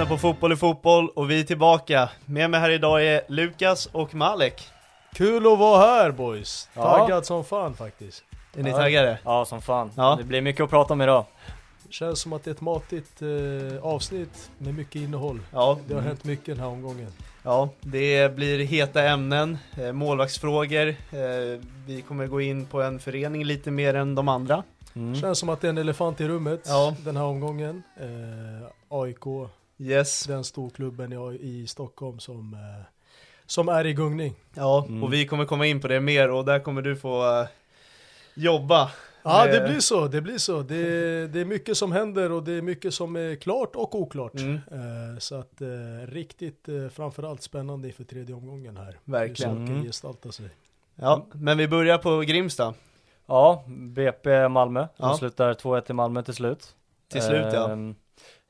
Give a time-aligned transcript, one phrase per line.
[0.00, 2.08] lyssnar på Fotboll i fotboll och vi är tillbaka.
[2.26, 4.68] Med mig här idag är Lukas och Malek.
[5.14, 6.68] Kul att vara här boys!
[6.74, 6.82] Ja.
[6.98, 8.24] Taggad som fan faktiskt.
[8.56, 8.76] Är ni Ja.
[8.76, 9.18] taggade?
[9.24, 9.90] Ja, som fan.
[9.96, 10.14] Ja.
[10.18, 11.24] Det blir mycket att prata om idag.
[11.90, 15.40] Känns som att det är ett matigt eh, avsnitt med mycket innehåll.
[15.52, 17.12] Ja, Det har hänt mycket den här omgången.
[17.42, 20.88] ja, det blir heta ämnen, eh, målvaktsfrågor.
[20.88, 20.96] Eh,
[21.86, 24.62] vi kommer gå in på en förening lite mer än de andra.
[24.94, 25.14] Mm.
[25.20, 26.94] Känns som att det är en elefant i rummet Ja.
[27.04, 27.82] den här omgången.
[28.00, 29.24] Eh, AIK,
[29.80, 32.84] Yes, den storklubben i, i Stockholm som, eh,
[33.46, 34.34] som är i gungning.
[34.54, 35.02] ja, Mm.
[35.04, 37.46] och vi kommer komma in på det mer och där kommer du få eh,
[38.34, 38.90] jobba.
[39.22, 39.52] Ja, Eh.
[39.52, 40.06] det blir så.
[40.08, 40.62] Det blir så.
[40.62, 44.34] Det, det är mycket som händer och det är mycket som är klart och oklart.
[44.34, 44.54] Mm.
[44.54, 45.66] Eh, så att eh,
[46.06, 48.98] riktigt eh, framförallt spännande inför tredje omgången här.
[49.04, 49.50] Verkligen.
[49.58, 49.84] Hur saker Mm.
[49.86, 50.48] gestaltar sig.
[50.94, 52.74] Ja, men vi börjar på Grimsta.
[53.26, 54.80] Ja, BP Malmö.
[54.80, 55.16] De Ja.
[55.16, 56.74] slutar 2-1 i Malmö till slut.
[57.08, 57.70] Till slut ja.
[57.72, 57.94] Ehm,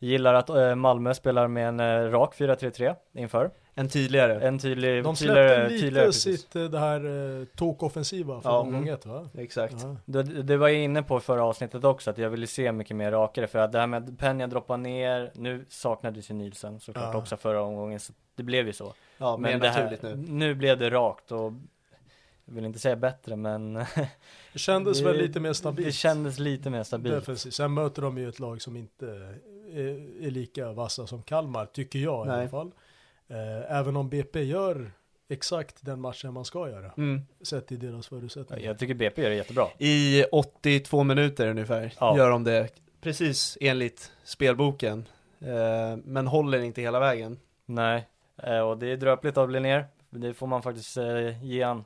[0.02, 3.50] Gillar att eh, Malmö spelar med en eh, rak 4-3-3 inför.
[3.74, 4.40] En tydligare.
[4.48, 8.58] En tydlig, De tydligare, släppte lite tydligare sitt, eh, det här eh, tokoffensiva från Ja.
[8.58, 8.94] omgång Mm.
[8.94, 9.28] ett va?
[9.38, 9.74] Exakt.
[9.82, 9.96] Ja.
[10.04, 12.96] Det, det var jag inne på i förra avsnittet också, att jag ville se mycket
[12.96, 13.46] mer rakare.
[13.46, 17.18] För att det här med att Penja droppar ner, nu saknades ju Nielsen såklart Ja.
[17.18, 18.00] också förra omgången.
[18.00, 18.94] Så det blev ju så.
[19.18, 20.16] Ja, mer det här, nu.
[20.16, 21.52] nu blev det rakt och
[22.44, 23.74] jag vill inte säga bättre men
[24.52, 25.86] Det kändes Det- väl lite mer stabilt.
[25.88, 27.14] det kändes lite mer stabilt.
[27.14, 27.54] Defensivt.
[27.54, 29.34] Sen möter de ju ett lag som inte
[29.74, 32.40] är, är lika vassa som Kalmar, tycker jag i Nej.
[32.40, 32.72] alla fall.
[33.28, 34.92] Eh, även om BP gör
[35.28, 37.20] exakt den matchen man ska göra, Mm.
[37.42, 38.64] sett till deras förutsättningar.
[38.66, 39.66] Jag tycker BP gör det jättebra.
[39.78, 42.16] I 82 minuter ungefär Ja.
[42.16, 42.68] gör de det
[43.00, 45.08] precis enligt spelboken.
[45.40, 47.38] Eh, men håller inte hela vägen.
[47.66, 48.08] Nej,
[48.42, 49.86] eh, och det är dröpligt av Linnér.
[50.10, 51.84] Det får man faktiskt eh, ge han.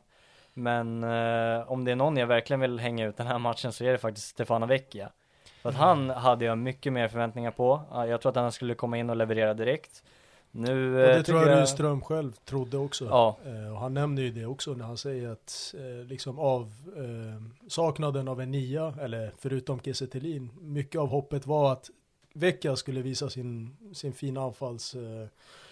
[0.54, 3.84] Men eh, om det är någon jag verkligen vill hänga ut den här matchen så
[3.84, 5.10] är det faktiskt Stefano Vecchia.
[5.64, 7.80] För att han hade jag mycket mer förväntningar på.
[7.90, 10.02] Ja, Jag tror att han skulle komma in och leverera direkt.
[10.50, 13.04] Nu Och eh, det tycker tror jag Rydström själv trodde också.
[13.04, 16.72] Ja, Eh, och han nämner ju det också när han säger att eh, liksom av
[16.96, 20.06] eh, saknaden av en nia, eller förutom Kiese
[20.60, 21.90] mycket av hoppet var att
[22.32, 25.26] Vecchia skulle visa sin, sin fina anfalls eh,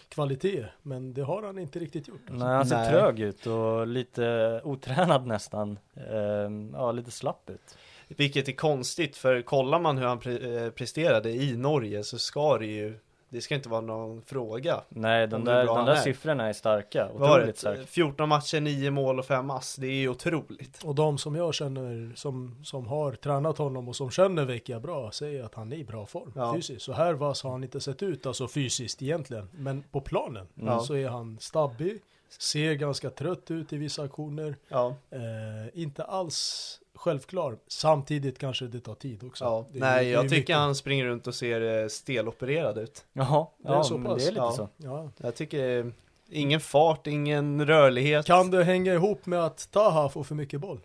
[0.08, 0.64] kvalitet.
[0.82, 2.20] Men det har han inte riktigt gjort.
[2.30, 2.46] Alltså.
[2.46, 2.90] nej, han ser Nej.
[2.90, 5.78] trög ut och lite otränad nästan.
[6.10, 7.76] Ehm, ja, lite slapp ut.
[8.16, 12.58] Vilket är konstigt för kollar man hur han pre- eh, presterade i Norge så ska
[12.58, 14.80] det ju, det ska inte vara någon fråga.
[14.88, 15.96] Nej, de där, de där är.
[15.96, 17.08] siffrorna är starka.
[17.14, 17.82] Otroligt starka.
[17.86, 19.76] 14 matcher, 9 mål och 5 ass.
[19.76, 20.84] Det är ju otroligt.
[20.84, 25.10] Och de som jag känner som, som har tränat honom och som känner Vecchia bra
[25.10, 26.54] säger att han är i bra form Ja.
[26.54, 26.82] fysiskt.
[26.82, 29.48] Så här vass har han inte sett ut, alltså fysiskt egentligen.
[29.52, 30.80] Men på planen Mm.
[30.80, 31.98] så är han stabbig,
[32.38, 34.56] ser ganska trött ut i vissa aktioner.
[34.68, 37.56] Ja, Eh, inte alls självklar.
[37.68, 39.44] Samtidigt kanske det tar tid också.
[39.44, 39.66] ja.
[39.72, 40.38] Det nej det är jag mycket.
[40.38, 43.04] tycker han springer runt och ser eh, stelopererad ut.
[43.12, 44.22] Jaha, Det är ja, så men pass.
[44.22, 44.52] det är lite Ja.
[44.52, 44.68] så.
[44.76, 45.08] Ja.
[45.16, 45.86] Jag tycker eh,
[46.30, 48.26] ingen fart, ingen rörlighet.
[48.26, 50.80] Kan det hänga ihop med att Taha får för mycket boll?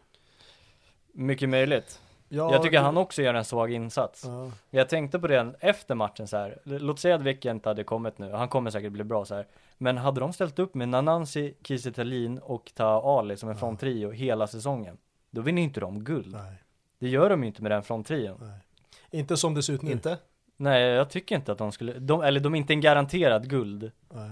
[1.13, 2.01] Mycket möjligt.
[2.29, 4.23] Ja, jag tycker det- han också gör en svag insats.
[4.25, 4.51] Ja.
[4.69, 6.57] Jag tänkte på det efter matchen så här.
[6.63, 8.31] Låt säga att Vecchia inte hade kommit nu.
[8.31, 9.47] Han kommer säkert bli bra så här.
[9.77, 11.91] Men hade de ställt upp med Nanansi, Kiese
[12.44, 13.59] och Ta Ali som en Ja.
[13.59, 14.97] fronttrio hela säsongen.
[15.37, 16.31] Då vinner inte de guld.
[16.33, 16.53] Nej,
[16.99, 18.37] Det gör de ju inte med den fronttrion.
[18.41, 18.59] nej.
[19.11, 19.91] Inte som det ser ut nu.
[19.91, 20.17] Inte?
[20.57, 23.91] Nej, jag tycker inte att de skulle, de, eller de är inte en garanterad guld.
[24.09, 24.31] Nej.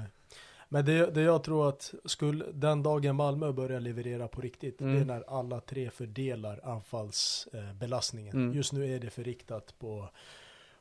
[0.70, 4.94] Men det, det jag tror att skulle den dagen Malmö börjar leverera på riktigt, Mm.
[4.96, 8.36] det är när alla tre fördelar anfallsbelastningen.
[8.38, 8.42] Eh.
[8.44, 8.54] Mm.
[8.56, 10.10] Just nu är det förriktat på,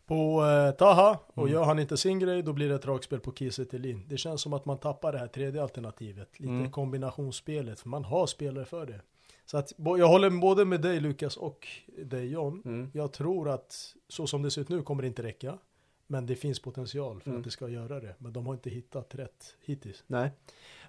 [0.06, 1.52] på eh, Taha, och Mm.
[1.52, 3.64] gör han inte sin grej då blir det ett dragspel på Kiese.
[4.08, 6.70] Det känns som att man tappar det här tredje alternativet, lite Mm.
[6.70, 9.00] kombinationsspelet, för man har spelare för det.
[9.46, 11.68] Så att, jag håller både med dig Lukas och
[11.98, 12.62] dig John.
[12.64, 12.90] Mm.
[12.94, 15.58] Jag tror att så som det ser ut nu kommer det inte räcka.
[16.06, 17.40] Men det finns potential för Mm.
[17.40, 18.14] att det ska göra det.
[18.18, 20.04] Men de har inte hittat rätt hittills.
[20.06, 20.30] Nej.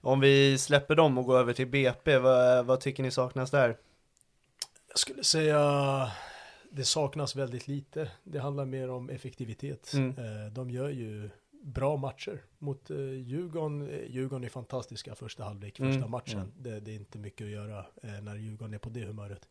[0.02, 3.78] Om vi släpper dem och går över till BP, vad, vad tycker ni saknas där?
[4.88, 5.62] Jag skulle säga
[6.72, 8.12] det saknas väldigt lite.
[8.24, 9.94] Det handlar mer om effektivitet.
[9.94, 10.10] Mm.
[10.10, 11.30] Eh, De gör ju
[11.66, 13.90] bra matcher mot eh, Djurgården.
[13.90, 16.40] Eh, Djurgården är fantastiska första halvlek, första Mm, matchen.
[16.40, 16.52] mm.
[16.58, 19.48] Det, det är inte mycket att göra eh, när Djurgården är på det humöret.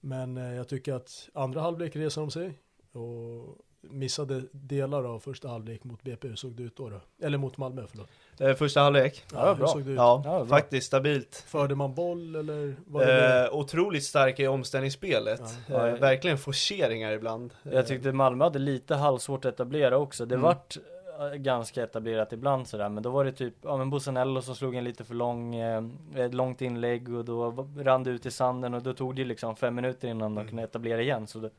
[0.00, 2.58] Men eh, jag tycker att andra halvlek reser de sig
[2.92, 6.28] och missade delar av första halvlek mot BP.
[6.28, 6.90] Hur såg det ut då?
[6.90, 7.00] då?
[7.22, 8.08] Eller mot Malmö, förlåt.
[8.40, 9.24] Eh, första halvlek?
[9.32, 9.66] Ja, hur bra.
[9.68, 9.96] såg det ut?
[9.96, 10.46] Ja, Ja, bra.
[10.46, 11.44] faktiskt stabilt.
[11.46, 15.42] Förde man boll eller var det Eh, otroligt starka i omställningsspelet.
[15.68, 15.88] Ja.
[15.88, 17.54] Eh, verkligen forceringar ibland.
[17.62, 20.26] Jag tyckte Malmö hade lite halvsvårt att etablera också.
[20.26, 20.42] Det Mm.
[20.44, 20.76] vart
[21.36, 24.84] ganska etablerat ibland sådär, men då var det typ, ja men Bosanello som slog en
[24.84, 25.82] lite för lång, eh,
[26.16, 29.56] ett långt inlägg och då rann det ut i sanden och då tog det liksom
[29.56, 30.48] fem minuter innan de Mm.
[30.48, 31.26] kunde etablera igen.
[31.26, 31.50] Så det,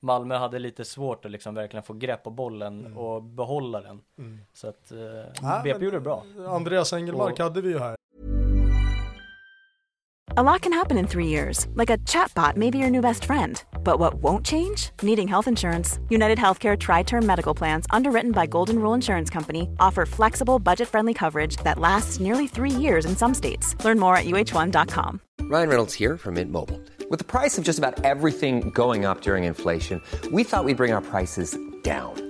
[0.00, 2.98] Malmö hade lite svårt att liksom verkligen få grepp på bollen Mm.
[2.98, 4.00] och behålla den.
[4.18, 4.38] Mm.
[4.52, 4.98] Så att eh,
[5.42, 6.24] Ja, BP men, gjorde det bra.
[6.48, 7.96] Andreas Engelmark Och- hade vi ju här.
[10.36, 13.24] A lot can happen in three years, like a chatbot may be your new best
[13.24, 13.56] friend.
[13.82, 14.90] But what won't change?
[15.02, 15.98] Needing health insurance.
[16.08, 20.86] United Healthcare Tri Term Medical Plans, underwritten by Golden Rule Insurance Company, offer flexible, budget
[20.86, 23.74] friendly coverage that lasts nearly three years in some states.
[23.84, 25.20] Learn more at uh1.com.
[25.42, 26.80] Ryan Reynolds here from Mint Mobile.
[27.10, 30.00] With the price of just about everything going up during inflation,
[30.30, 32.29] we thought we'd bring our prices down.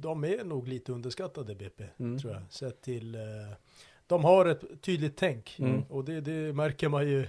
[0.00, 2.18] de är nog lite underskattade BP, Mm.
[2.18, 2.42] tror jag.
[2.50, 3.20] Sett till, eh,
[4.06, 5.56] de har ett tydligt tänk.
[5.58, 5.82] Mm.
[5.88, 7.26] Och det, det märker man ju.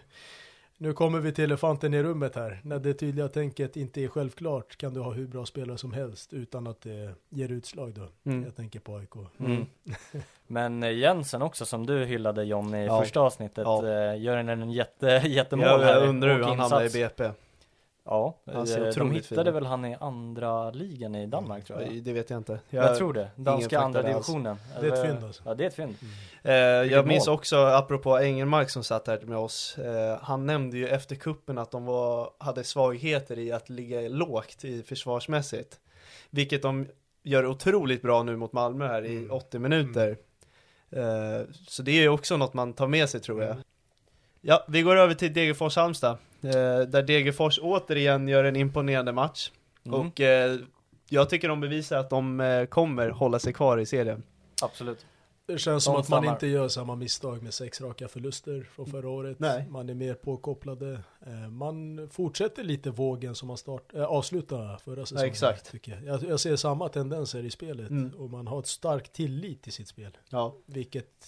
[0.80, 2.60] Nu kommer vi till elefanten i rummet här.
[2.64, 6.34] När det tydliga tänket inte är självklart kan du ha hur bra spelare som helst
[6.34, 8.08] utan att det ger utslag då.
[8.31, 8.44] Mm.
[8.44, 9.12] Jag tänker på AIK.
[9.40, 9.66] Mm.
[10.48, 13.02] Men eh, Jensen också som du hyllade John i Ja.
[13.02, 13.88] första avsnittet Ja.
[13.88, 15.94] eh, gör en, en jätte, jättemål Jag, här.
[16.00, 16.90] jag undrar hur han hamnar i.
[16.90, 17.30] BP.
[18.09, 21.81] Ja, Han ser eh, de hittade fin väl han i andra ligan i Danmark tror
[21.81, 22.04] jag.
[22.04, 22.59] Det vet jag inte.
[22.69, 24.57] Jag, tror det, danska andra divisionen.
[24.81, 25.44] Det är ett fynd alltså.
[25.45, 25.95] Ja det är ett fynd.
[26.44, 27.36] Eh, jag Vilket minns mål.
[27.36, 31.71] också, apropå Engelmark som satt här med oss, eh, han nämnde ju efter kuppen att
[31.71, 35.80] de var, hade svagheter i att ligga lågt i försvarsmässigt.
[36.30, 36.88] Vilket de
[37.24, 39.31] gör otroligt bra nu mot Malmö här i Mm.
[39.31, 40.18] 80 minuter.
[40.89, 43.56] Eh, så det är ju också något man tar med sig tror jag.
[44.42, 46.18] Ja, vi går över till Degerfors-Halmstad.
[46.42, 46.51] Eh,
[46.88, 49.51] där Degerfors återigen gör en imponerande match.
[49.86, 50.00] Mm.
[50.00, 50.57] Och eh,
[51.10, 54.24] jag tycker de bevisar att de eh, kommer hålla sig kvar i serien.
[54.62, 55.06] Absolut.
[55.45, 58.86] Det känns som De att man inte gör samma misstag med sex raka förluster från
[58.86, 59.39] förra året.
[59.39, 59.68] Nej.
[59.69, 61.00] Man är mer påkopplade.
[61.51, 65.25] Man fortsätter lite vågen som man start, äh, avslutade förra säsongen.
[65.31, 65.72] exakt.
[65.72, 66.04] Tycker jag.
[66.04, 68.12] Jag, jag ser samma tendenser i spelet Mm.
[68.18, 70.18] och man har ett starkt tillit i sitt spel.
[70.30, 70.56] Ja.
[70.66, 71.28] Vilket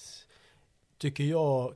[0.97, 1.73] tycker jag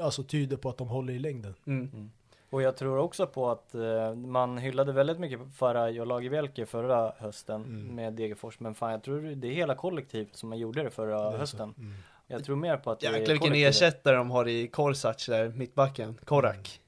[0.00, 1.54] alltså tyder på att de håller i längden.
[1.66, 2.10] Mm.
[2.52, 7.12] Och jag tror också på att eh, man hyllade väldigt mycket Faraj och Lagerbielke förra
[7.18, 7.94] hösten Mm.
[7.94, 8.60] med Degerfors.
[8.60, 11.74] Men fan jag tror det är hela kollektivet som man gjorde det förra Det hösten.
[11.78, 11.94] Mm.
[12.26, 13.70] Jag tror mer på att det är Jäklar vilken kollektivet.
[13.74, 16.18] ersättare de har i Korsac där, mittbacken.
[16.24, 16.80] Korak.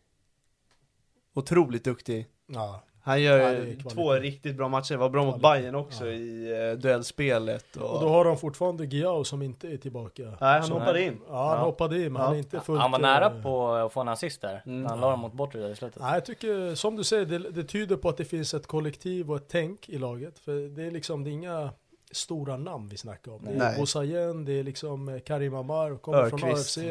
[1.35, 2.27] Otroligt duktig.
[2.47, 3.91] Ja, Han Ja, gör kvalitet.
[3.91, 5.63] två riktigt bra matcher, var bra mot Kvalitet.
[5.63, 6.13] Bayern också Ja.
[6.13, 7.77] i uh, duellspelet.
[7.77, 7.95] Och...
[7.95, 10.23] och då har de fortfarande Giao som inte är tillbaka.
[10.23, 11.21] Nej, han Som- hoppade in.
[11.29, 11.65] Ja, han Ja.
[11.65, 12.27] hoppade in, men Ja.
[12.27, 12.81] han är inte fullt...
[12.81, 14.63] Han var nära eh, på att få en assist där.
[14.67, 14.83] Mm.
[14.83, 16.03] när Han la dem mot bortre i slutet.
[16.03, 19.31] Nej, jag tycker, som du säger, det, det tyder på att det finns ett kollektiv
[19.31, 20.39] och ett tänk i laget.
[20.39, 21.71] För det är liksom, det är inga
[22.13, 23.45] stora namn vi snackar om.
[23.45, 23.79] Det är.
[23.79, 26.79] Bosayen, det är liksom eh, Karim Amar, kommer från Örqvist.
[26.79, 26.87] AFC.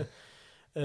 [0.75, 0.83] Eh,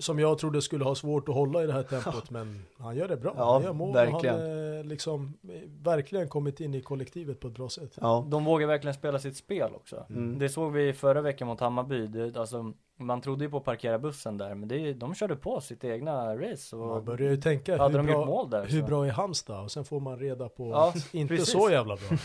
[0.00, 3.08] som jag trodde skulle ha svårt att hålla i det här tempot, men han gör
[3.08, 3.34] det bra.
[3.36, 4.38] Ja, han gör mål verkligen.
[4.40, 7.98] han eh, liksom eh, verkligen kommit in i kollektivet på ett bra sätt.
[8.00, 8.26] Ja.
[8.28, 10.04] De vågar verkligen spela sitt spel också.
[10.10, 10.38] Mm.
[10.38, 12.06] Det såg vi förra veckan mot Hammarby.
[12.06, 15.60] Det, alltså, man trodde ju på att parkera bussen där, men det, de körde på
[15.60, 16.76] sitt egna race.
[16.76, 18.86] Och Man börjar ju tänka hade hur, de gjort bra, mål där, hur så.
[18.86, 19.64] bra är Halmstad?
[19.64, 21.52] Och sen får man reda på Ja, inte precis.
[21.52, 22.18] så jävla bra.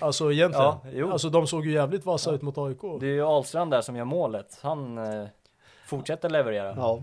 [0.00, 0.74] Alltså egentligen.
[0.92, 1.12] Ja.
[1.12, 2.80] Alltså de såg ju jävligt vassa ut mot AIK.
[3.00, 4.58] Det är ju Ahlstrand där som gör målet.
[4.62, 5.26] Han eh,
[5.86, 6.74] fortsätter leverera.
[6.76, 7.02] ja.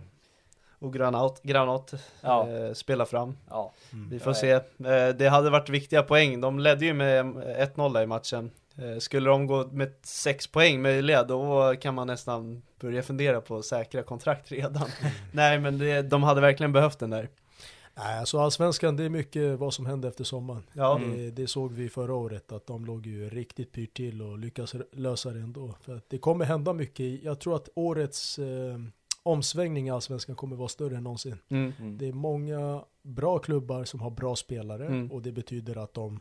[0.83, 2.49] Och Granat, Granat Ja.
[2.49, 3.37] eh, spelar fram.
[3.49, 3.73] Ja.
[4.09, 4.51] Vi får se.
[4.51, 4.61] Eh,
[5.17, 6.41] det hade varit viktiga poäng.
[6.41, 7.25] De ledde ju med
[7.75, 8.51] 1-0 där i matchen.
[8.77, 13.61] Eh, skulle de gå med 6 poäng möjliga, då kan man nästan börja fundera på
[13.61, 14.87] säkra kontrakt redan.
[15.31, 17.29] Nej, men det, de hade verkligen behövt den där.
[17.95, 20.63] Nej, alltså allsvenskan det är mycket vad som hände efter sommaren.
[20.73, 21.01] Ja.
[21.15, 24.75] Det, det såg vi förra året att de låg ju riktigt pyrt till och lyckas
[24.91, 25.75] lösa det ändå.
[25.81, 27.23] För att det kommer hända mycket.
[27.23, 28.39] Jag tror att årets
[29.23, 31.35] omsvängning i allsvenskan kommer vara större än någonsin.
[31.49, 31.73] Mm.
[31.79, 31.97] Mm.
[31.97, 35.11] Det är många bra klubbar som har bra spelare Mm.
[35.11, 36.19] och det betyder att de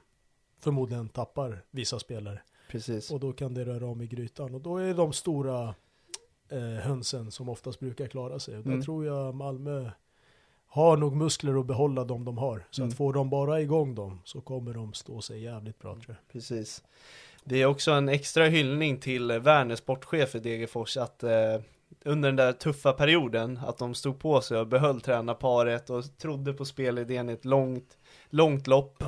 [0.60, 2.40] förmodligen tappar vissa spelare.
[2.70, 3.10] Precis.
[3.10, 5.74] Och då kan det röra om i grytan och då är de stora
[6.48, 8.58] eh, hönsen som oftast brukar klara sig.
[8.58, 8.78] Och Mm.
[8.78, 9.90] Där tror jag Malmö
[10.66, 12.64] har nog muskler att behålla dem de har.
[12.70, 12.88] Så Mm.
[12.90, 16.32] att får de bara igång dem så kommer de stå sig jävligt bra tror jag.
[16.32, 16.82] Precis.
[17.44, 21.30] Det är också en extra hyllning till Werner, sportchef i Degerfors, att eh,
[22.04, 26.52] under den där tuffa perioden, att de stod på sig och behöll tränarparet och trodde
[26.52, 27.98] på spelidén i ett långt,
[28.30, 29.04] långt lopp.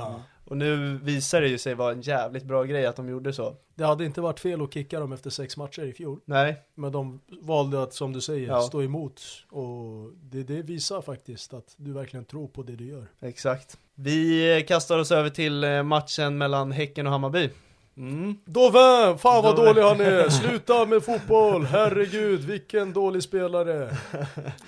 [0.47, 3.57] Och nu visar det ju sig vara en jävligt bra grej att de gjorde så.
[3.75, 6.21] Det hade inte varit fel att kicka dem efter sex matcher i fjol.
[6.25, 8.61] Nej, Men de valde att, som du säger, Ja.
[8.61, 9.23] stå emot.
[9.51, 13.07] Och det, det visar faktiskt att du verkligen tror på det du gör.
[13.21, 13.79] exakt.
[13.95, 17.51] Vi kastar oss över till eh, matchen mellan Häcken och Hammarby.
[17.97, 18.37] Mm.
[18.45, 19.19] Dovin!
[19.19, 19.75] Fan vad Dovin.
[19.75, 20.29] dålig han är!
[20.29, 21.65] Sluta med fotboll!
[21.65, 23.91] Herregud, vilken dålig spelare!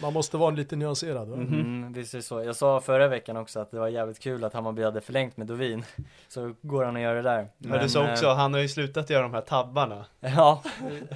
[0.02, 1.36] Man måste vara lite nyanserad va?
[1.36, 2.42] Mm, visst är det så.
[2.44, 5.46] Jag sa förra veckan också att det var jävligt kul att Hammarby hade förlängt med
[5.46, 5.84] Dovin.
[6.28, 7.48] Så går han att göra det där.
[7.58, 10.04] Men du sa också, han har ju slutat göra de här tabbarna.
[10.20, 10.62] Ja,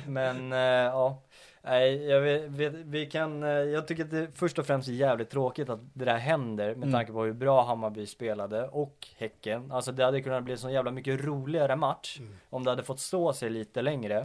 [0.07, 1.23] men eh, ja.
[1.63, 5.31] Nej, jag vet, vi kan, eh, jag tycker att det först och främst är jävligt
[5.31, 6.93] tråkigt att det där händer med Mm.
[6.93, 9.73] tanke på hur bra Hammarby spelade och Häcken.
[9.73, 12.37] Alltså det hade kunnat bli en så jävla mycket roligare match Mm.
[12.51, 14.19] om det hade fått stå sig lite längre.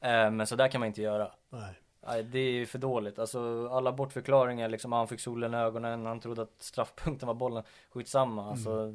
[0.00, 1.30] Eh, men så där kan man inte göra.
[1.50, 1.74] Nej.
[2.06, 3.18] Nej, det är ju för dåligt.
[3.18, 7.62] Alltså alla bortförklaringar liksom, han fick solen i ögonen, han trodde att straffpunkten var bollen.
[7.90, 8.94] Skitsamma, alltså.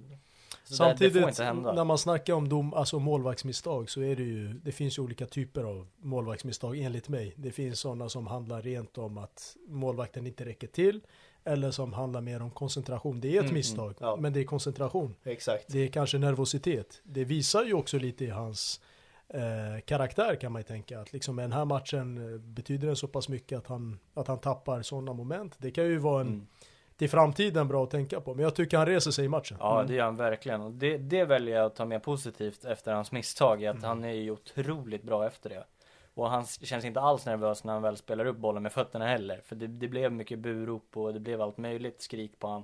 [0.63, 1.73] Så det, det Samtidigt, får inte hända.
[1.73, 5.25] när man snackar om dom, alltså målvaktsmisstag så är det ju, det finns ju olika
[5.25, 7.33] typer av målvaktsmisstag enligt mig.
[7.37, 11.01] Det finns sådana som handlar rent om att målvakten inte räcker till,
[11.43, 13.19] eller som handlar mer om koncentration.
[13.21, 14.15] Det är ett Mm, misstag, ja.
[14.15, 15.15] men det är koncentration.
[15.23, 15.65] Exakt.
[15.67, 17.01] Det är kanske nervositet.
[17.03, 18.81] Det visar ju också lite i hans
[19.29, 20.99] eh, karaktär kan man ju tänka.
[20.99, 24.39] Att liksom den här matchen eh, betyder den så pass mycket att han, att han
[24.39, 25.55] tappar sådana moment.
[25.57, 26.47] Det kan ju vara en Mm.
[27.03, 28.33] Till framtiden bra att tänka på.
[28.33, 29.57] Men jag tycker han reser sig i matchen.
[29.59, 30.61] Ja, det gör han verkligen.
[30.61, 33.87] Och det, det väljer jag att ta med positivt efter hans misstag, är att Mm.
[33.87, 35.63] han är ju otroligt bra efter det.
[36.13, 39.41] Och han känns inte alls nervös när han väl spelar upp bollen med fötterna heller.
[39.45, 42.63] För det, det blev mycket burop och det blev allt möjligt skrik på han.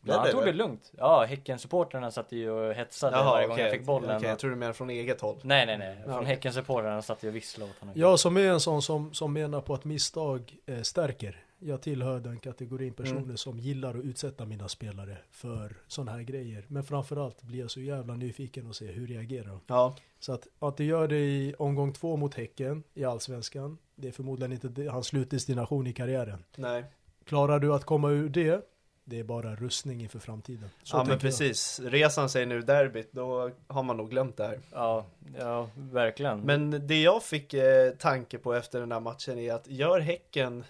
[0.00, 0.52] Men han det tog det?
[0.52, 0.92] lugnt.
[0.98, 4.16] Ja, Häcken-supportrarna satt ju och hetsade Jaha, varje gång jag fick bollen.
[4.16, 5.36] Okej, jag tror du menar från eget håll.
[5.42, 5.96] Nej, nej, nej.
[6.04, 6.26] Från.
[6.26, 7.94] Häcken-supportrarna satt ju och visslade åt honom.
[7.98, 11.44] Jag som är en sån som, som menar på att misstag eh, stärker.
[11.64, 13.36] Jag tillhör den kategorin personer Mm.
[13.36, 16.64] som gillar att utsätta mina spelare för sådana här grejer.
[16.68, 19.60] Men framförallt blir jag så jävla nyfiken och se hur reagerar de.
[19.66, 23.78] Ja, Så att, att det gör det i omgång två mot Häcken i Allsvenskan.
[23.94, 26.44] Det är förmodligen inte hans slutdestination i karriären.
[26.56, 26.84] nej.
[27.24, 28.68] Klarar du att komma ur det,
[29.04, 30.68] det är bara rustning inför framtiden.
[30.82, 31.32] Så ja men tänker jag.
[31.32, 31.80] precis.
[31.84, 34.58] Resan sig nu derbyt, då har man nog glömt det här.
[34.72, 35.06] Ja,
[35.38, 36.40] ja, verkligen.
[36.40, 40.64] Men det jag fick eh, tanke på efter den här matchen är att gör Häcken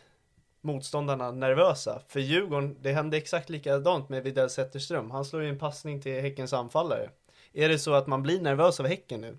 [0.63, 2.03] motståndarna nervösa?
[2.09, 5.11] För Djurgården, det hände exakt likadant med Widell Zetterström.
[5.11, 7.11] Han slår ju en passning till Häckens anfallare.
[7.53, 9.37] Är det så att man blir nervös av Häcken nu?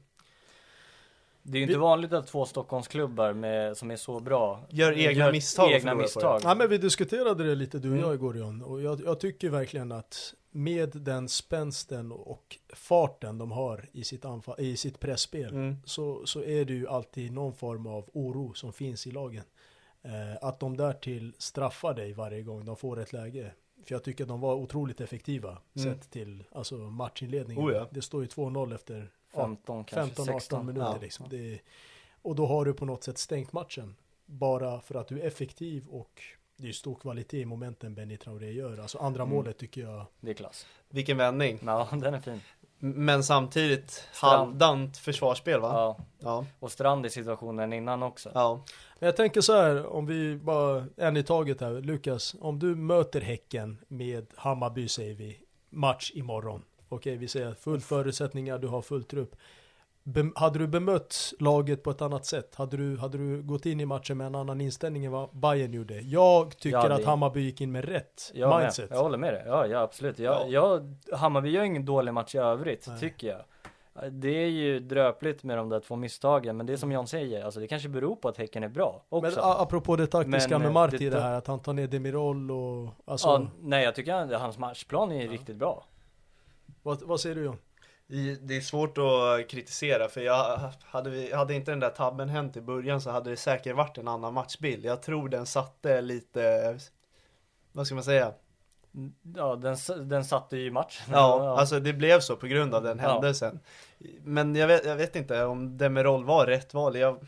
[1.45, 4.97] det är ju inte vi- vanligt att två Stockholmsklubbar med, som är så bra Gör
[4.97, 6.41] egna misstag och Egna misstag.
[6.43, 8.05] Ja men vi diskuterade det lite du och Mm.
[8.05, 8.61] jag igår John.
[8.61, 14.25] Och jag, jag tycker verkligen att med den spänsten och farten de har i sitt,
[14.25, 15.75] anfall, i sitt pressspel Mm.
[15.85, 19.43] så, så är det ju alltid någon form av oro som finns i lagen.
[20.03, 23.51] Eh, att de därtill straffar dig varje gång de får ett läge.
[23.85, 25.93] För jag tycker att de var otroligt effektiva Mm.
[25.93, 27.65] sett till alltså, matchinledningen.
[27.67, 27.87] Oh ja.
[27.91, 30.97] Det står ju 2-0 efter 15 kanske 15-18 16 minuter Ja.
[31.01, 31.25] liksom.
[31.29, 31.59] Det
[32.21, 33.95] och då har du på något sätt stängt matchen.
[34.25, 36.21] Bara för att du är effektiv och
[36.57, 38.77] det är stor kvalitet i momenten Benny Traoré gör.
[38.77, 39.35] Alltså andra Mm.
[39.35, 40.05] målet tycker jag.
[40.19, 40.65] Det är klass.
[40.89, 41.59] Vilken vändning.
[41.65, 42.41] Ja, den är fin.
[42.79, 45.69] Men samtidigt halvdant försvarsspel va?
[45.73, 46.45] Ja, Ja.
[46.59, 48.31] och Strand i situationen innan också.
[48.33, 48.63] Ja.
[49.03, 51.81] Men jag tänker så här, om vi bara en i taget här.
[51.81, 55.37] Lukas, om du möter Häcken med Hammarby säger vi,
[55.69, 56.61] match imorgon.
[56.89, 59.35] Okej, vi säger full förutsättningar, du har full trupp.
[60.03, 62.55] Bem- hade du bemött laget på ett annat sätt?
[62.55, 65.73] Hade du, hade du gått in i matchen med en annan inställning än vad Bayern
[65.73, 65.99] gjorde?
[66.01, 68.89] Jag tycker Ja, det- att Hammarby gick in med rätt Jag, mindset.
[68.89, 68.97] med.
[68.97, 69.43] jag håller med dig.
[69.45, 70.19] Ja, ja absolut.
[70.19, 72.99] Jag, jag, Hammarby gör ingen dålig match i övrigt, Nej.
[72.99, 73.41] tycker jag.
[74.11, 77.45] Det är ju dröpligt med de där två misstagen, men det är som John säger,
[77.45, 79.35] alltså det kanske beror på att Häcken är bra också.
[79.35, 81.87] Men apropå det taktiska Men, med eh, Marti, det- det, här att han tar ner
[81.87, 85.85] Demirol och alltså, ja, nej, jag tycker att hans matchplan är riktigt bra.
[86.83, 87.57] vad, vad säger du John?
[88.41, 92.57] Det är svårt att kritisera för jag hade, vi, hade inte den där tabben hänt
[92.57, 94.85] i början så hade det säkert varit en annan matchbild.
[94.85, 96.77] Jag tror den satte lite,
[97.71, 98.33] vad ska man säga?
[99.35, 99.77] Ja, den,
[100.09, 101.05] den satte ju i matchen.
[101.11, 103.11] Ja, alltså det blev så på grund av den Ja.
[103.11, 103.59] händelsen.
[104.23, 106.95] Men jag vet, jag vet inte om Demirol var rätt val.
[106.97, 107.25] Jag,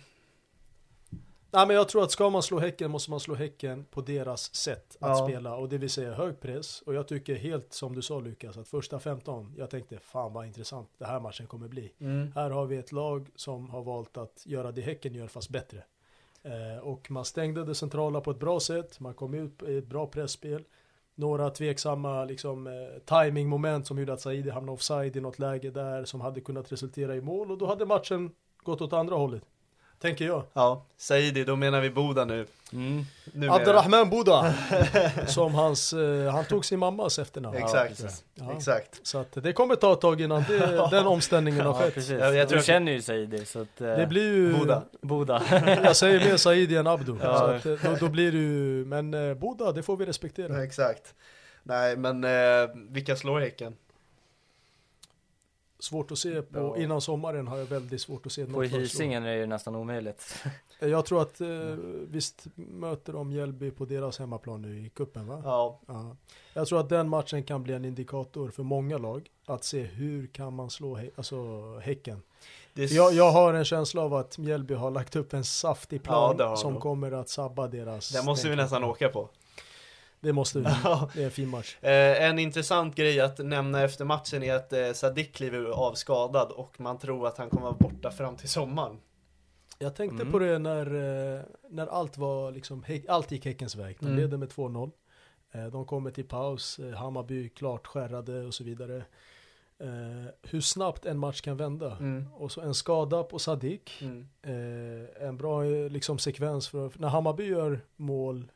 [1.51, 4.55] Nej men jag tror att ska man slå Häcken måste man slå Häcken på deras
[4.55, 5.27] sätt att Ja.
[5.27, 8.57] spela och det vill säga hög press och jag tycker helt som du sa Lukas
[8.57, 11.91] att första 15 jag tänkte fan vad intressant det här matchen kommer bli.
[11.99, 15.49] mm, Här har vi ett lag som har valt att göra det Häcken gör fast
[15.49, 15.83] bättre.
[16.43, 19.87] Eh, och man stängde det centrala på ett bra sätt, man kom ut i ett
[19.87, 20.63] bra pressspel.
[21.15, 22.73] Några tveksamma liksom, eh,
[23.05, 27.15] timingmoment som gjorde att Saidi hamnade offside i något läge där som hade kunnat resultera
[27.15, 28.31] i mål och då hade matchen
[28.63, 29.43] gått åt andra hållet.
[29.99, 30.43] Tänker jag.
[30.53, 32.45] Ja, Saidi, då menar vi Boda nu.
[32.75, 33.05] Mm.
[33.33, 33.53] Numera.
[33.55, 34.53] Abdurrahman Buda.
[35.27, 37.57] som hans, eh, han tog sin mammas efternamn.
[37.57, 38.03] Exakt,
[38.35, 38.53] Ja.
[38.57, 38.99] exakt.
[39.07, 41.93] Så att det kommer ta ett tag innan det, den omställningen har Ja, skett.
[41.93, 42.11] precis.
[42.11, 43.81] Jag- jag tror du att- känner ju Saidi så att...
[43.81, 44.53] eh, Det blir ju...
[44.53, 44.83] Boda.
[45.01, 45.43] Boda.
[45.83, 47.17] Jag säger mer Saidi än Abdo.
[47.21, 47.37] Ja.
[47.39, 50.63] Så att, eh, då, då blir det ju, men eh, Boda, det får vi respektera.
[50.63, 51.13] Exakt.
[51.63, 53.75] Nej, men eh, vilka slår Häcken?
[55.79, 56.77] Svårt att se på, Ja.
[56.83, 58.71] innan sommaren har jag väldigt svårt att se På något.
[58.71, 60.43] Hisingen är det ju nästan omöjligt.
[60.79, 61.47] Jag tror att, eh,
[62.09, 65.41] visst möter de Mjällby på deras hemmaplan nu i kuppen va?
[65.43, 66.15] Ja, Ja.
[66.53, 70.27] Jag tror att den matchen kan bli en indikator för många lag att se hur
[70.27, 71.35] kan man slå hä- alltså,
[71.79, 72.21] Häcken.
[72.73, 76.03] det Jag, jag har en känsla av att Mjällby har lagt upp en saftig Ja,
[76.03, 76.81] plan de som nog.
[76.81, 79.29] kommer att sabba deras det måste vi nästan åka på.
[80.19, 80.65] Det måste vi.
[80.83, 81.09] Ja.
[81.13, 81.77] Det är en fin match.
[81.81, 86.51] Eh, en intressant grej att nämna efter matchen är att eh, Sadik kliver av skadad
[86.51, 88.97] och man tror att han kommer vara borta fram till sommaren.
[89.79, 90.31] Jag tänkte Mm.
[90.31, 90.85] på det när,
[91.35, 93.97] eh, när allt var liksom, allt gick Häckens väg.
[93.99, 94.17] De Mm.
[94.19, 94.91] ledde med 2-0.
[95.51, 99.03] Eh, De kommer till paus, eh, Hammarby klart skärrade och så vidare.
[100.41, 101.97] Hur snabbt en match kan vända.
[101.97, 102.25] Mm.
[102.33, 104.01] Och så en skada på Sadik.
[104.01, 104.27] Mm.
[105.19, 108.51] En bra liksom, sekvens för, när Hammarby gör mål,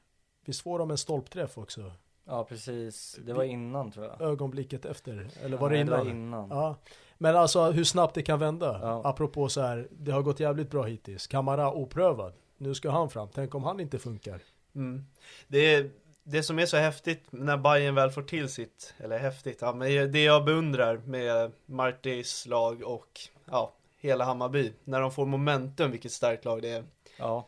[0.45, 1.91] visst får de en stolpträff också?
[2.25, 4.21] Ja precis, det var innan tror jag.
[4.21, 5.99] Ögonblicket efter, eller var Nej, det innan?
[5.99, 6.49] Det var innan.
[6.49, 6.75] Ja,
[7.21, 8.79] men alltså hur snabbt det kan vända.
[8.81, 9.01] Ja.
[9.03, 11.27] Apropå så här, det har gått jävligt bra hittills.
[11.27, 12.33] Kamara oprövad.
[12.57, 13.27] Nu ska han fram.
[13.33, 14.39] Tänk om han inte funkar.
[14.75, 15.05] Mm.
[15.47, 15.89] Det, är,
[16.23, 20.11] det som är så häftigt när Bayern väl får till sitt, eller häftigt, ja, men
[20.11, 23.19] det jag beundrar med Martis lag och
[23.51, 26.83] ja, hela Hammarby, när de får momentum, vilket starkt lag det är.
[27.17, 27.45] Ja.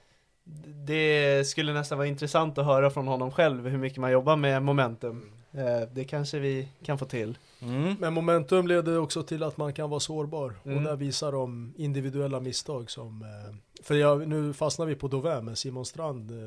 [0.85, 4.63] Det skulle nästan vara intressant att höra från honom själv hur mycket man jobbar med
[4.63, 5.31] momentum.
[5.51, 7.37] Eh, Det kanske vi kan få till.
[7.61, 7.95] Mm.
[7.99, 10.53] Men momentum leder också till att man kan vara sårbar.
[10.65, 10.77] Mm.
[10.77, 13.21] Och där visar de individuella misstag som...
[13.21, 16.37] eh, För jag, nu fastnar vi på Dovin, men Simon Strand, eh,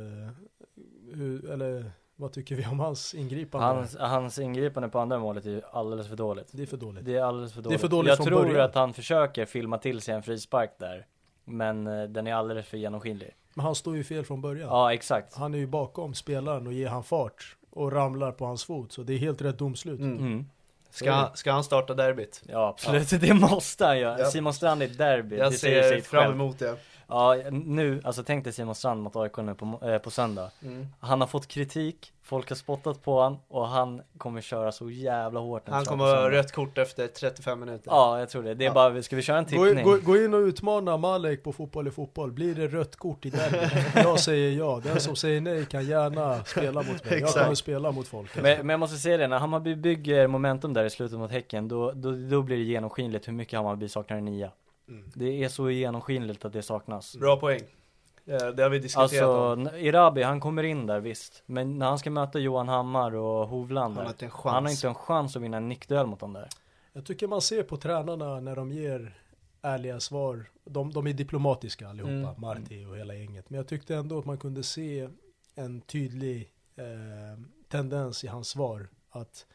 [1.14, 3.66] hur, eller vad tycker vi om hans ingripande?
[3.66, 6.48] Hans, hans ingripande på andra målet är ju alldeles för dåligt.
[6.52, 7.04] Det är för dåligt.
[7.04, 7.80] Det är alldeles för dåligt.
[7.80, 8.60] för dåligt jag tror början.
[8.60, 11.06] att han försöker filma till sig en frispark där.
[11.44, 13.30] Men eh, den är alldeles för genomskinlig.
[13.54, 14.68] Men han står ju fel från början.
[14.68, 15.34] Ja, exakt.
[15.34, 18.92] Han är ju bakom spelaren och ger han fart och ramlar på hans fot.
[18.92, 20.00] Så det är helt rätt domslut.
[20.00, 20.18] Mm.
[20.18, 20.46] Mm.
[20.94, 22.42] Ska, han, ska han starta derbyt?
[22.48, 23.10] Ja, absolut.
[23.20, 24.18] Det måste han göra.
[24.18, 24.30] Ja.
[24.30, 25.36] Simon Strand i ett derby.
[25.36, 26.76] Jag det ser fram emot det.
[27.08, 30.50] Ja, nu, alltså tänk dig Simon Strand mot AIK nu på, eh, på söndag.
[30.62, 30.86] Mm.
[31.00, 35.40] Han har fått kritik, folk har spottat på han och han kommer köra så jävla
[35.40, 35.68] hårt.
[35.68, 37.90] Han kommer ha rött kort efter 35 minuter.
[37.90, 38.54] Ja, jag tror det.
[38.54, 38.74] Det är Ja.
[38.74, 39.84] bara, ska vi köra en Gå, tippning?
[39.84, 42.32] gå, gå in och utmana Malek på fotboll i fotboll.
[42.32, 43.58] Blir det rött kort i derby?
[43.94, 44.80] Jag säger ja.
[44.84, 47.20] Den som säger nej kan gärna spela mot mig.
[47.20, 48.36] Jag kommer spela mot folk.
[48.42, 51.68] Men, men jag måste säga det, när Hammarby bygger momentum där i slutet mot Häcken,
[51.68, 54.50] då, då, då blir det genomskinligt hur mycket Hammarby saknar en nia.
[54.88, 55.10] Mm.
[55.14, 57.16] Det är så genomskinligt att det saknas.
[57.16, 57.60] Bra poäng.
[58.26, 59.68] Eh, Det har vi diskuterat Alltså, om.
[59.76, 61.42] Irabi, han kommer in där visst.
[61.46, 64.54] Men när han ska möta Johan Hammar och Hovland Han har där, inte en chans.
[64.54, 66.48] han har inte en chans att vinna en nickduell mot dem där.
[66.92, 69.14] Jag tycker man ser på tränarna när de ger
[69.62, 70.44] ärliga svar.
[70.64, 72.34] De, de är diplomatiska allihopa, Mm.
[72.40, 73.50] Marti och hela gänget.
[73.50, 75.08] Men jag tyckte ändå att man kunde se
[75.54, 76.84] en tydlig eh,
[77.68, 78.88] tendens i hans svar.
[79.10, 79.46] Att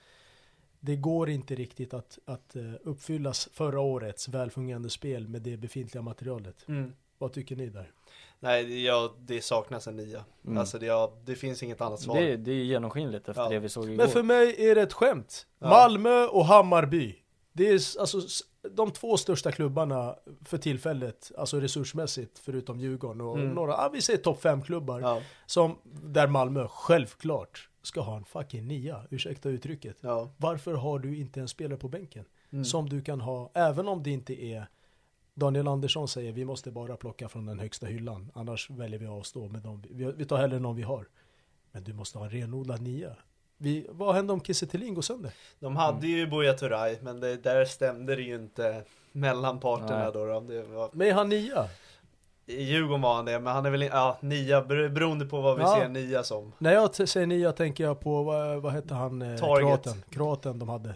[0.80, 6.02] det går inte riktigt att, att eh, uppfyllas förra årets välfungerande spel med det befintliga
[6.02, 6.56] materialet.
[6.68, 6.94] Mm.
[7.18, 7.92] Vad tycker ni där?
[8.39, 10.26] Nej, ja, det saknas en nia.
[10.46, 10.58] Mm.
[10.58, 12.15] Alltså det, ja, det finns inget annat svar.
[12.22, 13.50] Det, det är genomskinligt efter Ja.
[13.50, 13.98] det vi såg igår.
[13.98, 15.46] Men för mig är det ett skämt.
[15.60, 15.70] Ja.
[15.70, 17.15] Malmö och Hammarby.
[17.54, 18.22] Det är alltså
[18.72, 20.15] de två största klubbarna
[20.46, 23.50] för tillfället, alltså resursmässigt, förutom Djurgården och Mm.
[23.54, 28.26] några, ja, vi säger topp fem klubbar Ja, som, där Malmö självklart ska ha en
[28.26, 29.98] fucking nia, ursäkta uttrycket.
[30.02, 30.30] ja.
[30.38, 32.26] Varför har du inte en spelare på bänken?
[32.52, 32.65] Mm.
[32.65, 34.68] Som du kan ha, även om det inte är
[35.34, 39.12] Daniel Andersson säger vi måste bara plocka från den högsta hyllan, annars väljer vi att
[39.12, 39.84] avstå med dem.
[39.89, 41.08] Vi, vi tar hellre någon vi har.
[41.72, 43.15] Men du måste ha en renodlad nia.
[43.58, 45.32] Vi, vad händer om Kiese går sönder?
[45.60, 50.12] De hade ju Buya Turay, men det, där stämde det ju inte mellan parterna Nej.
[50.13, 50.26] då.
[50.26, 50.39] då.
[50.39, 51.70] Det var, Men är han nia?
[52.50, 55.58] I Djurgården var han det, men han är väl, ja, nia, bero- beroende på vad
[55.58, 55.76] vi Ja.
[55.80, 56.52] ser nia som.
[56.58, 60.04] När jag säger nia tänker jag på, vad, vad hette han, eh, kroaten?
[60.10, 60.94] Kroaten de hade.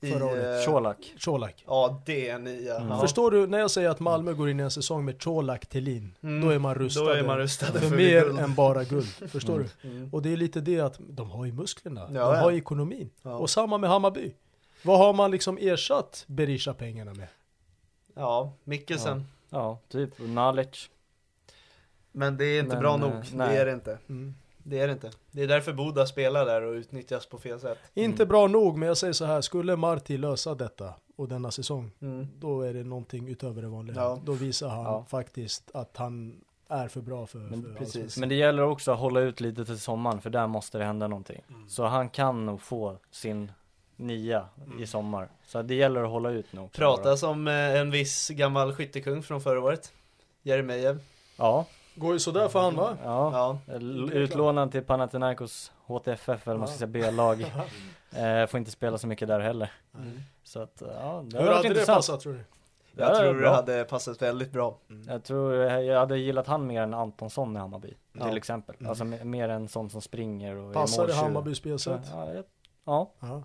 [0.00, 0.66] Förra året.
[0.68, 1.14] eh, Colak.
[1.24, 1.64] Colak.
[1.66, 2.76] Ja, det är nia.
[2.76, 2.88] Mm.
[2.88, 3.00] Ja.
[3.00, 6.14] Förstår du, när jag säger att Malmö går in i en säsong med Colak Thelin,
[6.22, 6.40] Mm.
[6.46, 7.06] då är man rustade.
[7.06, 8.38] Då är man rustade för, för mer guld.
[8.40, 9.06] än bara guld.
[9.06, 9.88] Förstår du?
[9.88, 10.08] Mm.
[10.12, 13.10] Och det är lite det att de har ju musklerna, Ja, de har ju ekonomin.
[13.22, 13.34] Ja.
[13.36, 14.32] Och samma med Hammarby.
[14.82, 17.28] Vad har man liksom ersatt Berisha-pengarna med?
[18.14, 19.24] Ja, Mikkelsen.
[19.56, 20.10] Ja, typ.
[20.18, 20.90] Nalic.
[22.12, 23.48] Men det är inte Men, bra eh, nog, nej.
[23.54, 23.98] det är det inte.
[24.08, 24.34] Mm.
[24.58, 25.10] Det är det inte.
[25.30, 27.78] Det är därför Boda spelar där och utnyttjas på fel sätt.
[27.94, 31.90] Inte bra nog, men jag säger så här, skulle Marti lösa detta och denna säsong,
[32.00, 32.26] Mm.
[32.38, 33.96] då är det någonting utöver det vanliga.
[33.96, 34.20] Ja.
[34.24, 35.04] Då visar han Ja.
[35.08, 37.86] faktiskt att han är för bra för, Men för precis.
[37.96, 38.20] allsvenskan.
[38.20, 41.08] Men det gäller också att hålla ut lite till sommaren för där måste det hända
[41.08, 41.42] någonting.
[41.48, 41.68] Mm.
[41.68, 43.52] Så han kan nog få sin
[43.96, 44.48] nia
[44.80, 45.28] i sommar.
[45.46, 46.80] Så det gäller att hålla ut nu också.
[46.80, 46.96] bara.
[46.96, 49.92] Pratas om eh, en viss gammal skyttekung från förra året.
[50.42, 50.96] Jeremejeff.
[51.36, 52.96] Ja, Går ju sådär för han va?
[53.04, 53.30] ja.
[53.66, 53.74] Ja.
[53.74, 57.40] L- Utlånad till Panathinaikos HTFF eller man ska säga B-lag.
[58.16, 59.72] eh, får inte spela så mycket där heller.
[59.94, 60.20] Mm.
[60.42, 62.40] Så att, ja, det Hur hade det passat tror du?
[62.98, 64.78] Jag Ja, tror det hade passat väldigt bra.
[65.08, 67.94] Jag tror jag hade gillat han mer än Antonsson i Hammarby.
[68.12, 68.28] Ja.
[68.28, 68.76] Till exempel.
[68.78, 68.88] Mm.
[68.90, 71.24] Alltså me- mer en sån som springer och Passar är det måltjuv.
[71.34, 72.00] Hammarbys spelsätt?
[72.12, 72.32] Ja,
[72.84, 73.10] ja.
[73.20, 73.42] Ja.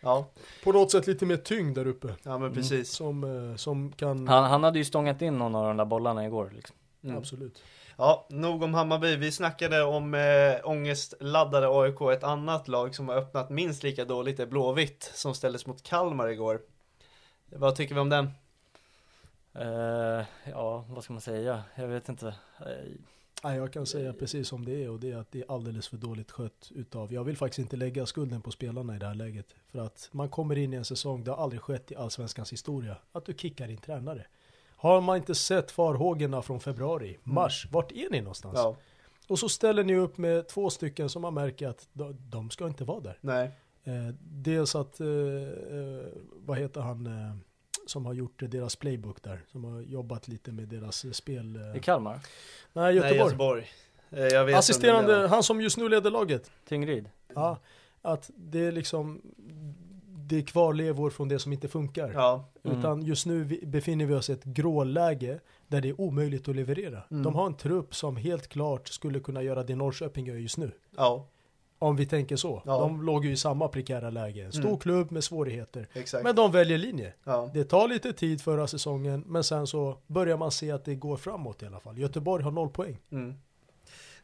[0.00, 0.26] Ja,
[0.64, 2.14] På något sätt lite mer tyngd där uppe.
[2.22, 2.90] ja men precis.
[2.90, 4.28] Som, eh, som kan...
[4.28, 6.76] Han, han hade ju stångat in någon av de där bollarna igår liksom.
[7.04, 7.16] Mm.
[7.16, 7.62] Absolut.
[7.96, 9.16] Ja, nog om Hammarby.
[9.16, 12.00] Vi snackade om äh, ångestladdade AIK.
[12.00, 16.28] Ett annat lag som har öppnat minst lika dåligt är Blåvitt som ställdes mot Kalmar
[16.28, 16.60] igår.
[17.46, 18.30] Vad tycker vi om den?
[19.54, 21.62] Eh, ja, vad ska man säga?
[21.74, 22.34] Jag vet inte.
[23.44, 25.88] Nej, jag kan säga precis som det är och det är att det är alldeles
[25.88, 27.12] för dåligt skött utav.
[27.12, 29.54] Jag vill faktiskt inte lägga skulden på spelarna i det här läget.
[29.72, 32.96] För att man kommer in i en säsong, det har aldrig skett i allsvenskans historia,
[33.12, 34.26] att du kickar din tränare.
[34.76, 38.54] Har man inte sett farhågorna från februari, mars, vart är ni någonstans?
[38.58, 38.76] Ja,
[39.28, 41.88] Och så ställer ni upp med två stycken som man märker att
[42.30, 43.18] de, ska inte vara där.
[43.20, 43.50] nej.
[43.84, 47.36] Eh, dels att, eh, eh, vad heter han eh,
[47.86, 51.56] som har gjort deras playbook där, som har jobbat lite med deras eh, spel.
[51.56, 51.76] Eh.
[51.76, 52.20] I Kalmar?
[52.72, 53.18] Nej, Göteborg.
[53.18, 53.66] Nej, Göteborg.
[54.10, 56.50] Eh, Jag vet Assisterande, han som just nu leder laget.
[56.68, 57.08] Tingryd?
[57.34, 57.58] Ja,
[58.02, 59.20] att det är liksom,
[60.28, 62.12] det är kvarlevor från det som inte funkar.
[62.14, 62.78] Ja, Mm.
[62.78, 67.02] Utan just nu befinner vi oss i ett gråläge där det är omöjligt att leverera.
[67.10, 67.22] Mm.
[67.22, 70.70] De har en trupp som helt klart skulle kunna göra det Norrköping gör just nu.
[70.96, 71.26] ja,
[71.78, 72.62] Om vi tänker så.
[72.66, 72.78] Ja.
[72.78, 74.44] De låg ju i samma prekära läge.
[74.44, 74.78] En stor Mm.
[74.78, 75.88] klubb med svårigheter.
[75.92, 76.24] exakt.
[76.24, 77.12] Men de väljer linje.
[77.24, 80.94] Ja, Det tar lite tid förra säsongen, men sen så börjar man se att det
[80.94, 81.98] går framåt i alla fall.
[81.98, 82.98] Göteborg har noll poäng.
[83.10, 83.34] mm.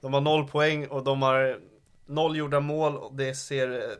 [0.01, 1.61] De har noll poäng och de har
[2.07, 3.97] noll gjorda mål och det ser eh,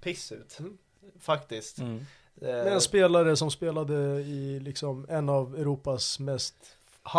[0.00, 0.56] piss ut.
[0.60, 0.78] Mm.
[1.20, 1.78] Faktiskt.
[1.78, 1.96] Mm.
[2.40, 6.54] Eh, Med en spelare som spelade i liksom en av Europas mest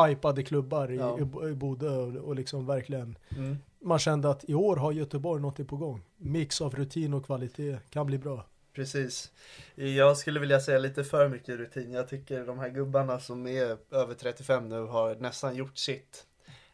[0.07, 1.19] hypade klubbar i, Ja.
[1.19, 3.57] i, Bo- i Bodö och, och liksom verkligen mm.
[3.81, 6.01] Man kände att i år har Göteborg någonting på gång.
[6.17, 8.45] Mix av rutin och kvalitet kan bli bra.
[8.73, 9.31] Precis.
[9.75, 11.91] Jag skulle vilja säga lite för mycket rutin.
[11.93, 16.25] Jag tycker de här gubbarna som är över 35 nu har nästan gjort sitt.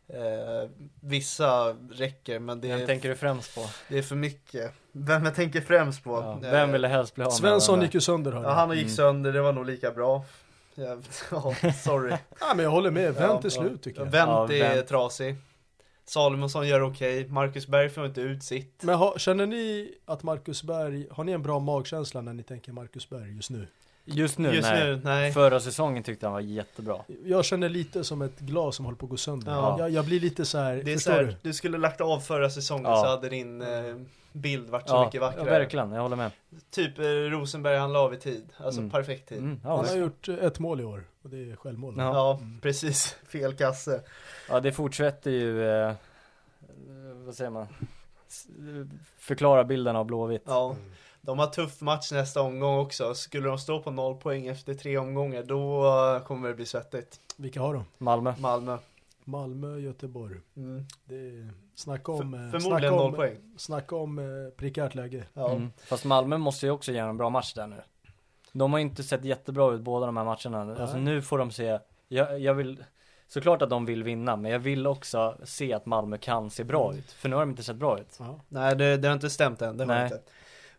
[0.08, 0.70] Eh,
[1.02, 3.62] vissa räcker men det Vem är, tänker du främst på?
[3.90, 4.72] det är för mycket.
[4.92, 6.12] Vem jag tänker främst på?
[6.12, 6.34] Ja.
[6.48, 8.80] Eh, Vem ville helst bli av med Svensson gick ju sönder hörde Ja, han gick
[8.86, 8.96] Mm.
[8.96, 10.26] sönder, det var nog lika bra.
[10.76, 10.98] Ja,
[11.32, 12.14] ja, sorry.
[12.40, 14.06] Ja, men jag håller med, vänt Ja, till slut tycker jag.
[14.12, 14.90] Vänt Ja, är Wendt.
[14.90, 15.36] trasig.
[16.06, 17.28] Salomonsson gör okej.
[17.28, 18.84] Marcus Berg får inte ut sitt.
[18.84, 22.72] Men ha, känner ni att Marcus Berg, har ni en bra magkänsla när ni tänker
[22.72, 23.68] Marcus Berg just nu?
[24.08, 24.84] Just nu, Just nej.
[24.84, 25.32] nu, nej.
[25.32, 26.98] Förra säsongen tyckte han var jättebra.
[27.26, 29.52] Jag känner lite som ett glas som håller på att gå sönder.
[29.52, 29.80] Ja.
[29.80, 31.36] Jag, jag blir lite så här, Det är så förstår här, du?
[31.42, 33.02] du skulle lagt av förra säsongen Ja.
[33.04, 33.96] så hade din eh,
[34.32, 35.50] bild varit så Ja, mycket ja, vackrare.
[35.50, 36.32] verkligen, jag håller med.
[36.72, 38.46] Typ eh, Rosenberg, han la av i tid.
[38.58, 38.92] Alltså Mm.
[38.92, 39.38] perfekt tid.
[39.38, 41.96] Mm, Han ja, har gjort eh, ett mål i år och det är självmål.
[41.98, 42.04] Ja.
[42.14, 43.16] Ja, precis.
[43.28, 44.02] Fel kasse.
[44.50, 45.94] ja, det fortsätter ju, eh,
[47.26, 47.68] vad säger man?
[48.28, 48.48] S-
[49.18, 50.44] Förklara bilden av Blåvitt.
[50.46, 50.76] Ja.
[51.26, 53.14] De har tuff match nästa omgång också.
[53.16, 55.86] Skulle de stå på noll poäng efter tre omgångar, då
[56.16, 57.20] eh, kommer det bli svettigt.
[57.38, 57.86] Vilka har de?
[57.98, 58.34] Malmö.
[58.40, 58.78] Malmö.
[59.24, 60.36] Malmö, Göteborg.
[60.58, 60.86] Mm.
[61.06, 63.38] Det är, snacka om, eh, För, snacka om, poäng.
[63.58, 64.26] Snacka om eh,
[64.58, 65.24] prekärt läge.
[65.34, 65.52] Ja.
[65.52, 65.72] Mm.
[65.78, 67.82] Fast Malmö måste ju också göra en bra match där nu.
[68.52, 70.76] De har inte sett jättebra ut båda de här matcherna.
[70.82, 71.06] Alltså Nej.
[71.06, 72.84] nu får de se, jag, jag vill,
[73.28, 76.86] såklart att de vill vinna, men jag vill också se att Malmö kan se bra
[76.86, 77.00] Mm.
[77.00, 77.12] ut.
[77.12, 78.16] För nu har de inte sett bra ut.
[78.20, 78.40] Ja.
[78.48, 79.78] Nej, det, det har inte stämt än.
[79.78, 80.04] Det har Nej.
[80.04, 80.22] inte.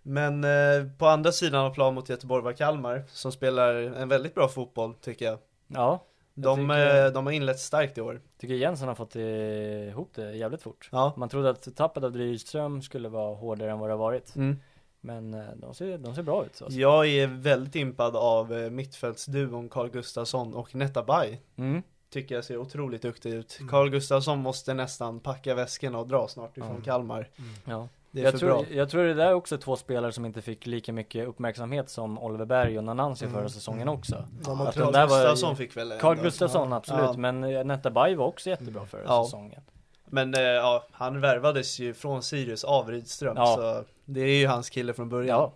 [0.08, 4.34] Men eh, på andra sidan av plan mot Göteborg var Kalmar, som spelar en väldigt
[4.34, 5.38] bra fotboll, tycker jag.
[5.66, 8.20] Ja, De, tycker- eh, de har inlett starkt i år.
[8.40, 10.88] tycker Jensen har fått ihop det jävligt fort.
[10.92, 11.12] Ja.
[11.16, 14.36] Man trodde att tappet av Rydström skulle vara hårdare än vad det har varit.
[14.36, 14.56] Mm.
[15.00, 16.62] Men eh, de ser, de ser bra ut.
[16.62, 16.78] Alltså.
[16.80, 21.38] Jag är väldigt impad av eh, mittfältsduon Carl Gustafsson och Netta Bay.
[21.56, 21.82] Mm.
[22.10, 23.58] Tycker jag ser otroligt duktig ut.
[23.70, 26.84] Carl Gustafsson måste nästan packa väskorna och dra snart ifrån Ja.
[26.84, 27.28] Kalmar.
[27.64, 27.88] Ja.
[28.16, 28.64] Det är Jag för tror, bra.
[28.70, 32.18] jag tror det där är också två spelare som inte fick lika mycket uppmärksamhet som
[32.18, 33.36] Oliver Berg och Nanansi Mm.
[33.38, 34.24] förra säsongen också.
[34.44, 36.16] De Att Carl där var- Gustafsson fick väl Carl.
[36.22, 37.14] Gustafsson absolut, Ja.
[37.16, 39.24] men eh, Netta Bay var också jättebra förra Ja.
[39.24, 39.62] säsongen.
[40.06, 43.34] Men eh, ja, han värvades ju från Sirius av Rydström.
[43.36, 43.46] Ja.
[43.56, 45.38] Så det är ju hans kille från början.
[45.38, 45.52] Ja,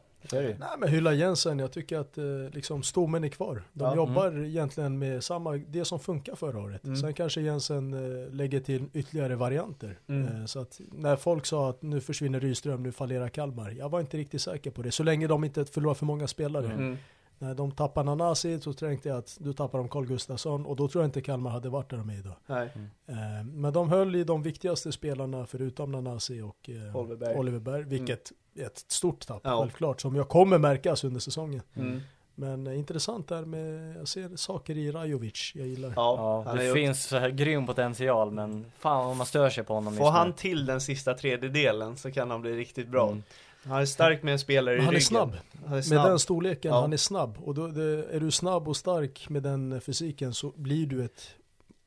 [0.58, 3.62] Nej men hylla Jensen, jag tycker att eh, liksom stommen är kvar.
[3.72, 3.96] De Ja.
[3.96, 6.84] jobbar egentligen med samma, det som funkar förra året.
[6.84, 6.96] Mm.
[6.96, 9.98] Sen kanske Jensen eh, lägger till ytterligare varianter.
[10.08, 10.36] Mm.
[10.36, 13.70] Eh, så att när folk sa att nu försvinner Rydström, nu fallerar Kalmar.
[13.70, 14.90] Jag var inte riktigt säker på det.
[14.90, 16.96] Så länge de inte förlorar för många spelare.
[17.40, 17.48] Mm.
[17.48, 20.88] När de tappar Nanasi så tänkte jag att du tappar de Carl Gustafsson och då
[20.88, 22.36] tror jag inte Kalmar hade varit där de är idag.
[22.46, 22.68] Nej,
[23.06, 27.36] Eh, men de höll i de viktigaste spelarna förutom Nanasi och eh, Oliver Berg.
[27.36, 29.58] Oliver Berg, vilket är ett stort tapp Ja.
[29.60, 31.62] självklart som jag kommer märkas under säsongen.
[31.74, 32.00] mm.
[32.34, 35.92] Men eh, intressant där med, jag ser saker i Rajovic jag gillar.
[35.96, 39.96] ja, det finns så här grym potential men fan om man stör sig på honom
[39.96, 43.16] Får han till den sista tredjedelen så kan han bli riktigt bra.
[43.64, 43.72] Mm.
[43.72, 45.06] Han är stark med en spelare Men i han är ryggen.
[45.06, 45.36] snabb.
[45.64, 46.08] Han är Med snabb.
[46.08, 46.80] den storleken, Ja.
[46.80, 47.38] han är snabb.
[47.44, 51.28] Och då, det, är du snabb och stark med den fysiken så blir du ett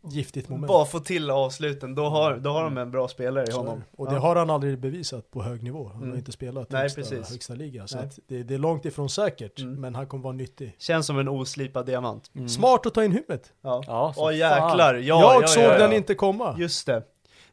[0.07, 0.67] giftigt moment.
[0.67, 3.57] Bara få till avsluten, då har, då har de en bra spelare i Så är
[3.57, 3.83] honom.
[3.97, 4.19] Och det Ja.
[4.19, 5.87] har han aldrig bevisat på hög nivå.
[5.87, 6.09] Han Mm.
[6.09, 7.29] har inte spelat Nej, högsta, precis.
[7.29, 7.87] högsta liga.
[7.87, 9.81] Så det, det är långt ifrån säkert, Mm.
[9.81, 10.75] men han kommer vara nyttig.
[10.79, 12.31] Känns som en oslipad diamant.
[12.35, 12.49] Mm.
[12.49, 13.53] Smart att ta in huvudet.
[13.61, 15.77] Ja, Ja, så Åh jäklar, ja, jag ja, såg ja, ja.
[15.77, 16.55] den inte komma.
[16.59, 17.03] Just det.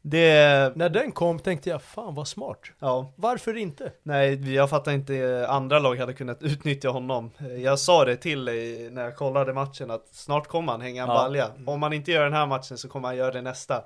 [0.03, 2.61] Det, När den kom tänkte jag, fan vad smart.
[2.79, 3.93] ja, Varför inte?
[4.03, 7.31] nej jag fattar inte, andra lag hade kunnat utnyttja honom.
[7.59, 11.09] Jag sa det till dig när jag kollade matchen att snart kommer han hänga en
[11.09, 11.15] Ja.
[11.15, 11.51] balja.
[11.67, 13.85] Om han inte gör den här matchen så kommer han göra det nästa.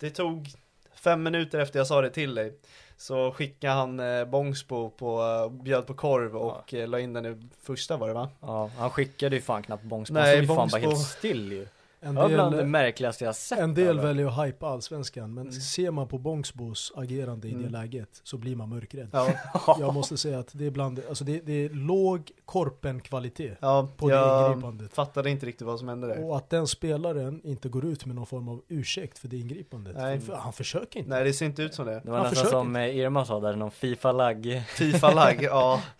[0.00, 0.48] Det tog
[0.94, 2.52] fem minuter efter jag sa det till dig.
[2.96, 7.26] Så skickade han eh, Bångsbo på, eh, bjöd på korv och eh, la in den
[7.26, 8.28] i första var det va?
[8.40, 10.14] Ja, han skickade ju fan knappt Bångsbo.
[10.14, 11.66] Nej, Han stod ju fan bara helt still ju.
[12.06, 13.58] En Det var bland det del, märkligaste jag sett.
[13.58, 14.02] en del eller?
[14.02, 15.52] väljer att hypa allsvenskan, men Mm.
[15.52, 17.72] ser man på Bångsbos agerande i det Mm.
[17.72, 19.08] läget så blir man mörkrädd.
[19.12, 19.28] Ja,
[19.80, 24.08] Jag måste säga att det är bland, alltså det, det är låg korpen-kvalitet ja på
[24.08, 24.94] det jag ingripandet.
[24.94, 26.24] fattade inte riktigt vad som hände där.
[26.24, 29.96] Och att den spelaren inte går ut med någon form av ursäkt för det ingripandet.
[29.96, 30.20] Nej.
[30.20, 31.10] För han försöker inte.
[31.10, 32.00] Nej det ser inte ut som det.
[32.04, 34.62] Det var Han nästan som eh, Irma sa där, någon Fifa-lagg.
[34.68, 35.82] Fifa-lagg, ja.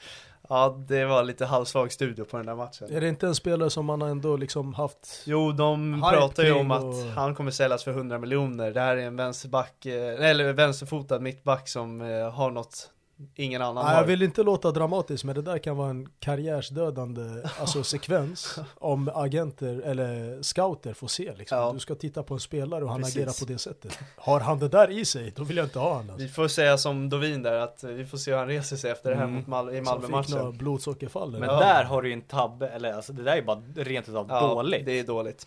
[0.49, 2.93] Ja, det var lite halvsvag studio på den där matchen.
[2.93, 6.59] Är det inte en spelare som man ändå liksom haft Jo, de pratar ju om
[6.59, 8.71] kring att och- han kommer säljas för 100 miljoner.
[8.73, 12.91] Det här är en vänsterback, eh, eller vänsterfotad mittback som eh, har något
[13.35, 14.07] ingen annan Nej, jag har.
[14.07, 17.23] vill inte låta dramatisk, men det där kan vara en karriärsdödande
[17.61, 21.33] alltså, sekvens om agenter eller scouter får se.
[21.37, 21.59] Liksom.
[21.59, 21.73] Ja.
[21.73, 23.17] Du ska titta på en spelare och han Precis.
[23.17, 23.99] agerar på det sättet.
[24.17, 26.11] Har han det där i sig, då vill jag inte ha honom.
[26.11, 26.23] Alltså.
[26.27, 29.11] Vi får säga som Dovin där, att vi får se hur han reser sig efter
[29.11, 29.35] det här Mm.
[29.37, 30.59] mot Mal- i Som fick några Malmö-matchen.
[30.59, 31.31] blodsockerfall.
[31.31, 31.43] Men?
[31.43, 31.59] Ja.
[31.61, 34.41] där har du ju en tabbe, eller alltså det där är bara rent utav Ja,
[34.55, 34.87] dåligt.
[34.87, 35.47] det är dåligt.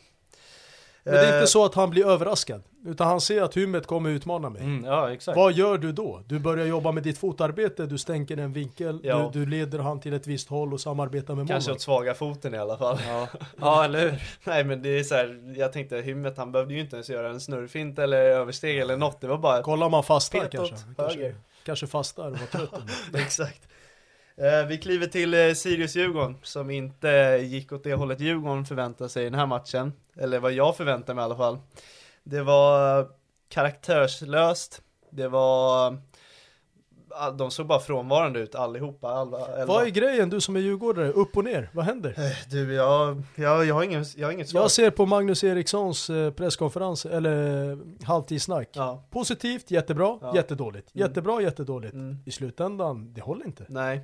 [1.03, 3.87] Men det är Eh, inte så att han blir överraskad, utan han ser att Hummet
[3.87, 4.61] kommer utmana mig.
[4.61, 5.35] Mm, ja, exakt.
[5.37, 6.21] Vad gör du då?
[6.27, 9.29] Du börjar jobba med ditt fotarbete, du stänker en vinkel, Ja.
[9.33, 12.53] du, du leder han till ett visst håll och samarbetar med Kanske åt svaga foten
[12.55, 12.97] i alla fall.
[13.07, 13.27] Ja.
[13.59, 14.21] ja, eller hur?
[14.43, 17.29] Nej men det är så här, jag tänkte Hymmet han behövde ju inte ens göra
[17.29, 19.21] en snurrfint eller översteg eller något.
[19.21, 20.75] Det var bara Kollar man fastar Pet kanske.
[20.97, 21.35] Kanske, höger.
[21.65, 22.81] kanske fastar och var trött.
[23.15, 23.61] Exakt.
[24.41, 29.21] Eh, vi kliver till eh, Sirius-Djurgården som inte gick åt det hållet Djurgården förväntade sig
[29.21, 29.93] i den här matchen.
[30.17, 31.57] Eller vad jag förväntade mig i alla fall.
[32.23, 33.05] Det var eh,
[33.49, 34.81] karaktärslöst.
[35.09, 35.97] Det var
[37.11, 39.07] ah, De såg bara frånvarande ut allihopa.
[39.07, 39.65] Alla, elva.
[39.65, 41.09] Vad är grejen du som är djurgårdare?
[41.11, 42.09] Upp och ner, vad händer?
[42.17, 44.61] Eh, Du, jag, jag, jag, har ingen, jag har inget svar.
[44.61, 48.69] Jag ser på Magnus Erikssons eh, presskonferens, eller eh, halvtidssnack.
[48.73, 49.03] Ja.
[49.11, 50.35] Positivt, jättebra, Ja.
[50.35, 50.95] jättedåligt.
[50.95, 51.07] Mm.
[51.07, 51.93] Jättebra, jättedåligt.
[51.93, 52.17] Mm.
[52.25, 53.65] I slutändan, det håller inte.
[53.69, 54.01] Nej,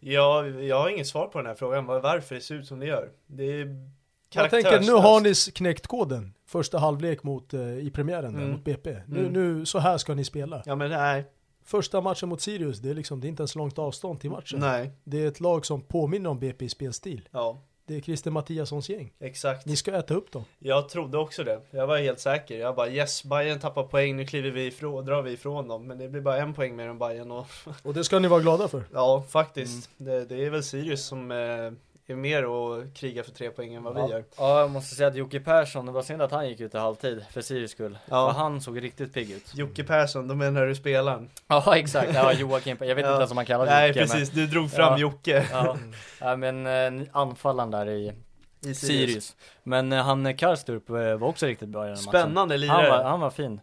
[0.00, 2.78] jag, jag har inget svar på den här frågan, var- varför det ser ut som
[2.78, 3.08] det gör.
[3.26, 3.88] Det är
[4.34, 6.32] Jag tänker, nu har ni knäckt koden.
[6.48, 8.52] Första halvlek mot, eh, i premiären där, Mm.
[8.52, 8.96] mot BP.
[9.06, 9.32] Nu, Mm.
[9.32, 10.62] nu, så här ska ni spela.
[10.66, 11.24] Ja men nej,
[11.66, 14.60] Första matchen mot Sirius, det är, liksom, det är inte ens långt avstånd till matchen.
[14.60, 17.28] nej, Det är ett lag som påminner om BP i spelstil.
[17.32, 19.12] ja, Det är Christer Mattiassons gäng.
[19.20, 19.66] exakt.
[19.66, 20.44] Ni ska äta upp dem.
[20.58, 21.60] Jag trodde också det.
[21.70, 22.58] Jag var helt säker.
[22.58, 25.86] Jag bara yes, Bayern tappar poäng, nu kliver vi ifrån, drar vi ifrån dem.
[25.86, 27.46] Men det blir bara en poäng mer än Bayern och
[27.82, 28.84] Och det ska ni vara glada för.
[28.92, 29.90] ja, faktiskt.
[29.96, 31.72] Det, det är väl Sirius som eh,
[32.12, 34.08] är mer och krigar för tre poäng än vad vi Ja.
[34.10, 34.24] gör.
[34.38, 36.78] ja, jag måste säga att Jocke Persson, det var synd att han gick ut i
[36.78, 37.98] halvtid för Sirius skull.
[38.08, 38.32] Ja.
[38.32, 39.54] För han såg riktigt pigg ut.
[39.54, 41.30] Jocke Persson, då menar du spelaren?
[41.48, 42.14] Ja, exakt.
[42.14, 43.10] Ja, Joakim, jag vet Ja.
[43.10, 44.00] inte ens om han kallas Nej Jocke.
[44.00, 44.98] precis, du drog fram Ja.
[44.98, 45.76] Jocke Men, ja.
[46.20, 46.66] ja, men
[47.02, 48.12] eh, anfallaren där i
[48.60, 49.36] i Sirius.
[49.62, 52.08] Men eh, han eh, Karstorp eh, var också riktigt bra i den matchen.
[52.08, 52.90] Spännande Han lirare.
[52.90, 53.60] var, han var fin.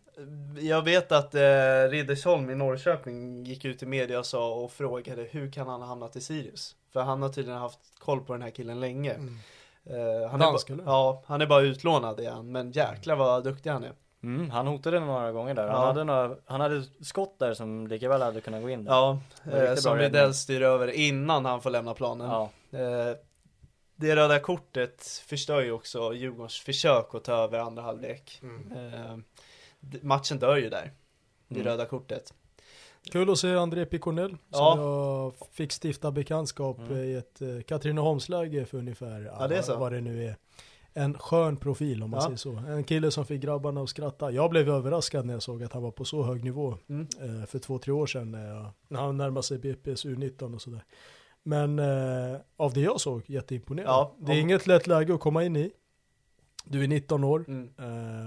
[0.60, 1.42] Jag vet att eh,
[1.90, 5.88] Riddersholm i Norrköping gick ut i media och sa och frågade hur kan han ha
[5.88, 6.76] hamnat i Sirius?
[6.94, 9.12] För han har tydligen haft koll på den här killen länge.
[9.86, 10.84] Eh, han Dansk, är eller?
[10.84, 13.92] Ja, han är bara utlånad han, men jäklar vad duktig han är.
[14.24, 15.68] Mm, han hotade några gånger där.
[15.68, 15.86] Han, Ja.
[15.88, 18.92] hade några, han hade skott där som lika väl hade kunnat gå in där.
[18.92, 20.06] Ja, Det var eh, riktigt som räddning.
[20.20, 22.28] Rydell styr över innan han får lämna planen.
[22.30, 22.50] Ja.
[22.80, 23.16] Eh,
[23.96, 28.42] det röda kortet förstör ju också Djurgårdens försök att ta över andra halvlek.
[28.76, 29.18] Eh,
[29.80, 30.92] d- matchen dör ju där,
[31.48, 31.68] det Mm.
[31.68, 32.34] röda kortet.
[33.12, 34.78] Kul att se André Piconell som Ja.
[34.80, 36.98] jag fick stifta bekantskap Mm.
[36.98, 40.36] i ett eh, Katrineholmsläge för ungefär, Ja, det vad det nu är.
[40.96, 42.24] En skön profil om man Ja.
[42.26, 42.52] säger så.
[42.72, 44.32] En kille som fick grabbarna att skratta.
[44.32, 47.08] Jag blev överraskad när jag såg att han var på så hög nivå Mm.
[47.22, 50.62] eh, för två, tre år sedan när, jag, när han närmade sig BP's U19 och
[50.62, 50.84] sådär.
[51.44, 53.88] Men eh, av det jag såg, jätteimponerad.
[53.90, 55.72] Ja, det är om- inget lätt läge att komma in i.
[56.66, 57.70] Du är 19 år Mm.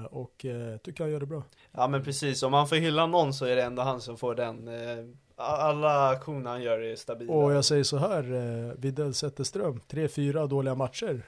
[0.01, 1.43] eh, och eh, tycker han gör det bra.
[1.73, 4.35] Ja men precis, om man får hylla någon så är det ändå han som får
[4.35, 4.69] den.
[4.69, 5.05] Eh,
[5.37, 7.33] alla aktioner han gör är stabila.
[7.33, 11.23] Och jag säger så här, eh, Widell Zetterström, tre, fyra dåliga matcher.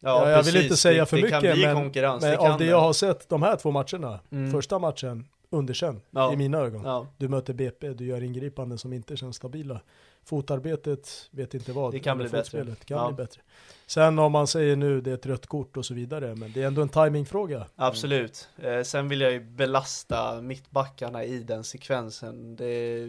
[0.00, 0.62] ja, jag vill precis.
[0.62, 1.90] inte säga det, för det mycket, kan bli men-.
[2.20, 4.50] Men det av det jag har sett de här två matcherna, Mm.
[4.52, 6.32] första matchen, underkänd Ja.
[6.32, 6.82] i mina ögon.
[6.84, 9.80] Ja, Du möter BP, du gör ingripanden som inte känns stabila.
[10.24, 11.92] Fotarbetet, vet inte vad.
[11.92, 12.64] Det kan bli bättre.
[12.84, 13.08] kan Ja.
[13.12, 13.42] bli bättre.
[13.86, 16.62] Sen om man säger nu det är ett rött kort och så vidare, men det
[16.62, 17.66] är ändå en timingfråga.
[17.76, 18.48] absolut.
[18.62, 22.56] Eh, sen vill jag ju belasta mittbackarna i den sekvensen.
[22.56, 23.06] Det,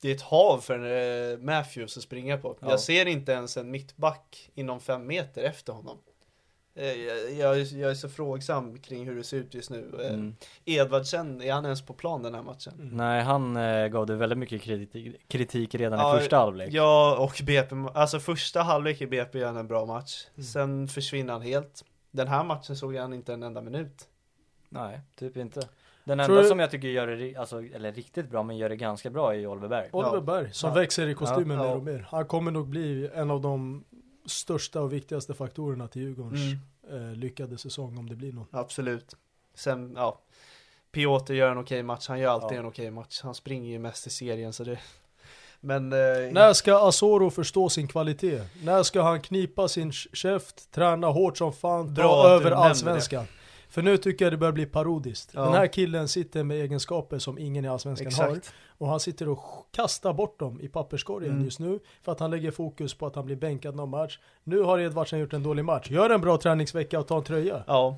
[0.00, 0.78] det är ett hav för
[1.32, 2.56] eh, Matthews att springa på.
[2.60, 2.70] Ja.
[2.70, 5.98] Jag ser inte ens en mittback inom fem meter efter honom.
[6.74, 6.92] Eh,
[7.38, 9.90] jag, jag, är- så frågsam kring hur det ser ut just nu.
[10.02, 10.34] Eh, Mm.
[10.64, 12.72] Edvardsen, är han ens på plan den här matchen?
[12.92, 16.68] Nej, han eh, gav det väldigt mycket kritik, kritik redan Ja, i första halvlek.
[16.72, 20.26] Ja, och BP, alltså första halvlek i BP gör han en bra match.
[20.34, 20.44] Mm.
[20.44, 21.84] Sen försvinner han helt.
[22.10, 24.08] Den här matchen såg han inte en enda minut.
[24.68, 25.60] Nej, typ inte.
[26.04, 28.68] Den Tror enda du- som jag tycker gör det, alltså, eller riktigt bra, men gör
[28.68, 29.88] det ganska bra är Oliver Berg.
[29.92, 30.20] Oliver.
[30.20, 30.74] Berg, som Ja.
[30.74, 31.62] växer i kostymen Ja.
[31.64, 32.06] mer och mer.
[32.10, 33.84] Han kommer nog bli en av de
[34.26, 36.40] största och viktigaste faktorerna till Djurgårdens
[36.90, 37.10] Mm.
[37.10, 38.46] eh, lyckade säsong om det blir någon.
[38.50, 39.14] Absolut.
[39.54, 40.18] Sen, ja.
[40.92, 42.60] Piotr gör en okej match, han gör alltid Ja.
[42.60, 43.20] en okej match.
[43.22, 44.78] Han springer ju mest i serien så det...
[45.60, 45.92] Men...
[45.92, 45.98] Eh,
[46.32, 48.40] När ska Asoro förstå sin kvalitet?
[48.62, 53.24] När ska han knipa sin käft, träna hårt som fan, Bra du över allsvenskan?
[53.68, 55.30] För nu tycker jag det börjar bli parodiskt.
[55.34, 55.44] Ja.
[55.44, 58.40] Den här killen sitter med egenskaper som ingen i allsvenskan har.
[58.82, 59.38] Och han sitter och
[59.70, 61.44] kastar bort dem i papperskorgen Mm.
[61.44, 61.78] just nu.
[62.02, 64.18] För att han lägger fokus på att han blir bänkad någon match.
[64.44, 65.90] Nu har Edvardsen gjort en dålig match.
[65.90, 67.64] Gör en bra träningsvecka och ta en tröja.
[67.66, 67.96] Ja.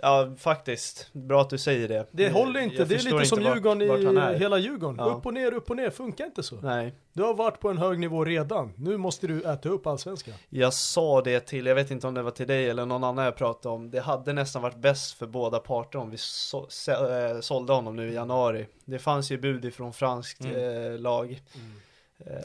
[0.00, 1.12] Ja, faktiskt.
[1.12, 2.06] Bra att du säger det.
[2.10, 2.76] Det Eh, håller inte.
[2.76, 4.96] jag Det är lite som vart- Djurgården vart i hela Djurgården.
[4.98, 5.04] Ja.
[5.04, 5.90] Upp och ner, upp och ner.
[5.90, 6.56] Funkar inte så.
[6.56, 6.94] Nej.
[7.12, 8.72] Du har varit på en hög nivå redan.
[8.76, 10.34] Nu måste du äta upp allsvenskan.
[10.48, 13.24] Jag sa det till, jag vet inte om det var till dig eller någon annan
[13.24, 13.90] jag pratade om.
[13.90, 17.96] Det hade nästan varit bäst för båda parter om vi så, så, äh, sålde honom
[17.96, 18.66] nu i januari.
[18.84, 20.92] Det fanns ju bud ifrån franskt Mm.
[20.92, 21.30] eh, lag.
[21.32, 21.60] Eh,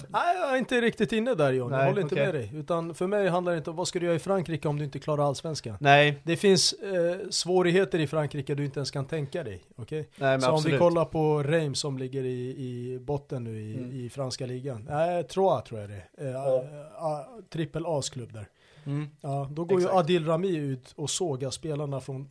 [0.08, 1.72] Nej, jag är inte riktigt inne där John.
[1.72, 2.26] Jag Nej, håller inte okej.
[2.26, 2.52] med dig.
[2.56, 4.86] Utan för mig handlar det inte om vad ska du göra i Frankrike om du
[4.86, 5.78] inte klarar allsvenskan.
[5.80, 9.64] nej, Det finns eh, svårigheter i Frankrike du inte ens kan tänka dig.
[9.76, 10.10] Okej?
[10.18, 10.76] nej Så om absolut.
[10.76, 13.92] vi kollar på Reims som ligger i, i botten nu i, Mm.
[14.06, 14.86] i franska ligan.
[14.90, 16.26] Nej, Troyes tror jag det är.
[16.26, 16.64] Eh, Ja.
[16.98, 18.48] a- Trippel A's klubb där.
[18.86, 19.10] Mm.
[19.22, 19.94] Ja, då går Exakt.
[19.96, 22.28] ju Adil Rami ut och sågar spelarna från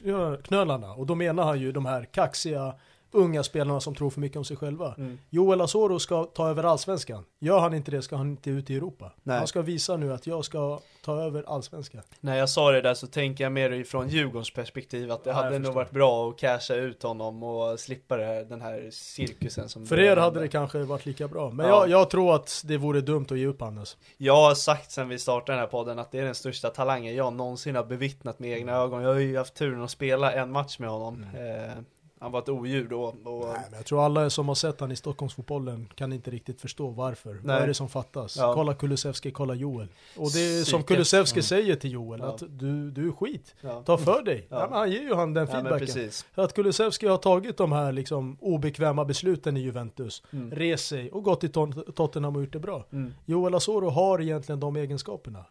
[0.00, 0.92] fotknölarna.
[0.94, 2.74] Och då menar han ju de här kaxiga
[3.16, 4.94] unga spelarna som tror för mycket om sig själva.
[4.98, 5.18] Mm.
[5.30, 7.24] Joel Asoro ska ta över allsvenskan.
[7.38, 9.12] Gör han inte det ska han inte ut i Europa.
[9.22, 9.38] Nej.
[9.38, 12.02] Han ska visa nu att jag ska ta över allsvenskan.
[12.20, 15.36] När jag sa det där så tänker jag mer ifrån Djurgårdens perspektiv att det Ja,
[15.36, 19.86] hade nog varit bra att casha ut honom och slippa här, den här cirkusen som
[19.86, 21.50] För er hade det kanske varit lika bra.
[21.50, 21.72] Men Ja.
[21.80, 23.96] jag, jag tror att det vore dumt att ge upp Anders.
[24.16, 27.14] Jag har sagt sen vi startade den här podden att det är den största talangen
[27.14, 29.02] jag någonsin har bevittnat med egna ögon.
[29.02, 31.26] Jag har ju haft turen att spela en match med honom.
[31.34, 31.72] Eh,
[32.20, 33.02] han var ett odjur då.
[33.02, 36.60] Och, Nej, men jag tror alla som har sett han i Stockholmsfotbollen kan inte riktigt
[36.60, 37.34] förstå varför.
[37.34, 37.62] Vad Nej.
[37.62, 38.36] är det som fattas?
[38.36, 38.54] Ja.
[38.54, 39.88] Kolla Kulusevski, kolla Joel.
[40.16, 40.82] Och det är som.
[40.82, 41.42] Kulusevski Mm.
[41.42, 42.26] säger till Joel, Ja.
[42.26, 43.54] att du, du är skit.
[43.60, 43.82] ja.
[43.86, 44.46] Ta för dig.
[44.50, 46.10] Han ger ju han den feedbacken.
[46.34, 50.50] att Kulusevski har tagit de här liksom obekväma besluten i Juventus, Mm.
[50.50, 52.84] rest sig och gått till Tot- Tottenham och gjort det bra.
[52.92, 53.14] Mm.
[53.24, 55.44] Joel Asoro har egentligen de egenskaperna.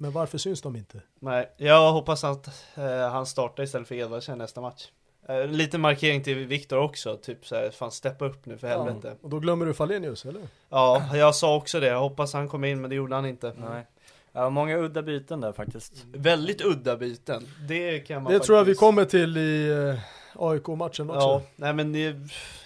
[0.00, 1.00] Men varför syns de inte?
[1.20, 4.88] Nej, jag hoppas att eh, han startar istället för Edvardsen nästa match.
[5.28, 9.16] Eh, lite markering till Viktor också, typ så här, fan steppa upp nu för helvete.
[9.22, 10.42] Och då glömmer du Falenius, eller?
[10.68, 13.52] Ja, jag sa också det, jag hoppas han kom in men det gjorde han inte.
[13.70, 13.86] Nej.
[14.32, 15.92] Ja, många udda byten där faktiskt.
[16.12, 20.00] Väldigt udda byten, det kan man Det tror jag vi faktiskt- kommer till i eh,
[20.42, 21.20] AIK-matchen också.
[21.20, 22.20] Ja, nej men det är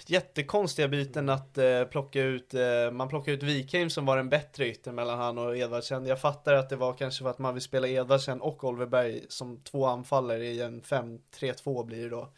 [0.07, 4.67] jättekonstiga byten att eh, plocka ut, eh, man plockar ut Wikheim som var den bättre
[4.69, 6.07] yttern mellan han och Edvardsen.
[6.07, 9.25] Jag fattar att det var kanske för att man vill spela Edvardsen och Oliver Berg
[9.29, 12.29] som två anfallare i en 5-3-2 blir det då.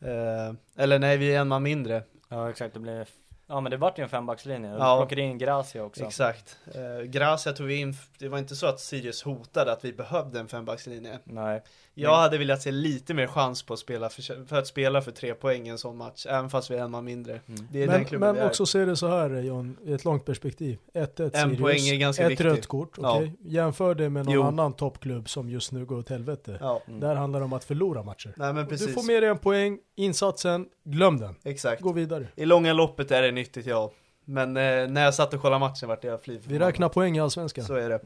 [0.00, 2.02] Eh, eller nej, vi är en man mindre.
[2.28, 3.06] Ja exakt, det blir
[3.48, 4.96] Ja men det vart ju en fembackslinje, Ja.
[5.00, 6.04] plockade in Gracia också.
[6.04, 6.58] Exakt.
[6.74, 10.40] Eh, Gracia tog vi in, det var inte så att Sirius hotade att vi behövde
[10.40, 11.18] en fembackslinje.
[11.24, 11.62] Nej.
[11.98, 15.10] Jag hade velat se lite mer chans på att spela för, för att spela för
[15.10, 17.40] tre poäng i en sån match, även fast vi är en man mindre.
[17.70, 18.48] Det är den Men, klubben vi men är.
[18.50, 20.78] också se det så här John, i ett långt perspektiv.
[20.94, 22.44] 1-1 En Sirius, poäng är ganska ett viktig.
[22.44, 23.16] rött kort, Ja.
[23.16, 23.32] okej?
[23.44, 24.42] Jämför det med någon Jo.
[24.42, 26.58] annan toppklubb som just nu går åt helvete.
[26.60, 28.32] Ja, Där handlar det om att förlora matcher.
[28.36, 28.86] nej men precis.
[28.86, 31.34] Du får med dig en poäng, insatsen, glöm den.
[31.44, 31.82] Exakt.
[31.82, 32.26] Gå vidare.
[32.36, 33.92] I långa loppet är det nyttigt ja.
[34.24, 37.20] Men eh, när jag satt och kollade matchen vart jag fly Vi räknar poäng i
[37.20, 37.64] Allsvenskan.
[37.64, 38.00] Så är det.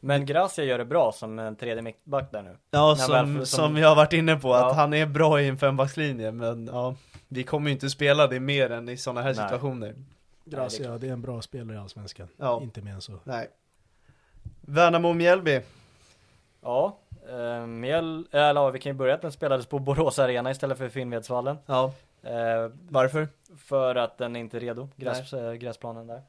[0.00, 2.56] Men Gracia gör det bra som en tredje mittback där nu.
[2.70, 4.70] Ja, som, väl- som- som jag har varit inne på, Ja.
[4.70, 6.94] att han är bra i en fembackslinje, men ja,
[7.28, 9.44] vi kommer ju inte spela det mer än i sådana här Nej.
[9.48, 9.94] situationer.
[10.44, 12.28] Gracia, det är en bra spelare i Allsvenskan.
[12.36, 12.60] Ja.
[12.62, 13.12] Inte mer än så.
[13.24, 13.48] Nej.
[14.60, 15.60] Värnamo-Mjällby.
[16.62, 16.98] Ja,
[17.30, 20.78] eh, Mjäll, eller ja, vi kan ju börja att den spelades på Borås Arena istället
[20.78, 21.56] för Finnvedsvallen.
[21.66, 21.92] Ja,
[22.22, 23.28] Eh, varför?
[23.56, 26.22] för att den inte är redo, gräs, eh, gräsplanen där.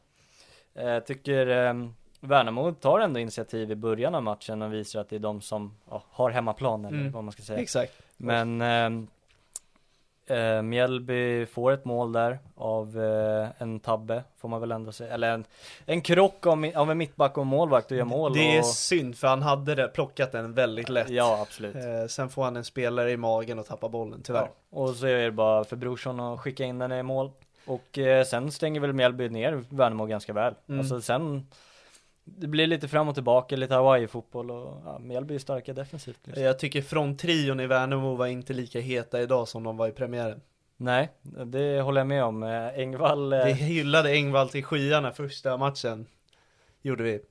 [0.76, 1.74] Eh, tycker eh,
[2.20, 5.76] Värnamo tar ändå initiativ i början av matchen och visar att det är de som
[5.90, 7.12] ja, har hemmaplan eller Mm.
[7.12, 7.60] vad man ska säga.
[7.60, 7.94] Exakt.
[8.18, 14.72] Men eh, eh, Mjällby får ett mål där av eh, en tabbe, får man väl
[14.72, 15.14] ändå säga.
[15.14, 15.46] Eller en,
[15.86, 18.34] en krock av, av en mittback och en målvakt och gör mål.
[18.34, 21.10] Det är och, synd, för han hade det, plockat den väldigt lätt.
[21.10, 21.76] Ja, absolut.
[21.76, 24.50] Eh, sen får han en spelare i magen och tappar bollen, tyvärr.
[24.70, 24.78] Ja.
[24.80, 27.32] Och så är det bara för Brorsson att skicka in den i mål.
[27.66, 30.54] Och eh, sen stänger väl Mjällby ner Värnamo ganska väl.
[30.68, 30.80] Mm.
[30.80, 31.48] Alltså sen
[32.38, 36.20] det blir lite fram och tillbaka, lite Hawaii-fotboll och ja, Mjällby är starka defensivt.
[36.24, 36.44] Liksom.
[36.44, 39.92] Jag tycker från trion i Värnamo var inte lika heta idag som de var i
[39.92, 40.42] premiären.
[40.78, 41.10] Nej,
[41.46, 42.44] det håller jag med om.
[42.44, 46.06] Eh, Engvall eh, Vi hyllade Engvall till skyarna första matchen.
[46.82, 47.22] Gjorde vi.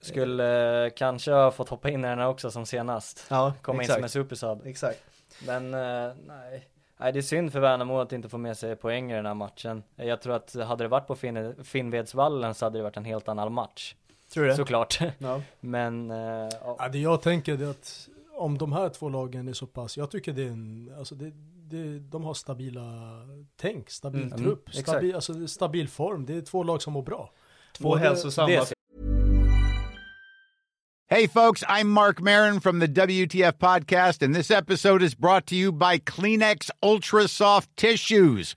[0.00, 3.26] skulle eh, kanske ha fått hoppa in i den här också som senast.
[3.30, 3.96] Ja, Komma in exakt.
[3.96, 4.66] som en supersub.
[4.66, 5.02] Exakt.
[5.46, 6.68] Men eh, nej.
[6.96, 9.34] nej, det är synd för Värnamo att inte få med sig poäng i den här
[9.34, 9.82] matchen.
[9.96, 13.28] Jag tror att hade det varit på Finn Finnvedsvallen så hade det varit en helt
[13.28, 13.94] annan match.
[14.36, 14.56] Tror du det?
[14.56, 14.98] Såklart.
[15.18, 15.42] Ja.
[15.60, 16.88] Men, eh, ja.
[16.92, 18.08] Det jag tänker är att
[18.38, 21.32] om de här två lagen är så pass, jag tycker det är en, alltså det,
[21.70, 22.82] det, de har stabila
[23.56, 24.38] tänk, stabil Mm.
[24.38, 26.26] trupp, Mm, stabil, alltså stabil form.
[26.26, 27.30] Det är två lag som mår bra.
[27.76, 28.48] Två Både- hälsosamma.
[28.48, 28.72] det-
[31.08, 35.54] Hey, folks, I'm Mark Marin from the WTF Podcast, and this episode is brought to
[35.54, 38.56] you by Kleenex Ultra Soft Tissues,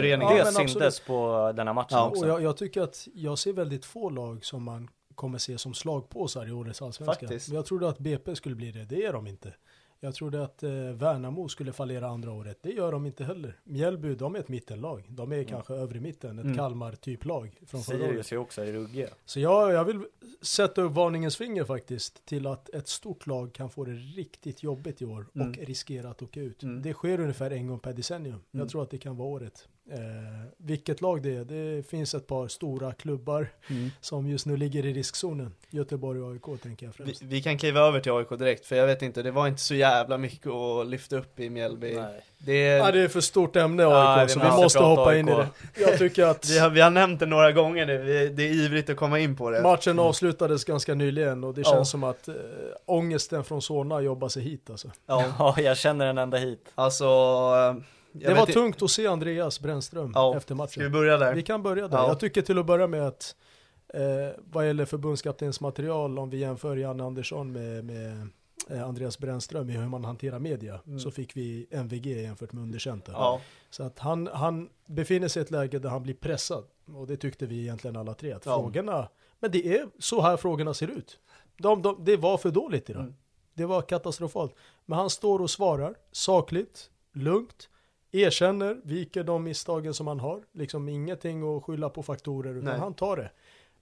[0.00, 0.36] Föreningen.
[0.36, 1.06] det men syntes absolut.
[1.06, 2.22] på den här matchen Ja, också.
[2.22, 5.74] Och jag, jag tycker att jag ser väldigt få lag som man kommer se som
[5.74, 7.14] slagpåsar i årets allsvenska.
[7.26, 7.48] Faktiskt.
[7.48, 9.54] Jag trodde att BP skulle bli det, det är de inte.
[10.02, 13.60] Jag trodde att eh, Värnamo skulle fallera andra året, det gör de inte heller.
[13.64, 15.06] Mjällby, de är ett mittenlag.
[15.08, 16.56] De är kanske övre mitten, ett Mm.
[16.56, 18.06] Kalmar-typ-lag från förra året.
[18.08, 19.08] Sirius är också i ruggiga.
[19.24, 20.00] Så jag, jag vill
[20.42, 25.02] sätta upp varningens finger faktiskt till att ett stort lag kan få det riktigt jobbigt
[25.02, 25.52] i år och Mm.
[25.52, 26.62] riskera att åka ut.
[26.62, 26.82] Mm.
[26.82, 28.34] Det sker ungefär en gång per decennium.
[28.34, 28.44] Mm.
[28.52, 29.68] Jag tror att det kan vara året.
[29.92, 29.96] Eh,
[30.56, 33.90] vilket lag det är, det finns ett par stora klubbar Mm.
[34.00, 35.54] som just nu ligger i riskzonen.
[35.70, 37.22] Göteborg och AIK tänker jag Vi, främst.
[37.22, 39.74] vi kan kliva över till AIK direkt, för jag vet inte, det var inte så
[39.74, 41.94] jävla mycket att lyfta upp i Mjällby.
[41.94, 42.20] Nej.
[42.38, 45.18] Det, Ja, det är för stort ämne AIK, Ja, vi så vi måste hoppa AIK.
[45.20, 45.48] in i det.
[45.80, 48.52] Jag tycker att vi, har, vi har nämnt det några gånger nu, vi, det är
[48.52, 49.62] ivrigt att komma in på det.
[49.62, 51.70] matchen avslutades ganska nyligen och det Ja.
[51.72, 52.34] känns som att äh,
[52.86, 54.88] ångesten från Solna jobbar sig hit alltså.
[55.06, 56.68] Ja, Ja, jag känner den ända hit.
[56.74, 57.04] alltså...
[57.04, 57.82] jag
[58.12, 60.68] Det var tungt att se Andreas Brännström Ja, efter matchen.
[60.70, 61.34] Ska vi börja där?
[61.34, 61.98] Vi kan börja där.
[61.98, 62.08] Ja.
[62.08, 63.36] Jag tycker till att börja med att
[63.94, 64.00] eh,
[64.50, 68.28] vad gäller förbundskaptenens material, om vi jämför Janne Andersson med, med
[68.70, 71.00] eh, Andreas Brännström i hur man hanterar media, Mm.
[71.00, 73.04] så fick vi MVG jämfört med underkänt.
[73.04, 73.12] där.
[73.12, 73.40] Ja,
[73.70, 76.64] Så att han, han befinner sig i ett läge där han blir pressad.
[76.94, 78.32] Och det tyckte vi egentligen alla tre.
[78.32, 78.60] Att Ja.
[78.62, 79.08] frågorna,
[79.40, 81.18] men det är så här frågorna ser ut.
[81.56, 83.02] De, de, det var för dåligt idag.
[83.02, 83.14] Mm.
[83.54, 84.54] Det var katastrofalt.
[84.86, 87.68] Men han står och svarar sakligt, lugnt.
[88.12, 90.42] Erkänner, viker de misstagen som han har.
[90.52, 92.78] Liksom ingenting att skylla på faktorer, utan Nej.
[92.78, 93.30] han tar det.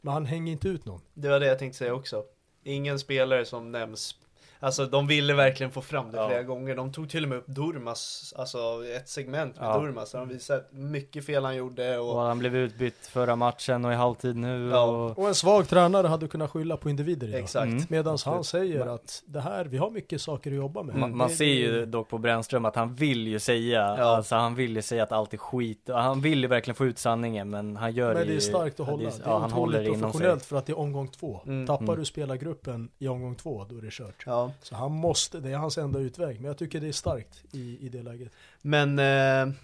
[0.00, 1.00] Men han hänger inte ut någon.
[1.14, 2.24] Det var det jag tänkte säga också.
[2.62, 4.14] Ingen spelare som nämns.
[4.60, 6.28] Alltså de ville verkligen få fram det Ja.
[6.28, 6.76] flera gånger.
[6.76, 8.58] De tog till och med upp Durmas, alltså
[8.96, 9.78] ett segment med Ja.
[9.78, 10.12] Durmas.
[10.12, 13.92] Där de visade mycket fel han gjorde och Och han blev utbytt förra matchen och
[13.92, 14.82] i halvtid nu Ja.
[14.84, 15.18] och...
[15.18, 17.40] Och en svag tränare hade kunnat skylla på individer idag.
[17.40, 17.66] exakt.
[17.66, 17.82] Mm.
[17.88, 20.96] Medan han säger att det här, vi har mycket saker att jobba med.
[20.96, 24.04] Man, man Det- ser ju dock på Brännström att han vill ju säga, Ja.
[24.04, 25.88] alltså han vill ju säga att allt är skit.
[25.92, 28.80] Han vill ju verkligen få ut sanningen men han gör Men det ju är starkt
[28.80, 28.98] att hålla.
[29.02, 30.02] det Det är- Ja, han håller otroligt det inom sig.
[30.20, 31.40] professionellt för att det är omgång två.
[31.46, 31.66] Mm.
[31.66, 31.98] Tappar Mm.
[31.98, 34.22] du spelargruppen i omgång två, då är det kört.
[34.26, 34.47] Ja.
[34.62, 36.36] Så han måste, det är hans enda utväg.
[36.36, 38.32] Men jag tycker det är starkt i, i det läget.
[38.62, 39.54] Men eh,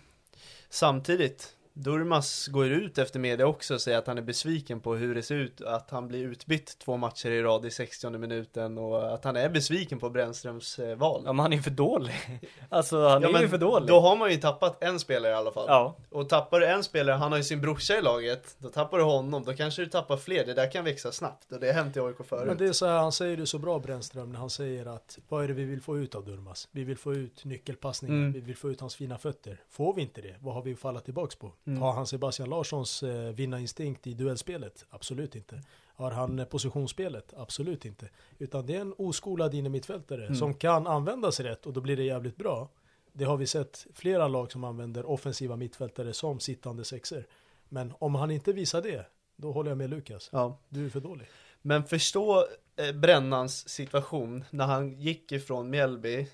[0.70, 5.14] samtidigt, Durmas går ut efter media också och säger att han är besviken på hur
[5.14, 9.14] det ser ut, att han blir utbytt två matcher i rad i 60 minuten och
[9.14, 11.22] att han är besviken på Brännströms eh, val.
[11.26, 12.14] Ja men han är för dålig.
[12.68, 13.88] Alltså han Ja, är men ju för dålig.
[13.88, 15.64] Då har man ju tappat en spelare i alla fall.
[15.68, 15.96] Ja.
[16.10, 19.04] Och tappar du en spelare, han har ju sin brorsa i laget, då tappar du
[19.04, 21.96] honom, då kanske du tappar fler, det där kan växa snabbt och det har hänt
[21.96, 22.46] i AIK förut.
[22.46, 25.18] Men det är så här, han säger det så bra Brännström när han säger att
[25.28, 26.68] vad är det vi vill få ut av Durmas?
[26.72, 28.32] Vi vill få ut nyckelpassningar, Mm.
[28.32, 29.60] vi vill få ut hans fina fötter.
[29.70, 31.52] Får vi inte det, vad har vi att falla tillbaks på?
[31.66, 31.82] Mm.
[31.82, 34.84] Har han Sebastian Larssons eh, vinnarinstinkt i duellspelet?
[34.90, 35.62] Absolut inte.
[35.96, 37.34] Har han eh, positionsspelet?
[37.36, 38.08] Absolut inte.
[38.38, 40.34] Utan det är en oskolad innermittfältare Mm.
[40.36, 42.68] som kan användas rätt och då blir det jävligt bra.
[43.12, 47.26] Det har vi sett flera lag som använder offensiva mittfältare som sittande sexer.
[47.68, 49.06] Men om han inte visar det,
[49.36, 50.28] då håller jag med Lukas.
[50.32, 50.58] Ja.
[50.68, 51.26] Du är för dålig.
[51.62, 52.46] Men förstå
[52.76, 56.26] eh, Brännans situation när han gick ifrån Mjällby.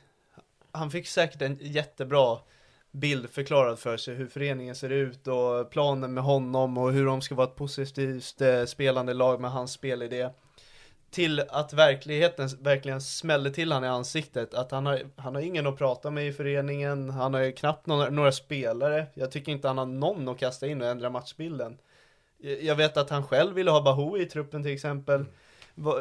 [0.72, 2.38] Han fick säkert en jättebra
[2.92, 7.20] bild förklarad för sig hur föreningen ser ut och planen med honom och hur de
[7.20, 10.28] ska vara ett positivt eh, spelande lag med hans spelidé.
[11.10, 14.54] Till att verkligheten verkligen smäller till han i ansiktet.
[14.54, 17.10] Att han har, han har ingen att prata med i föreningen.
[17.10, 19.06] Han har ju knappt några, några spelare.
[19.14, 21.78] Jag tycker inte han har någon att kasta in och ändra matchbilden.
[22.60, 25.20] Jag vet att han själv ville ha Bahoui i truppen till exempel.
[25.20, 25.32] Mm.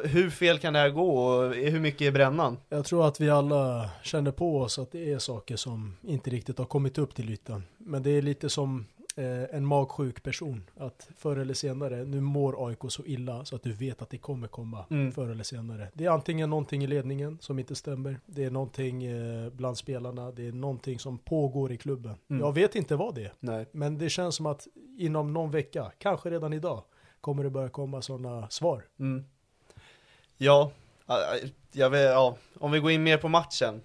[0.03, 2.57] Hur fel kan det här gå och hur mycket är brännan?
[2.69, 6.57] Jag tror att vi alla känner på oss att det är saker som inte riktigt
[6.57, 7.63] har kommit upp till ytan.
[7.77, 10.69] Men det är lite som eh, en magsjuk person.
[10.77, 14.17] Att förr eller senare, nu mår AIK så illa så att du vet att det
[14.17, 15.11] kommer komma Mm.
[15.11, 15.87] förr eller senare.
[15.93, 18.19] Det är antingen någonting i ledningen som inte stämmer.
[18.25, 20.31] Det är någonting eh, bland spelarna.
[20.31, 22.15] Det är någonting som pågår i klubben.
[22.29, 22.41] Mm.
[22.41, 23.33] Jag vet inte vad det är.
[23.39, 23.65] Nej.
[23.71, 24.67] Men det känns som att
[24.97, 26.83] inom någon vecka, kanske redan idag,
[27.21, 28.83] kommer det börja komma sådana svar.
[28.99, 29.25] Mm.
[30.41, 30.71] Ja,
[31.89, 33.81] vet, ja, om vi går in mer på matchen.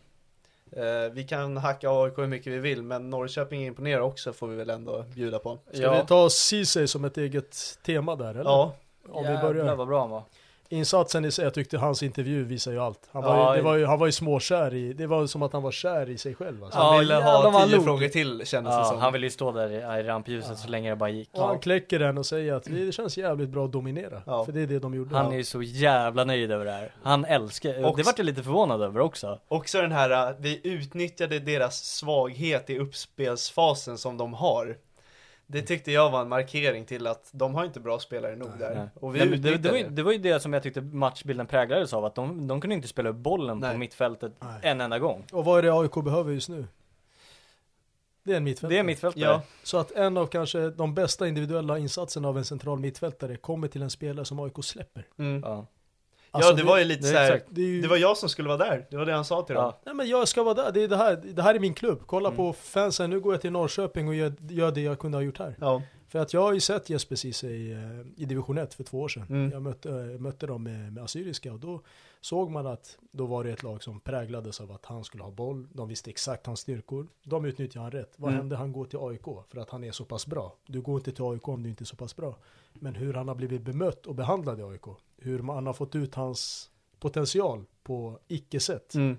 [0.72, 4.56] Eh, vi kan hacka AIK hur mycket vi vill, men Norrköping imponerar också får vi
[4.56, 5.58] väl ändå bjuda på.
[5.72, 6.00] Ska Ja.
[6.00, 8.42] vi ta Ceesay som ett eget tema där eller?
[8.50, 8.74] Ja,
[9.08, 9.76] Om vi Jävlar börjar.
[9.76, 10.22] vad bra han var.
[10.68, 13.08] Insatsen i sig, jag tyckte hans intervju visar ju allt.
[13.12, 15.42] Han var, Ja, ju, det var ju, han var ju småkär i, det var som
[15.42, 16.78] att han var kär i sig själv alltså.
[16.78, 18.98] han Ja, ville jävlar ha han tio frågor till kändes det Ja, som.
[18.98, 21.28] han ville ju stå där i, i rampljuset så länge det bara gick.
[21.32, 24.22] Och han kläcker den och säger att det känns jävligt bra att dominera.
[24.26, 24.44] Ja.
[24.44, 25.16] För det är det de gjorde.
[25.16, 26.92] Han är ju så jävla nöjd över det här.
[27.02, 29.38] Han älskar, Och- det vart jag lite förvånad över också.
[29.48, 34.76] Också den här, uh, vi utnyttjade deras svaghet i uppspelsfasen som de har.
[35.46, 38.74] Det tyckte jag var en markering till att de har inte bra spelare nog där.
[38.74, 38.88] Nej.
[38.94, 41.46] Och vi Nej, det, det, var ju, det var ju det som jag tyckte matchbilden
[41.46, 43.72] präglades av, att de, de kunde inte spela upp bollen Nej.
[43.72, 44.60] på mittfältet Nej.
[44.62, 45.24] en enda gång.
[45.32, 46.66] Och vad är det AIK behöver just nu?
[48.22, 48.76] Det är en mittfältare.
[48.76, 49.22] Det är mittfältare.
[49.24, 53.68] Ja, Så att en av kanske de bästa individuella insatserna av en central mittfältare kommer
[53.68, 55.06] till en spelare som AIK släpper.
[55.18, 55.42] mm.
[55.44, 55.66] Ja.
[56.34, 57.46] Alltså, ja det var ju lite det är så här, exakt.
[57.50, 59.54] det ju, det var jag som skulle vara där, det var det han sa till
[59.54, 59.64] dem.
[59.64, 59.80] Ja.
[59.84, 62.02] Nej men jag ska vara där, det, är det, här, det här är min klubb.
[62.06, 62.36] Kolla Mm.
[62.36, 65.38] på fansen, nu går jag till Norrköping och gör, gör det jag kunde ha gjort
[65.38, 65.56] här.
[65.60, 65.82] Ja.
[66.08, 69.00] För att jag har ju sett Jesper Ceesay i, eh, i division 1 för två
[69.00, 69.26] år sedan.
[69.30, 69.50] Mm.
[69.52, 71.80] Jag mötte, eh, mötte dem med, med Assyriska och då
[72.24, 75.30] såg man att då var det ett lag som präglades av att han skulle ha
[75.30, 75.66] boll.
[75.72, 77.08] De visste exakt hans styrkor.
[77.24, 78.12] De utnyttjade han rätt.
[78.16, 78.38] Vad Mm.
[78.40, 78.56] hände?
[78.56, 80.54] Han går till AIK för att han är så pass bra.
[80.66, 82.36] Du går inte till AIK om du inte är så pass bra.
[82.74, 84.84] Men hur han har blivit bemött och behandlad i AIK.
[85.18, 86.70] Hur man har fått ut hans
[87.00, 88.94] potential på icke-sätt.
[88.94, 89.16] Mm.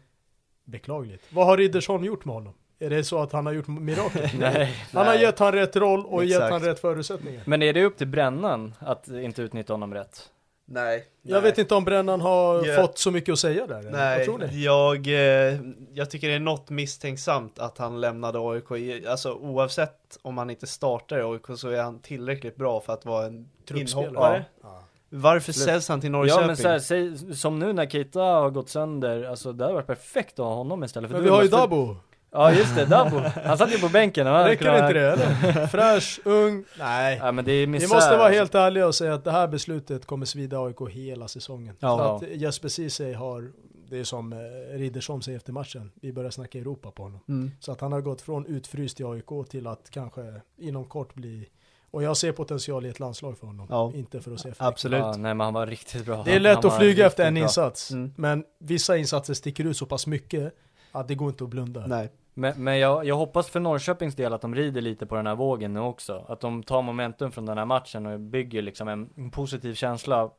[0.64, 1.24] Beklagligt.
[1.34, 2.53] Vad har Riddersholm gjort med honom?
[2.80, 4.30] Är det så att han har gjort mirakel?
[4.39, 4.74] Nej.
[4.93, 5.22] Han har Nej.
[5.24, 6.51] gett han rätt roll och gett Exakt.
[6.51, 7.43] han rätt förutsättningar.
[7.45, 10.32] Men är det upp till Brännan att inte utnyttja honom rätt?
[10.68, 11.05] Nej.
[11.22, 11.41] Jag nej.
[11.51, 12.82] vet inte om Brännan har Ja.
[12.82, 13.82] fått så mycket att säga där.
[13.91, 14.63] Nej, Vad tror ni?
[14.63, 15.59] jag, eh,
[15.93, 19.05] jag tycker det är något misstänksamt att han lämnade AIK.
[19.07, 23.05] Alltså oavsett om han inte startar i AIK så är han tillräckligt bra för att
[23.05, 24.45] vara en inhoppare.
[24.63, 24.82] Ja.
[25.09, 25.66] Varför Slut.
[25.66, 26.41] säljs han till Norrköping?
[26.41, 29.74] Ja men så här, säg, som nu när Keita har gått sönder, alltså det hade
[29.74, 31.95] varit perfekt att ha honom istället för Men vi har ju Dabo.
[32.36, 33.22] Ja just det, Dabo.
[33.46, 34.28] Han satt ju på bänken.
[34.28, 35.68] Han Räcker kunnat- inte det eller?
[35.68, 36.64] Fräsch, ung.
[36.80, 37.18] Nej.
[37.24, 37.96] Ja men det är Vi misär.
[37.96, 41.76] måste vara helt ärliga och säga att det här beslutet kommer svida AIK hela säsongen.
[41.80, 41.98] Ja.
[42.20, 43.52] För att Jesper Ceesay har
[43.90, 44.38] det är som eh,
[44.78, 47.20] Riddersholm säger efter matchen, vi börjar snacka Europa på honom.
[47.30, 47.52] Mm.
[47.60, 50.22] Så att han har gått från utfryst i AIK till att kanske
[50.58, 51.50] inom kort bli,
[51.92, 53.92] och jag ser potential i ett landslag för honom, Ja.
[53.96, 54.62] inte för att se effekt.
[54.62, 55.00] Absolut.
[55.00, 56.24] Ja, nej men han var riktigt bra.
[56.24, 57.44] Det är lätt han att flyga efter en bra.
[57.44, 58.14] insats, Mm.
[58.18, 60.54] men vissa insatser sticker ut så pass mycket
[60.96, 61.88] att det går inte att blunda.
[61.88, 62.10] Nej.
[62.34, 65.36] Men, men jag, jag hoppas för Norrköpings del att de rider lite på den här
[65.36, 66.26] vågen nu också.
[66.28, 70.30] Att de tar momentum från den här matchen och bygger liksom en, en positiv känsla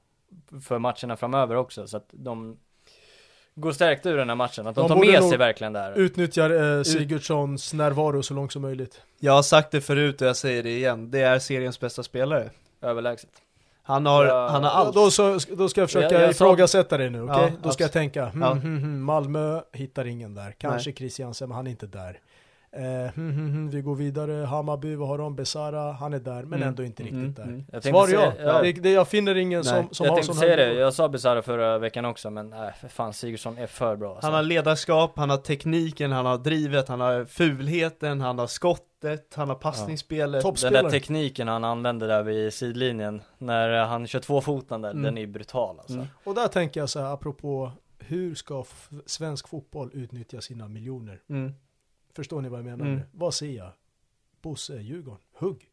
[0.62, 1.86] för matcherna framöver också.
[1.86, 2.56] Så att de
[3.54, 4.66] går stärkta ur den här matchen.
[4.66, 5.92] Att de, De tar med sig verkligen det här.
[5.92, 9.02] Utnyttjar eh, Sigurdssons närvaro så långt som möjligt.
[9.18, 11.10] Jag har sagt det förut och jag säger det igen.
[11.10, 12.50] Det är seriens bästa spelare.
[12.80, 13.30] Överlägset.
[13.86, 14.94] Han har, Ja, han har Ja, allt.
[14.94, 17.36] då, så, då ska jag försöka Jag- jag sa- ifrågasätta dig nu, okej?
[17.42, 18.52] Ja, då ska jag tänka, hmm, Ja.
[18.52, 20.54] hmm, hmm, Malmö hittar ingen där.
[20.58, 22.18] Kanske Christiansen, men han är inte där.
[22.72, 25.36] Eh, hmm, hmm, hmm, vi går vidare, Hammarby, vad har de?
[25.36, 26.68] Besara, han är där, men Mm.
[26.68, 27.42] ändå inte riktigt Mm, där.
[27.42, 27.64] mm.
[27.72, 28.62] Jag Svar säga- ja.
[28.62, 29.64] Det, det, jag finner ingen Nej.
[29.68, 32.50] som, som jag har sån säga här det, jag sa Besara förra veckan också men
[32.50, 34.26] nej för fan Sigurdsson är för bra alltså.
[34.26, 38.46] Han har ledarskap, han har tekniken, han har drivet, han har fulheten, han har
[39.00, 40.42] skottet, han har passningsspelet.
[40.42, 44.90] Topp- Den där tekniken han använder där vid sidlinjen När han kör två foten där,
[44.90, 45.02] Mm.
[45.02, 46.06] den är brutal alltså Mm.
[46.24, 48.64] Och där tänker jag så här, apropå hur ska
[49.06, 51.20] svensk fotboll utnyttja sina miljoner?
[51.28, 51.52] Mm.
[52.16, 52.84] Förstår ni vad jag menar?
[52.84, 53.00] Mm.
[53.12, 53.70] Vad ser jag?
[54.42, 55.64] Bosse, Djurgården, hugg.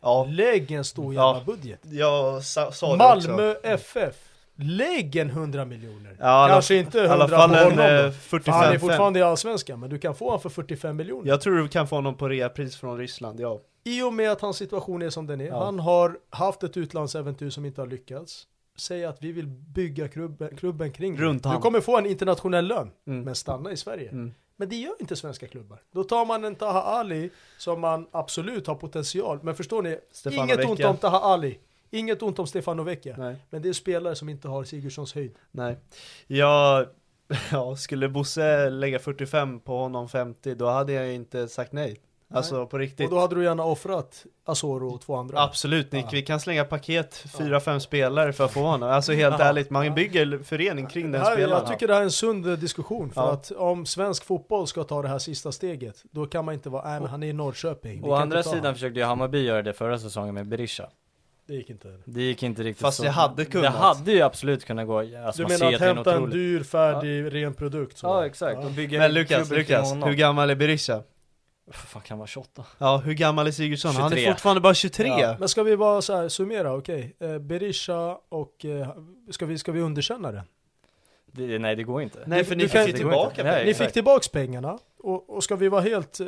[0.00, 1.36] Ja, Lägg en stor Ja.
[1.36, 1.80] jävla budget.
[1.84, 3.54] jag sa, sa Malmö.
[3.62, 4.27] FF,
[4.58, 6.16] lägg en 100 miljoner.
[6.20, 8.12] Ja, alla- Kanske inte I 100 alla fall på en honom då.
[8.12, 11.28] 45 Han är fortfarande i Allsvenskan, men du kan få honom för 45 miljoner.
[11.28, 13.60] Jag tror du kan få honom på reapris från Ryssland, ja.
[13.84, 15.64] I och med att hans situation är som den är, Ja.
[15.64, 18.46] han har haft ett utlandsäventyr som inte har lyckats.
[18.78, 21.18] Säg att vi vill bygga klubben, klubben kring.
[21.18, 23.22] Runt Du kommer få en internationell lön, Mm.
[23.24, 24.08] men stanna i Sverige.
[24.10, 24.34] Mm.
[24.56, 25.78] Men det gör inte svenska klubbar.
[25.94, 29.38] Då tar man en Taha Ali som man absolut har potential.
[29.42, 29.98] Men förstår ni?
[30.12, 30.88] Stefano inget ont Vecchia.
[30.90, 31.58] om Taha Ali.
[31.90, 33.14] Inget ont om Stefano Vecchia.
[33.18, 35.34] Nej, Men det är spelare som inte har Sigurdssons höjd.
[35.50, 35.76] nej.
[36.26, 36.86] Jag,
[37.52, 42.00] ja, skulle Bosse lägga 45 på honom 50, då hade jag inte sagt nej.
[42.30, 43.04] Alltså på riktigt.
[43.06, 45.42] Och då hade du gärna offrat Asoro och två andra.
[45.42, 46.08] Absolut Nick, Ja.
[46.12, 48.88] vi kan slänga paket, fyra, fem spelare för att få honom.
[48.88, 49.44] Alltså helt Ja.
[49.44, 51.62] ärligt, man bygger förening kring den här, spelaren.
[51.64, 53.10] jag tycker det här är en sund eh, diskussion.
[53.10, 53.32] För Ja.
[53.32, 56.90] att om svensk fotboll ska ta det här sista steget, då kan man inte vara,
[56.90, 58.04] nej men han är i Norrköping.
[58.04, 58.74] Å andra sidan han.
[58.74, 60.88] försökte ju Hammarby göra det förra säsongen med Berisha
[61.48, 61.98] Det gick inte.
[62.04, 63.72] Det gick inte riktigt Fast så det hade kunnat.
[63.72, 67.34] Det hade ju absolut kunnat gå, alltså Du menar att en hämta en dyr, färdig,
[67.34, 67.98] ren produkt?
[67.98, 68.06] så.
[68.06, 71.02] Ja exakt, bygga Men Lukas, Lukas, hur gammal är Berisha?
[71.70, 73.96] Fan kan vara 28 Ja, hur gammal är Sigurdsson?
[73.96, 74.32] Han är 23.
[74.32, 75.06] fortfarande bara 23.
[75.06, 77.16] Ja, men ska vi bara så här summera, okej.
[77.20, 78.88] Eh, Berisha och, eh,
[79.30, 80.44] ska, vi, ska vi underkänna det?
[81.32, 83.42] det, Nej det går inte Nej, för ni fick tillbaka inte.
[83.42, 83.52] pengar.
[83.52, 86.26] Nej, Ni fick tillbaks pengarna, och, och ska vi vara helt eh,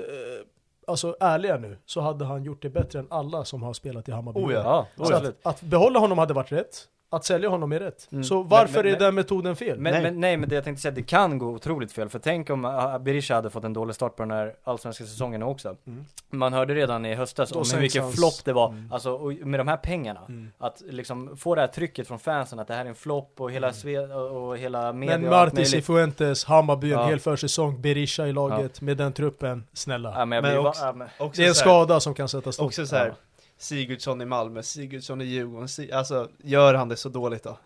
[0.90, 4.12] alltså, ärliga nu, så hade han gjort det bättre än alla som har spelat i
[4.12, 4.40] Hammarby.
[4.40, 4.86] Oh ja.
[4.96, 8.08] Ja, Så att, att behålla honom hade varit rätt, att sälja honom är rätt.
[8.12, 8.24] Mm.
[8.24, 9.78] Så varför Men- men- är den metoden fel?
[9.78, 10.02] Men Nej.
[10.02, 12.08] Men, nej men det jag tänkte säga, det kan gå otroligt fel.
[12.08, 15.42] För tänk om uh, Berisha hade fått en dålig start på den här allsvenska säsongen
[15.42, 15.76] också.
[15.86, 16.04] Mm.
[16.30, 18.68] Man hörde redan i höstas om hur sänks mycket hans- flopp det var.
[18.68, 18.92] Mm.
[18.92, 20.20] Alltså och med de här pengarna.
[20.28, 20.50] Mm.
[20.58, 23.50] Att liksom få det här trycket från fansen att det här är en flopp och
[23.50, 25.70] hela sve och hela media Men och allt Marti möjligt.
[25.70, 27.06] Cifuentes, Hammarby, en Ja.
[27.06, 30.14] hel försäsong, Berisha i laget, med den truppen, snälla.
[30.16, 32.28] Ja, men jag Men blir, också- ja, men, Också det är en skada som kan
[32.28, 32.66] sätta stopp.
[32.66, 33.14] Också så här, Ja.
[33.60, 37.58] Sigurdsson i Malmö, Sigurdsson i Djurgården, alltså gör han det så dåligt då?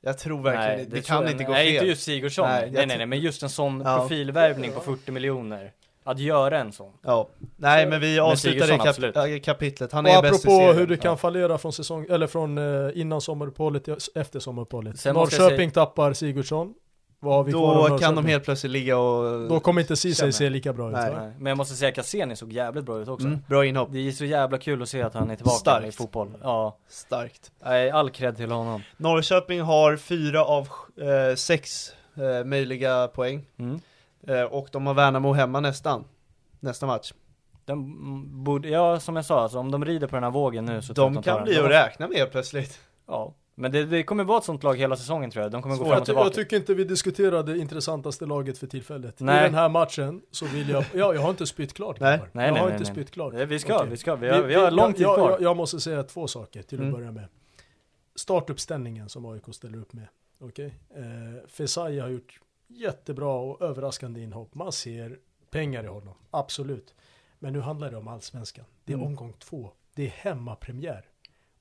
[0.00, 1.74] Jag tror verkligen det, det tror kan jag- inte gå Nej fel.
[1.74, 3.98] inte just Sigurdsson, Nej, nej jag nej, nej, men just en sån Ja.
[3.98, 5.72] profilvärvning på 40 miljoner.
[6.04, 6.92] Att göra en sån.
[7.02, 10.86] Ja, nej men vi avslutar det kap kapitlet, han och är bäst i apropå hur
[10.86, 11.16] det kan Ja.
[11.16, 15.04] fallera från säsong, eller från eh, innan sommaruppehållet efter sommaruppehållet.
[15.04, 16.74] Jag Norrköping tappar Sigurdsson.
[17.22, 19.48] Då kan de helt plötsligt ligga och...
[19.48, 21.14] Då kommer inte Ceesay se lika bra ut Nej.
[21.16, 21.32] Nej.
[21.38, 23.26] Men jag måste säga att Cassini såg jävligt bra ut också.
[23.26, 25.88] mm, bra inhopp, Det är så jävla kul att se att han är tillbaka Starkt.
[25.88, 26.30] i fotboll.
[26.42, 27.52] Ja, starkt.
[27.64, 28.82] Nej, all cred till honom.
[28.96, 30.68] Norrköping har fyra av
[31.00, 33.46] eh, sex eh, möjliga poäng.
[33.58, 33.80] Mm.
[34.28, 36.04] Eh, och de har Värnamo hemma nästan.
[36.60, 37.12] Nästa match.
[37.64, 40.82] De borde, ja som jag sa, alltså, om de rider på den här vågen nu
[40.82, 42.80] så De kan bli att räkna med plötsligt.
[43.06, 45.52] Ja, men det, det kommer vara ett sånt lag hela säsongen tror jag.
[45.52, 46.26] De kommer gå Och fram jag, och tillbaka.
[46.26, 49.20] jag tycker inte vi diskuterar det intressantaste laget för tillfället.
[49.20, 49.42] I Nej.
[49.44, 52.16] den här matchen så vill jag, ja jag har inte spytt klart Nej.
[52.18, 52.30] grabbar.
[52.32, 52.94] Nej, Jag nej, har nej, inte nej.
[52.94, 53.34] spytt klart.
[53.34, 53.88] Vi ska, Okej.
[53.90, 54.16] vi ska.
[54.16, 55.30] Vi har, vi har lång tid jag, kvar.
[55.30, 56.92] Jag, jag måste säga två saker till att Mm.
[56.94, 57.28] börja med.
[58.14, 60.06] Startuppställningen som AIK ställer upp med.
[60.40, 60.74] Okej?
[60.96, 64.54] Eh, Fesai har gjort jättebra och överraskande inhopp.
[64.54, 65.18] Man ser
[65.50, 66.94] pengar i honom, absolut.
[67.38, 68.64] Men nu handlar det om allsvenskan.
[68.84, 69.06] Det är Mm.
[69.06, 69.70] omgång två.
[69.94, 71.04] Det är hemmapremiär.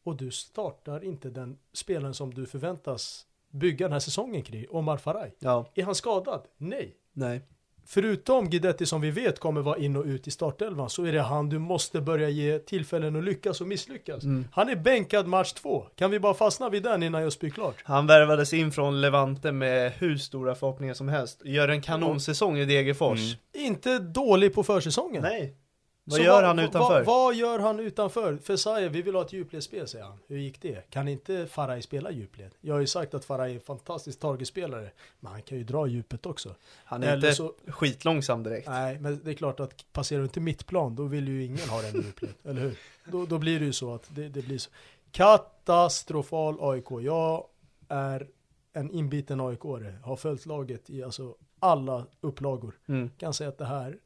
[0.04, 4.98] Och du startar inte den spelaren som du förväntas bygga den här säsongen kring, Omar
[4.98, 5.36] Faraj.
[5.40, 6.42] Ja, Är han skadad?
[6.58, 6.96] Nej.
[7.14, 7.42] nej.
[7.86, 11.22] förutom Guidetti som vi vet kommer vara in och ut i startelvan så är det
[11.22, 14.24] han du måste börja ge tillfällen att lyckas och misslyckas.
[14.24, 14.48] Mm.
[14.52, 15.86] Han är bänkad match två.
[15.96, 17.76] Kan vi bara fastna vid den innan jag spyr klart?
[17.84, 21.42] Han värvades in från Levante med hur stora förhoppningar som helst.
[21.46, 23.20] Gör en kanonsäsong i Degerfors.
[23.20, 23.68] Mm.
[23.68, 25.22] Inte dålig på försäsongen.
[25.24, 25.56] Nej.
[26.04, 27.04] Vad Så gör han utanför?
[27.04, 28.38] Vad, vad gör han utanför?
[28.38, 30.20] Fesaye, vi vill ha ett djupledsspel säger han.
[30.28, 30.90] Hur gick det?
[30.90, 32.52] Kan inte Faraj spela djupled?
[32.62, 34.92] Jag har ju sagt att Faraj är en fantastisk targetspelare.
[35.20, 36.56] Men han kan ju dra djupet också.
[36.86, 38.68] Han är Eller inte så- skitlångsam direkt.
[38.68, 41.82] Nej, men det är klart att passerar du inte mittplan, då vill ju ingen ha
[41.82, 42.34] den djupled.
[42.44, 42.78] eller hur?
[43.06, 44.70] Då, då blir det ju så att det, det blir så.
[45.12, 46.86] Katastrofal AIK.
[47.02, 47.46] Jag
[47.88, 48.28] är
[48.74, 50.00] en inbiten AIK-are.
[50.04, 52.80] Har följt laget i alltså alla upplagor.
[52.88, 53.10] Mm.
[53.18, 53.98] Kan säga att det här,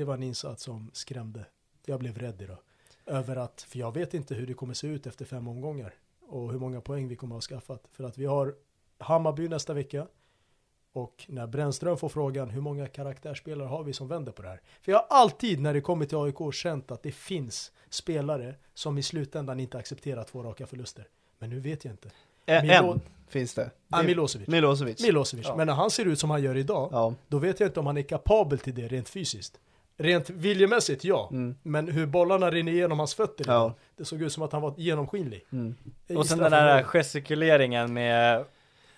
[0.00, 1.44] det var en insats som skrämde.
[1.86, 2.58] Jag blev rädd idag.
[3.06, 5.94] Över att, för jag vet inte hur det kommer se ut efter fem omgångar.
[6.28, 7.82] Och hur många poäng vi kommer att ha skaffat.
[7.92, 8.54] För att vi har
[8.98, 10.06] Hammarby nästa vecka.
[10.92, 14.60] Och när Brännström får frågan hur många karaktärsspelare har vi som vänder på det här?
[14.80, 18.98] För jag har alltid när det kommer till AIK känt att det finns spelare som
[18.98, 21.08] i slutändan inte accepterar två raka förluster.
[21.38, 22.10] Men nu vet jag inte.
[22.46, 23.70] Milo- en finns det.
[23.90, 24.48] Ah, Milosevic.
[24.48, 25.02] Milosevic.
[25.02, 25.46] Milosevic.
[25.46, 25.56] Ja.
[25.56, 27.14] Men när han ser ut som han gör idag, Ja.
[27.28, 29.60] då vet jag inte om han är kapabel till det rent fysiskt.
[30.00, 31.28] Rent viljemässigt, ja.
[31.32, 31.54] Mm.
[31.62, 33.74] Men hur bollarna rinner igenom hans fötter Ja.
[33.96, 35.44] det såg ut som att han var genomskinlig.
[35.52, 35.74] Mm.
[36.16, 38.36] Och sen den där gestikuleringen med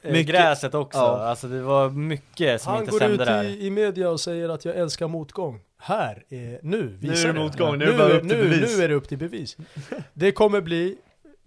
[0.03, 0.99] eh, Mycket- gräset också.
[0.99, 1.19] Ja.
[1.21, 3.45] Alltså det var mycket som Han inte går stämde ut där.
[3.45, 5.61] i, i media och säger att jag älskar motgång.
[5.79, 8.89] Här, är, nu visar är det motgång, nu nu, är det till nu, nu är
[8.89, 9.57] det upp till bevis.
[10.15, 10.97] Det kommer bli,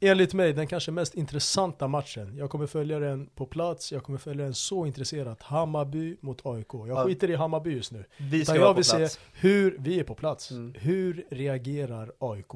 [0.06, 2.38] enligt mig, den kanske mest intressanta matchen.
[2.38, 5.42] Jag kommer följa den på plats, jag kommer följa den så intresserat.
[5.44, 6.68] Hammarby mot AIK.
[6.74, 7.04] Jag Ja.
[7.06, 8.06] skiter i Hammarby just nu.
[8.18, 10.74] Vi ska jag vill se hur, vi är på plats, Mm.
[10.80, 12.52] hur reagerar AIK?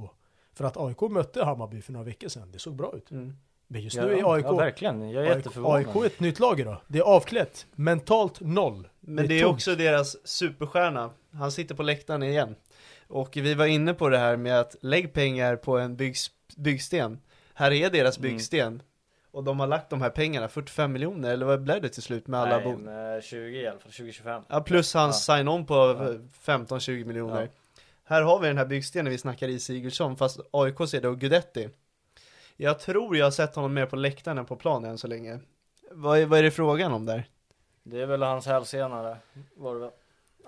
[0.53, 3.11] För att AIK mötte Hammarby för några veckor sedan, det såg bra ut.
[3.11, 3.33] Mm.
[3.67, 5.09] Men just Ja, nu är AIK, ja, verkligen.
[5.09, 5.57] Jag är AIK.
[5.57, 6.77] AIK är ett nytt lag idag.
[6.87, 8.87] Det är avklätt, mentalt noll.
[8.99, 9.53] Men det är tomt.
[9.53, 11.09] också deras superstjärna.
[11.33, 12.55] Han sitter på läktaren igen.
[13.07, 17.19] Och vi var inne på det här med att lägg pengar på en byggs, byggsten.
[17.59, 18.31] Här är deras Mm.
[18.31, 18.81] byggsten.
[19.31, 22.27] Och de har lagt de här pengarna, 45 miljoner, eller vad blev det till slut
[22.27, 24.43] med alla bo- med 20 i alla fall, 2025.
[24.49, 26.13] Ja, plus hans sign-on på Ja.
[26.41, 27.41] 15-20 miljoner.
[27.41, 27.47] Ja.
[28.03, 31.19] Här har vi den här byggstenen vi snackar i Sigurdsson, fast AIK ser det och
[31.19, 31.69] Gudetti.
[32.57, 35.39] Jag tror jag har sett honom mer på läktaren än på planen än så länge.
[35.91, 37.23] Vad är, vad är det frågan om där?
[37.83, 39.17] Det är väl hans hälsena där,
[39.55, 39.89] var det väl?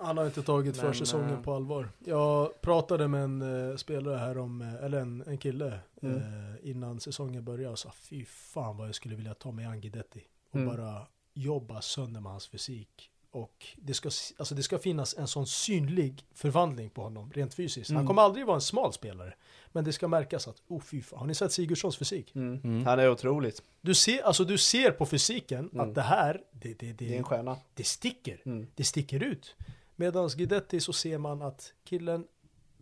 [0.02, 1.88] Han har inte tagit Men, försäsongen eh, på allvar.
[2.04, 6.16] Jag pratade med en eh, spelare här om, eh, eller en, en kille Mm.
[6.16, 10.24] eh, innan säsongen började och sa fy fan vad jag skulle vilja ta med Angidetti
[10.50, 10.76] och Mm.
[10.76, 13.08] bara jobba sönder med hans fysik.
[13.30, 17.90] Och det ska, alltså det ska finnas en sån synlig förvandling på honom rent fysiskt.
[17.90, 18.06] Han Mm.
[18.06, 19.34] kommer aldrig vara en smal spelare.
[19.72, 22.34] Men det ska märkas att, oh fy fan, har ni sett Sigurdssons fysik?
[22.34, 22.84] Mm.
[22.86, 23.62] Han är otroligt.
[23.80, 25.88] Du ser, alltså du ser på fysiken Mm.
[25.88, 27.56] att det här, det, det, det, Det är en stjärna.
[27.74, 28.42] det sticker.
[28.44, 28.66] Mm.
[28.74, 29.54] Det sticker ut.
[30.02, 32.24] Medan Guidetti så ser man att killen,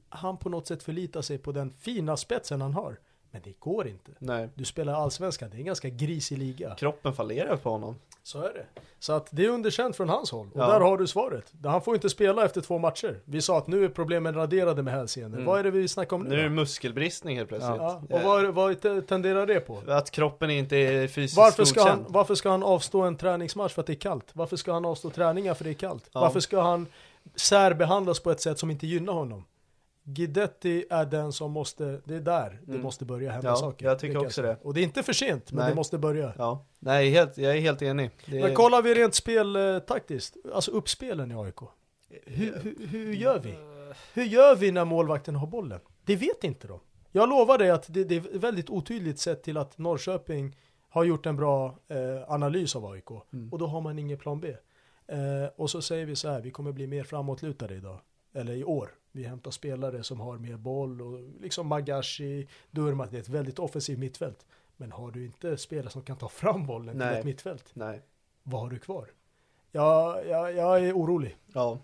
[0.09, 2.97] han på något sätt förlitar sig på den fina spetsen han har.
[3.31, 4.11] Men det går inte.
[4.19, 4.49] Nej.
[4.55, 6.75] Du spelar allsvenskan, det är en ganska grisig liga.
[6.75, 7.97] Kroppen fallerar på honom.
[8.23, 8.67] Så är det.
[8.99, 10.49] Så att det är underkänt från hans håll.
[10.55, 10.67] Och Ja.
[10.73, 11.53] där har du svaret.
[11.65, 13.21] Han får inte spela efter två matcher.
[13.25, 15.29] Vi sa att nu är problemen raderade med hälsenor.
[15.35, 15.45] Mm.
[15.45, 16.29] Vad är det vi snackar om nu?
[16.29, 17.77] Nu är det muskelbristning helt plötsligt.
[17.77, 18.03] ja.
[18.11, 19.83] Och vad, vad te- tenderar det på?
[19.89, 23.81] Att kroppen inte är fysiskt Varför ska, han, varför ska han avstå en träningsmatch för
[23.81, 24.27] att det är kallt?
[24.33, 26.11] Varför ska han avstå träningar för det är kallt?
[26.13, 26.21] Ja.
[26.21, 26.87] Varför ska han
[27.35, 29.45] särbehandlas på ett sätt som inte gynnar honom?
[30.05, 32.83] Guidetti är den som måste, det är där det Mm.
[32.83, 33.87] måste börja hända Ja, saker.
[33.87, 34.57] jag tycker också det.
[34.63, 35.69] Och det är inte för sent, men Nej.
[35.71, 36.33] det måste börja.
[36.39, 36.67] Ja.
[36.79, 38.11] Nej, helt, jag är helt enig.
[38.27, 38.41] Det.
[38.41, 41.57] Men kollar vi rent speltaktiskt, alltså uppspelen i AIK.
[42.27, 43.55] Hur, hur, hur gör vi?
[44.15, 45.81] Hur gör vi när målvakten har bollen?
[46.05, 46.81] Det vet inte de.
[47.13, 50.57] Jag lovar dig att det, det är väldigt otydligt sett till att Norrköping
[50.89, 53.09] har gjort en bra eh, analys av AIK.
[53.33, 53.53] Mm.
[53.53, 54.55] Och då har man ingen plan B.
[55.11, 57.99] Eh, och så säger vi så här, vi kommer bli mer framåtlutade idag.
[58.33, 58.91] Eller i år.
[59.13, 63.59] Vi hämtar spelare som har mer boll och liksom Magashi, Durmat, det är ett väldigt
[63.59, 64.47] offensivt mittfält.
[64.77, 67.09] Men har du inte spelare som kan ta fram bollen Nej.
[67.09, 68.03] till ett mittfält, Nej.
[68.43, 69.07] vad har du kvar?
[69.73, 71.37] Jag, jag, jag är orolig.
[71.53, 71.79] Ja.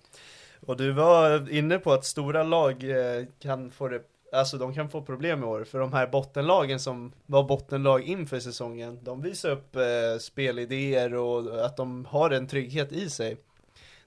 [0.67, 4.03] Och du var inne på att stora lag eh, kan få det,
[4.33, 5.65] alltså de kan få problem i år.
[5.65, 9.83] För de här bottenlagen som var bottenlag inför säsongen, de visar upp eh,
[10.21, 13.37] spelidéer och att de har en trygghet i sig.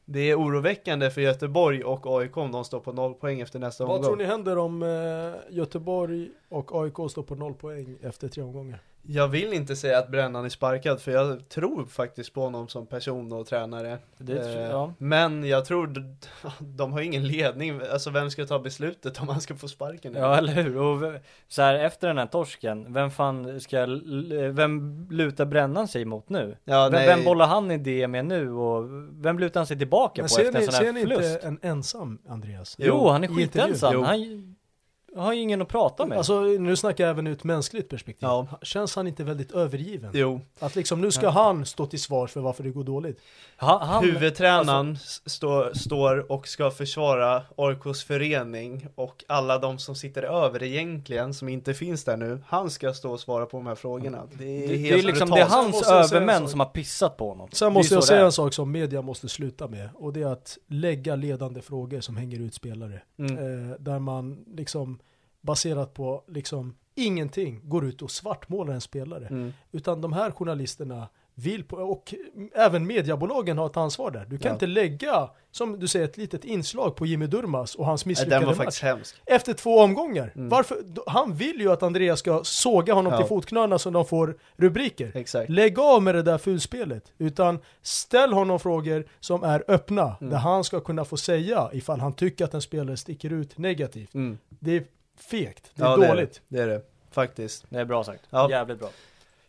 [0.06, 3.86] Det är oroväckande för Göteborg och AIK om de står på noll poäng efter nästa
[3.86, 4.06] Vad omgång.
[4.06, 8.80] tror ni händer om eh, Göteborg och AIK står på noll poäng efter tre omgångar?
[9.12, 12.86] Jag vill inte säga att Brännan är sparkad för jag tror faktiskt på honom som
[12.88, 13.98] person och tränare.
[14.18, 14.94] Det tror- Eh, ja.
[14.98, 16.06] Men jag tror,
[16.60, 20.14] de har ingen ledning, alltså vem ska ta beslutet om han ska få sparken?
[20.16, 21.14] Ja eller hur, och
[21.48, 23.86] så här efter den här torsken, vem fan ska,
[24.52, 26.58] vem lutar brännan sig mot nu?
[26.64, 27.08] Ja, vem, nej.
[27.08, 30.44] vem bollar han idé med nu och vem lutar han sig tillbaka Men på ser
[30.46, 31.36] efter en ni, sån ser här ni förlust?
[31.36, 32.76] inte en ensam Andreas?
[32.80, 34.04] Jo, han är skitensam, Jo.
[35.16, 36.18] Han har ju ingen att prata med.
[36.18, 38.28] Alltså nu snackar jag även ett mänskligt perspektiv.
[38.30, 38.48] Ja.
[38.62, 40.12] Känns han inte väldigt övergiven?
[40.14, 43.20] Jo, Att liksom nu ska han stå till svars för varför det går dåligt.
[43.58, 49.96] han, han, huvudtränaren s- står, står och ska försvara AIKs förening och alla de som
[49.96, 53.68] sitter över egentligen, som inte finns där nu, han ska stå och svara på de
[53.68, 54.24] här frågorna.
[54.38, 57.18] Det är det, helt det är liksom, det är hans jag övermän som har pissat
[57.18, 57.50] på honom.
[57.52, 60.58] Sen måste jag säga en sak som media måste sluta med och det är att
[60.68, 63.02] lägga ledande frågor som hänger ut spelare.
[63.20, 63.38] Mm.
[63.38, 65.00] Eh, där man liksom
[65.42, 69.28] baserat på liksom ingenting går ut och svartmålar en spelare.
[69.28, 69.54] Mm.
[69.72, 72.14] Utan de här journalisterna vill på, och
[72.56, 74.26] även mediebolagen har ett ansvar där.
[74.30, 74.54] Du kan Ja.
[74.54, 78.56] inte lägga, som du säger, ett litet inslag på Jimmy Durmaz och hans misslyckade var
[78.56, 78.82] match.
[78.84, 79.16] hemsk.
[79.26, 80.32] Efter två omgångar.
[80.36, 80.50] Mm.
[80.50, 80.78] Varför?
[81.08, 83.18] Han vill ju att Andreas ska såga honom Ja.
[83.20, 85.12] till fotknölarna så de får rubriker.
[85.16, 85.50] Exakt.
[85.50, 87.12] Lägg av med det där fulspelet.
[87.18, 90.16] Utan ställ honom frågor som är öppna.
[90.22, 90.32] Mm.
[90.32, 94.14] Där han ska kunna få säga ifall han tycker att en spelare sticker ut negativt.
[94.14, 94.38] Mm.
[94.50, 94.88] Det
[95.20, 95.72] fegt.
[95.76, 96.42] Det är Ja, dåligt.
[96.48, 96.86] Det är det, det är det.
[97.12, 97.66] Faktiskt.
[97.70, 98.50] Det är bra sagt, Ja.
[98.50, 98.90] jävligt bra.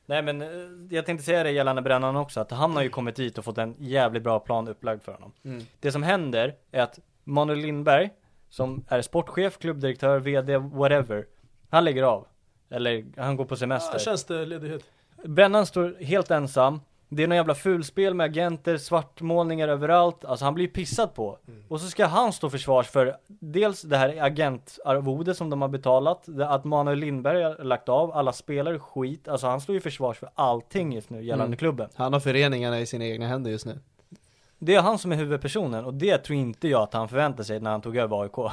[0.06, 0.48] Nej men eh,
[0.90, 3.58] jag tänkte säga det gällande Brännan också, att han har ju kommit dit och fått
[3.58, 5.32] en jävligt bra plan upplagd för honom.
[5.44, 5.66] Mm.
[5.80, 8.10] Det som händer är att Manuel Lindberg,
[8.48, 11.26] som är sportchef, klubbdirektör, VD, whatever,
[11.70, 12.26] han lägger av.
[12.70, 13.94] Eller han går på semester.
[13.94, 14.82] Ja, känns det ledighet?
[15.24, 16.80] Brännan står helt ensam.
[17.12, 20.24] Det är någon jävla fulspel med agenter, svartmålningar överallt.
[20.24, 21.38] Alltså han blir pissad på.
[21.68, 26.28] Och så ska han stå försvars för dels det här agentarvode som de har betalat.
[26.40, 29.28] Att Manuel Lindberg har lagt av, alla spelare skit.
[29.28, 31.56] Alltså han står ju försvars för allting just nu gällande Mm.
[31.56, 31.88] klubben.
[31.94, 33.78] Han har föreningarna i sina egna händer just nu.
[34.58, 37.61] Det är han som är huvudpersonen och det tror inte jag att han förväntar sig
[37.61, 38.52] när han tog över AIK.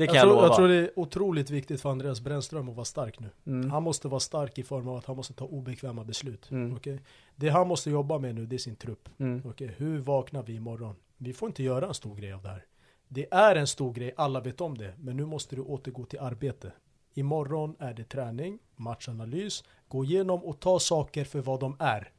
[0.00, 0.46] Det kan Jag jag, tror, lova.
[0.46, 3.30] jag tror det är otroligt viktigt för Andreas Brännström att vara stark nu.
[3.46, 3.70] Mm.
[3.70, 6.50] Han måste vara stark i form av att han måste ta obekväma beslut.
[6.50, 6.76] Mm.
[6.76, 7.00] Okej?
[7.36, 9.08] Det han måste jobba med nu, det är sin trupp.
[9.18, 9.42] Mm.
[9.46, 10.94] Okej, hur vaknar vi imorgon?
[11.16, 12.64] Vi får inte göra en stor grej av det här.
[13.08, 14.94] Det är en stor grej, alla vet om det.
[14.98, 16.72] Men nu måste du återgå till arbete.
[17.14, 22.10] Imorgon är det träning, matchanalys, gå igenom och ta saker för vad de är.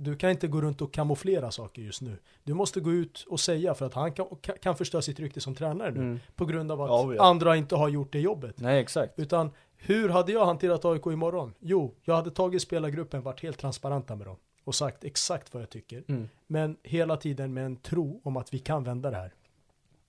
[0.00, 2.16] Du kan inte gå runt och kamouflera saker just nu.
[2.44, 4.26] Du måste gå ut och säga för att han kan,
[4.62, 6.00] kan förstöra sitt rykte som tränare nu.
[6.00, 6.20] Mm.
[6.36, 7.22] På grund av att Ja, ja.
[7.22, 8.60] andra inte har gjort det jobbet.
[8.60, 9.18] Nej exakt.
[9.18, 11.54] Utan hur hade jag hanterat AIK imorgon?
[11.60, 15.70] Jo, jag hade tagit spelargruppen, varit helt transparenta med dem och sagt exakt vad jag
[15.70, 16.04] tycker.
[16.08, 16.28] Mm.
[16.46, 19.34] Men hela tiden med en tro om att vi kan vända det här.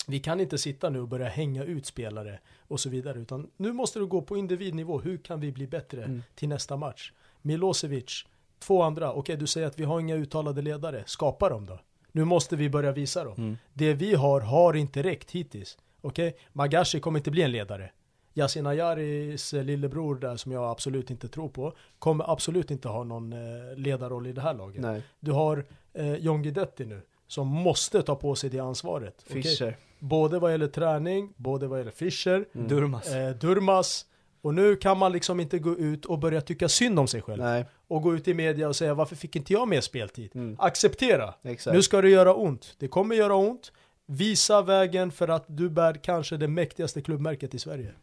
[0.08, 3.74] Vi kan inte sitta nu och börja hänga ut spelare och så vidare, utan nu
[3.74, 5.00] måste du gå på individnivå.
[5.00, 6.24] Hur kan vi bli bättre Mm.
[6.36, 7.12] till nästa match?
[7.42, 8.26] Milosevic,
[8.60, 9.12] två andra.
[9.14, 11.04] Okej, du säger att vi har inga uttalade ledare.
[11.06, 11.80] Skapa dem då.
[12.12, 13.34] Nu måste vi börja visa dem.
[13.38, 13.58] Mm.
[13.74, 15.78] Det vi har har inte räckt hittills.
[16.02, 17.92] Okej, Magashi kommer inte bli en ledare.
[18.34, 23.34] Yasin Ayaris lillebror där som jag absolut inte tror på kommer absolut inte ha någon
[23.34, 23.40] eh,
[23.78, 24.82] ledarroll i det här laget.
[24.82, 29.22] Nej, Du har eh, John Guidetti nu som måste ta på sig det ansvaret.
[29.28, 29.78] Fischer.
[30.00, 32.68] Både vad gäller träning, både vad gäller Fischer, Mm.
[32.68, 33.14] Durmas.
[33.14, 34.06] eh, Durmas
[34.42, 37.44] och nu kan man liksom inte gå ut och börja tycka synd om sig själv
[37.44, 40.36] Nej, och gå ut i media och säga varför fick inte jag mer speltid?
[40.36, 40.56] Mm.
[40.60, 41.34] Acceptera.
[41.44, 41.76] exakt.
[41.76, 42.76] Nu ska det göra ont.
[42.80, 43.72] Det kommer göra ont.
[44.06, 47.94] Visa vägen för att du bär kanske det mäktigaste klubbmärket i Sverige.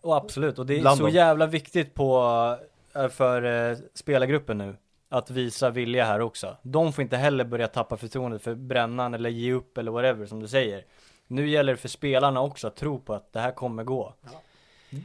[0.00, 2.56] Och absolut, och det är Bland så jävla viktigt på,
[2.94, 4.76] eh, för eh, spelargruppen nu
[5.08, 6.56] att visa vilja här också.
[6.62, 10.40] De får inte heller börja tappa förtroendet för brännan eller ge upp eller whatever som
[10.40, 10.84] du säger.
[11.26, 14.14] Nu gäller det för spelarna också att tro på att det här kommer gå.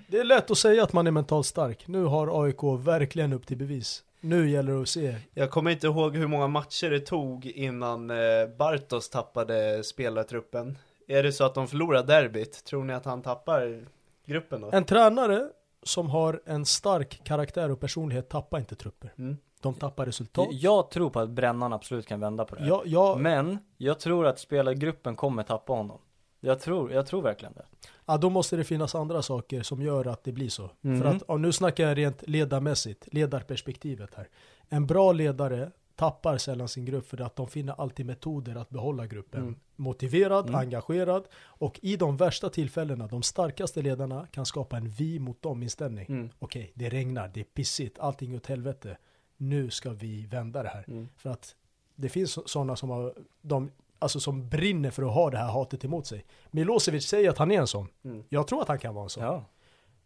[0.08, 1.88] Det är lätt att säga att man är mentalt stark.
[1.88, 4.04] Nu har AIK verkligen upp till bevis.
[4.22, 5.16] Nu gäller det att se.
[5.34, 8.18] Jag kommer inte ihåg hur många matcher det tog innan eh,
[8.58, 10.78] Bartos tappade spelartruppen.
[11.08, 13.86] Är det så att de förlorar derbyt, tror ni att han tappar
[14.26, 14.70] gruppen då?
[14.72, 15.50] En tränare
[15.84, 19.14] som har en stark karaktär och personlighet tappar inte trupper.
[19.18, 19.38] Mm.
[19.62, 20.48] De tappar resultat.
[20.52, 22.70] Jag tror på att brännan absolut kan vända på det här.
[22.70, 26.00] Ja, ja, Men jag tror att spelargruppen kommer tappa honom.
[26.46, 27.66] Jag tror, jag tror verkligen det.
[28.06, 30.70] ja, då måste det finnas andra saker som gör att det blir så.
[30.82, 31.02] Mhm.
[31.02, 34.28] För att, och nu snackar jag rent ledarmässigt, ledarperspektivet här.
[34.70, 39.06] En bra ledare tappar sällan sin grupp för att de finner alltid metoder att behålla
[39.08, 39.42] gruppen.
[39.42, 39.56] Mm.
[39.76, 40.60] Motiverad, Mm.
[40.60, 45.64] engagerad och i de värsta tillfällena, de starkaste ledarna kan skapa en vi mot dem
[45.64, 46.06] inställning.
[46.10, 46.30] Mm.
[46.40, 48.98] Okej, det regnar, det är pissigt, allting åt helvete.
[49.38, 50.86] Nu ska vi vända det här.
[50.88, 51.08] Mm.
[51.18, 51.56] För att
[51.96, 53.72] det finns sådana som har, de,
[54.06, 56.26] alltså som brinner för att ha det här hatet emot sig.
[56.52, 57.88] Milosevic säger att han är en sån.
[58.04, 58.24] Mm.
[58.30, 59.24] Jag tror att han kan vara en sån.
[59.24, 59.46] Ja.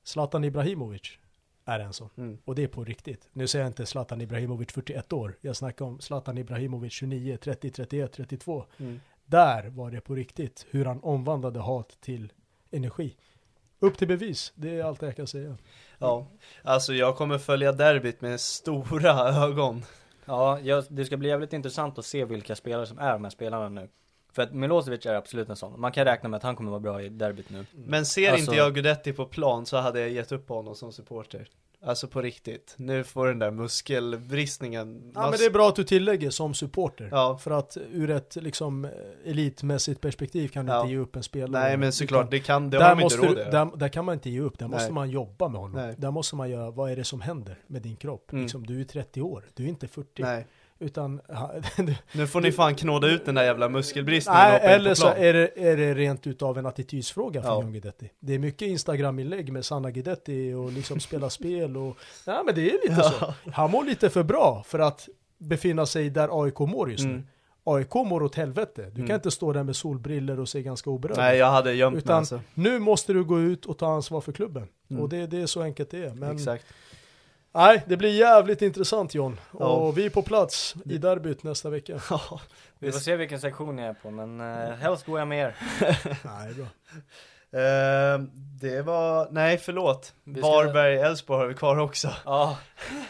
[0.03, 1.17] Zlatan Ibrahimovic
[1.65, 2.09] är en sån.
[2.17, 2.37] Mm.
[2.45, 3.29] Och det är på riktigt.
[3.33, 5.37] Nu säger jag inte Zlatan Ibrahimovic 41 år.
[5.41, 8.65] Jag snackar om Zlatan Ibrahimovic 29, 30, 31, 32.
[8.77, 8.99] Mm.
[9.25, 12.33] Där var det på riktigt hur han omvandlade hat till
[12.71, 13.15] energi.
[13.79, 15.57] Upp till bevis, det är allt jag kan säga.
[15.97, 16.27] Ja,
[16.63, 19.85] alltså jag kommer följa derbyt med stora ögon.
[20.29, 23.31] Ja, jag, det ska bli jävligt intressant att se vilka spelare som är de här
[23.31, 23.89] spelarna nu.
[24.33, 25.79] För att Milosevic är absolut en sån.
[25.81, 27.65] Man kan räkna med att han kommer vara bra i derbyt nu.
[27.73, 30.75] Men ser Alltså- inte jag Guidetti på plan så hade jag gett upp på honom
[30.75, 31.47] som supporter.
[31.83, 32.73] Alltså på riktigt.
[32.77, 35.11] Nu får den där muskelbristningen.
[35.15, 37.09] Ja men det är bra att du tillägger som supporter.
[37.11, 37.37] Ja.
[37.37, 38.87] För att ur ett liksom
[39.25, 40.81] elitmässigt perspektiv kan du Ja.
[40.81, 41.63] inte ge upp en spelare.
[41.63, 43.77] Nej men såklart, Utan det kan, det där, har de inte måste råd du, där,
[43.77, 44.93] där kan man inte ge upp, där måste Nej.
[44.93, 45.81] man jobba med honom.
[45.81, 45.95] Nej.
[45.97, 48.31] Där måste man göra, vad är det som händer med din kropp?
[48.31, 48.43] Mm.
[48.43, 50.23] Liksom, du är 30 år, du är inte 40.
[50.23, 50.47] Nej,
[50.81, 51.21] Utan,
[52.11, 55.51] nu får ni fan knåda ut den där jävla muskelbristningen Nej, eller så är det,
[55.55, 57.61] är det rent utav en attitydsfråga för Ja.
[57.61, 58.09] John Guidetti.
[58.19, 61.97] Det är mycket Instagram-inlägg med Sanna Guidetti och liksom spela spel och...
[62.25, 63.33] Ja men det är lite så.
[63.51, 67.11] Han mår lite för bra för att befinna sig där AIK mår just nu.
[67.11, 67.27] Mm.
[67.63, 68.81] AIK mår åt helvete.
[68.81, 69.07] Du Mm.
[69.07, 72.03] kan inte stå där med solbriller och se ganska oberörd Nej jag hade gömt mig
[72.03, 72.41] Utan alltså.
[72.53, 74.67] nu måste du gå ut och ta ansvar för klubben.
[74.89, 75.03] Mm.
[75.03, 76.13] Och det, det är så enkelt det är.
[76.13, 76.65] Men Exakt.
[77.51, 79.39] Nej, det blir jävligt intressant John.
[79.59, 79.65] Ja.
[79.65, 82.01] Och vi är på plats i derbyt nästa vecka.
[82.09, 82.41] Ja,
[82.79, 85.55] Vi får se vilken sektion jag är på, men uh, helst går jag med er.
[86.25, 86.65] nej, bra.
[87.53, 88.21] Eh,
[88.61, 90.13] det var, nej förlåt.
[90.23, 92.09] Vi ska- Varberg-Elfsborg har vi kvar också.
[92.25, 92.57] Ja,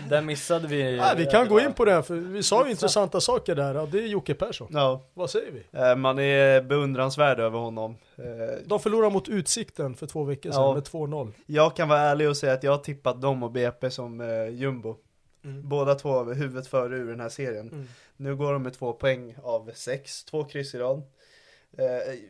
[0.10, 0.98] där missade vi.
[0.98, 3.78] Nej, vi kan gå in på det, för vi sa ju intressanta saker där.
[3.78, 4.68] Och det är Jocke Persson.
[4.72, 5.80] Ja, Vad säger vi?
[5.80, 7.96] eh, man är beundransvärd över honom.
[8.18, 8.24] Eh,
[8.66, 10.74] De förlorar mot Utsikten för två veckor sedan Ja.
[10.74, 11.32] med 2-0.
[11.46, 14.48] jag kan vara ärlig och säga att jag har tippat dem och BP som eh,
[14.50, 14.96] jumbo.
[15.44, 15.70] Mm.
[15.70, 17.68] Båda två har huvudet före ur den här serien.
[17.70, 17.88] Mm.
[18.18, 21.02] Nu går de med två poäng av sex, två kryss i rad.
[21.78, 21.86] Eh,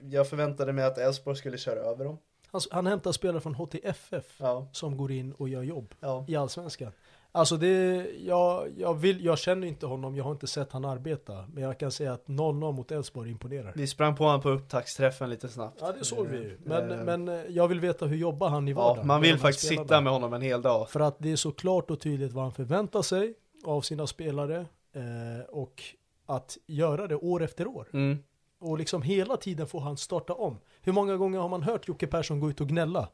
[0.10, 2.18] jag förväntade mig att Elfsborg skulle köra över dem.
[2.52, 6.26] Han, han hämtar spelare från HTFF Ja, som går in och gör jobb ja.
[6.28, 6.92] i Allsvenskan.
[7.32, 11.46] Alltså det, jag, jag, vill, jag känner inte honom, jag har inte sett han arbeta.
[11.54, 13.74] Men jag kan säga att 0-0 mot Elfsborg imponerar.
[13.76, 15.78] Vi sprang på honom på upptaktsträffen lite snabbt.
[15.82, 16.58] Ja det såg vi ju.
[16.64, 19.08] Men, Eh, men eh, jag vill veta hur jobbar han i Ja, vardagen?
[19.08, 19.86] man med vill faktiskt spelarna?
[19.88, 20.90] sitta med honom en hel dag.
[20.90, 23.34] För att det är så klart och tydligt vad han förväntar sig
[23.66, 24.66] av sina spelare.
[24.94, 25.84] Eh, och
[26.26, 27.88] att göra det år efter år.
[27.94, 28.18] Mm.
[28.60, 30.60] Och liksom hela tiden får han starta om.
[30.82, 33.10] Hur många gånger har man hört Jocke Persson gå ut och gnälla?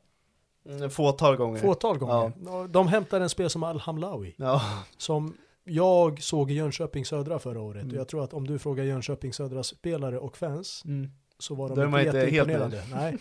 [0.70, 1.60] Mm, Fåtal gånger.
[1.60, 2.68] Fåtal gånger.
[2.68, 4.36] De hämtar en spel som Al Hamlawi.
[4.38, 4.62] Ja,
[4.98, 7.84] Som jag såg i Jönköping Södra förra året.
[7.84, 7.96] Mm.
[7.96, 11.12] Och jag tror att om du frågar Jönköping Södra spelare och fans mm.
[11.40, 12.92] så var de man inte inte helt.
[12.94, 13.18] Nej.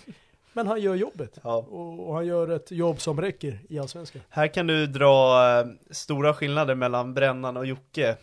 [0.52, 1.38] Men han gör jobbet.
[1.42, 1.56] ja.
[1.56, 4.22] Och, han gör ett jobb som räcker i Allsvenskan.
[4.28, 8.16] Här kan du dra eh, stora skillnader mellan Brännan och Jocke.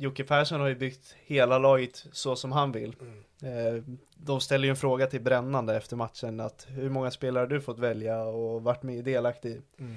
[0.00, 2.96] Jocke Persson har ju byggt hela laget så som han vill.
[3.42, 3.82] Eh,
[4.14, 7.46] de ställer ju en fråga till Brännan där efter matchen att hur många spelare har
[7.46, 9.62] du fått välja och varit med delaktig i?
[9.78, 9.96] Mm.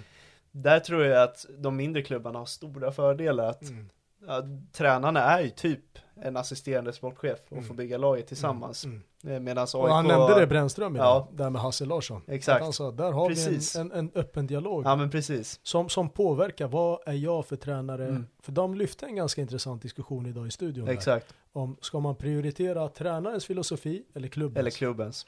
[0.52, 3.89] Där tror jag att de mindre klubbarna har stora fördelar att Mm.
[4.28, 5.80] Ja, tränarna är ju typ
[6.15, 7.63] en assisterande sportchef och Mm.
[7.63, 8.86] får bygga laget tillsammans.
[8.86, 9.01] Mm.
[9.28, 9.76] Eh, Medan AIK...
[9.76, 11.28] Och han nämnde det Brännström idag, Ja.
[11.43, 12.22] där med Hasse Larsson.
[12.28, 12.76] Exakt.
[12.76, 13.76] Sa, där har Precis.
[13.76, 14.86] vi en, en, en öppen dialog.
[14.86, 15.59] Ja men precis.
[15.63, 18.07] Som, som påverkar, vad är jag för tränare?
[18.07, 18.26] Mm.
[18.41, 20.86] För de lyfte en ganska intressant diskussion idag i studion.
[20.86, 20.93] där.
[20.93, 21.34] Exakt.
[21.53, 24.59] Om, ska man prioritera tränarens filosofi eller klubbens?
[24.59, 25.26] Eller klubbens.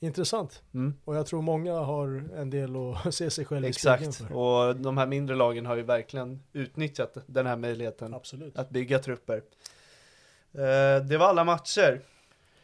[0.00, 0.62] Intressant.
[0.74, 0.94] Mm.
[1.04, 2.70] Och jag tror många har en del
[3.04, 6.42] att se sig själv i spegeln Exakt, och de här mindre lagen har ju verkligen
[6.52, 8.58] utnyttjat den här möjligheten Absolut.
[8.58, 9.42] att bygga trupper.
[10.54, 12.00] Eh, det var alla matcher.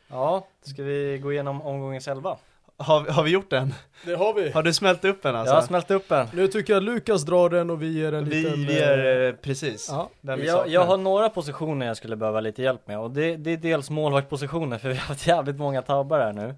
[0.09, 2.39] Ja, ska vi gå igenom omgångens elva?
[2.77, 3.75] Har, har vi gjort den?
[4.07, 4.51] Det har vi.
[4.51, 5.55] Har du smält upp den alltså?
[5.55, 6.27] Jag har smält upp en.
[6.33, 8.67] Nu tycker jag Lukas drar den och vi ger en vi, liten...
[8.67, 10.11] vi är eh, precis Ja.
[10.21, 13.37] den vi Jag, jag har några positioner jag skulle behöva lite hjälp med och det,
[13.37, 16.55] det är dels målvaktpositioner för vi har haft jävligt många tabbar här nu.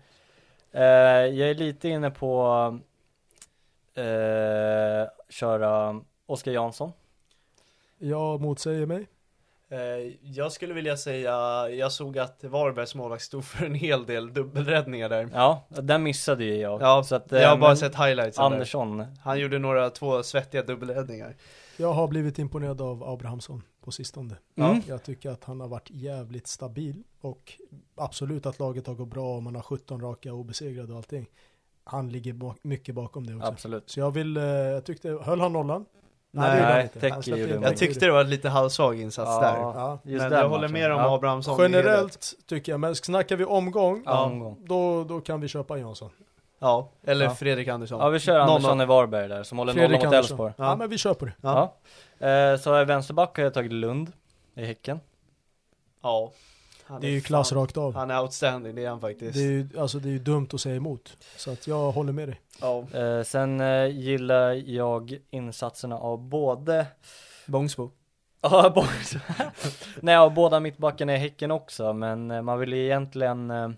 [0.77, 0.83] Eh,
[1.27, 2.79] jag är lite inne på
[3.95, 6.93] eh, köra Oskar Jansson.
[7.99, 9.07] Jag motsäger mig.
[9.69, 9.79] Eh,
[10.23, 11.33] jag skulle vilja säga,
[11.71, 15.29] jag såg att Varbergs målvakt stod för en hel del dubbelräddningar där.
[15.33, 16.83] Ja, den missade ju jag.
[16.83, 18.39] Ja, så att, jag har bara sett highlights.
[18.39, 19.07] Andersson.
[19.25, 21.37] Han gjorde några, två svettiga dubbelräddningar.
[21.77, 24.37] Jag har blivit imponerad av Abrahamsson på sistone.
[24.57, 24.81] Mm.
[24.89, 27.53] Jag tycker att han har varit jävligt stabil och
[27.95, 31.27] absolut att laget har gått bra och man har 17 raka obesegrade och allting.
[31.85, 33.49] Han ligger bak, mycket bakom det också.
[33.49, 33.91] Absolut.
[33.91, 35.85] Så jag vill, eh, jag tyckte, höll han nollan?
[36.31, 37.55] Nej, det gjorde han nej, inte.
[37.55, 39.41] Han Jag tyckte det var lite halvsvag insats Ja.
[39.41, 39.57] där.
[39.59, 39.99] Ja.
[40.05, 40.73] Just Men jag håller matchen.
[40.73, 41.15] med om ja.
[41.15, 41.59] Abrahamsson.
[41.61, 44.57] Generellt tycker jag, men snackar vi omgång, Ja, omgång.
[44.65, 46.11] då, då kan vi köpa Jansson.
[46.59, 47.35] Ja, eller Ja.
[47.35, 48.01] Fredrik Andersson.
[48.01, 50.35] Ja vi kör Någon Andersson av- i Varberg där som håller Fredrik nollan mot Andersson.
[50.35, 50.53] Elfsborg.
[50.59, 50.65] Ja.
[50.65, 50.77] Ja.
[50.77, 51.33] men vi kör på det.
[51.41, 51.75] Ja.
[52.29, 54.13] Eh, så vänsterback har jag tagit Lund
[54.55, 55.01] i Häcken.
[56.03, 56.33] Ja.
[56.85, 57.95] Han Det är ju klass fan- rakt av.
[57.95, 59.35] Han är outstanding, det är han faktiskt.
[59.35, 61.17] Det är ju, alltså det är ju dumt att säga emot.
[61.37, 62.41] Så att jag håller med dig.
[62.61, 62.85] Ja.
[63.01, 66.87] Eh, sen eh, gillar jag insatserna av både
[67.47, 67.91] Bångsbo.
[68.41, 69.15] Ja, Boys.
[70.01, 73.69] Nej, av båda mittbackarna i Häcken också, men eh, man vill ju egentligen eh,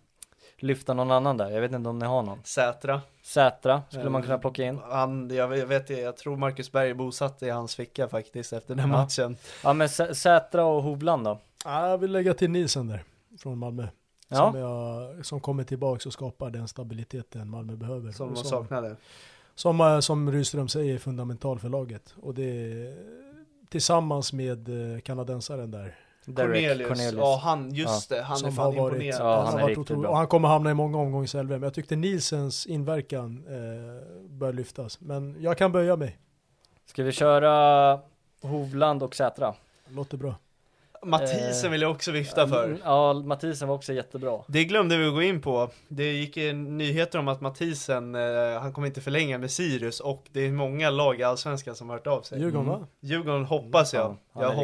[0.62, 1.50] lyfta någon annan där.
[1.50, 2.38] Jag vet inte om ni har någon.
[2.44, 3.00] Sätra.
[3.22, 4.78] Sätra skulle man Eh, kunna plocka in.
[4.90, 8.52] Han, jag vet, jag vet jag tror Marcus Berg är bosatt i hans ficka faktiskt
[8.52, 8.96] efter den Ja.
[8.96, 9.36] matchen.
[9.64, 11.38] Ja, men Sä- Sätra och Hovland då?
[11.64, 13.02] Ja, Jag vill lägga till Nielsen där.
[13.38, 13.86] Från Malmö.
[14.28, 18.12] Ja, Som, jag, som kommer tillbaka och skapar den stabiliteten Malmö behöver.
[18.12, 18.96] Som man saknade.
[19.54, 22.14] Som, eh, som Rydström säger är fundamental för laget.
[22.22, 22.42] Och det
[22.72, 22.94] är
[23.68, 25.94] tillsammans med eh, kanadensaren där.
[26.35, 26.89] Derek Cornelius.
[26.89, 27.14] Cornelius.
[27.18, 28.22] Ja, han, just det.
[28.22, 29.24] Han är som fan har varit, imponerande.
[29.29, 30.11] Ja, han han har är varit otrolig.
[30.11, 31.47] Och han kommer hamna i många omgångs LVM.
[31.49, 35.01] Men jag tyckte Nielsens inverkan eh, bör lyftas.
[35.01, 36.18] Men jag kan böja mig.
[36.87, 38.01] Ska vi köra
[38.43, 39.55] Hovland och Sätra?
[39.89, 40.35] Låter bra.
[41.03, 42.76] Mathisen Eh, vill jag också vifta för.
[42.85, 44.39] Ja, Mathisen var också jättebra.
[44.47, 45.70] Det glömde vi att gå in på.
[45.89, 50.41] Det gick nyheter om att Mathisen, eh, han kommer inte förlänga med Sirius och det
[50.47, 52.39] är många lag i Allsvenskan som har hört av sig.
[52.41, 52.81] Djurgården Mm.
[52.81, 52.87] va?
[53.01, 54.03] Djurgården hoppas jag.
[54.03, 54.57] Ja, han jag är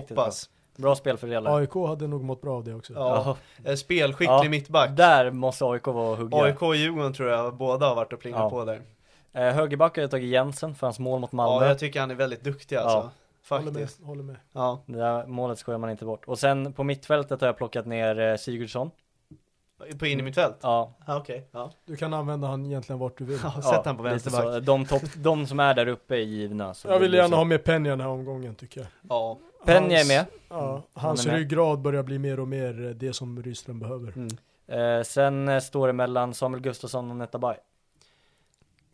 [0.77, 1.03] riktigt hoppas.
[1.03, 1.55] Bra spelfördelare.
[1.55, 2.93] AIK hade nog mått bra av det också.
[2.93, 3.37] Ja.
[3.65, 4.91] Eh, Spelskicklig Ja, mittback.
[4.97, 6.37] Där måste AIK vara och hugga.
[6.37, 8.51] AIK och Djurgården tror jag båda har varit och plingat Ja.
[8.51, 8.81] på där.
[9.33, 11.65] Eh, högerback har jag tagit Jensen för hans mål mot Malmö.
[11.65, 12.97] Ja, jag tycker han är väldigt duktig alltså.
[12.97, 13.11] Ja.
[13.57, 13.75] Håller med.
[13.83, 14.05] Faktiskt.
[14.05, 14.37] Håller med.
[14.53, 14.83] Ja.
[14.87, 16.25] Det där målet skojar man inte bort.
[16.25, 18.91] Och sen på mittfältet har jag plockat ner eh, Sigurdsson.
[19.99, 20.57] På in i mitt fält?
[20.63, 21.49] Ja, Ja, okej.
[21.53, 21.71] Ja.
[21.87, 23.39] Du kan använda han egentligen vart du vill.
[23.43, 23.51] ja.
[23.53, 24.63] Sätt ja, han på vänsterback.
[24.65, 24.87] De,
[25.23, 26.75] de som är där uppe är givna.
[26.75, 27.37] Så Jag vill gärna så.
[27.37, 28.89] ha med Penja den här omgången tycker jag.
[29.09, 29.39] Ja.
[29.67, 30.27] Penja är Hans- med.
[30.49, 31.35] Ja, Han hans med.
[31.37, 34.13] ryggrad börjar bli mer och mer eh, det som Rydström behöver.
[34.17, 34.29] Mm.
[34.99, 37.57] Eh, sen eh, står det mellan Samuel Gustafsson och Netabay.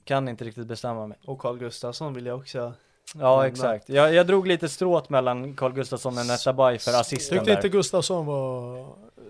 [0.05, 1.19] Kan inte riktigt bestämma mig.
[1.27, 2.73] Och Carl Gustafsson vill jag också.
[3.15, 3.89] Ja, exakt.
[3.89, 7.57] Jag, jag drog lite stråt mellan Carl Gustafsson och Netabay för assisten Tyckte där.
[7.57, 8.87] inte Gustafsson var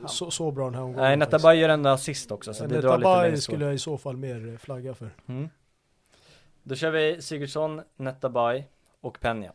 [0.06, 1.04] så, så bra den här omgången.
[1.08, 3.78] Nej, Netabay gör ändå assist också, så det drar lite mer skulle skulle jag i
[3.78, 5.10] så fall mer eh, flagga för.
[5.26, 5.48] mm.
[6.62, 8.64] Då kör vi Sigurdsson, Netabay
[9.00, 9.52] och Penja.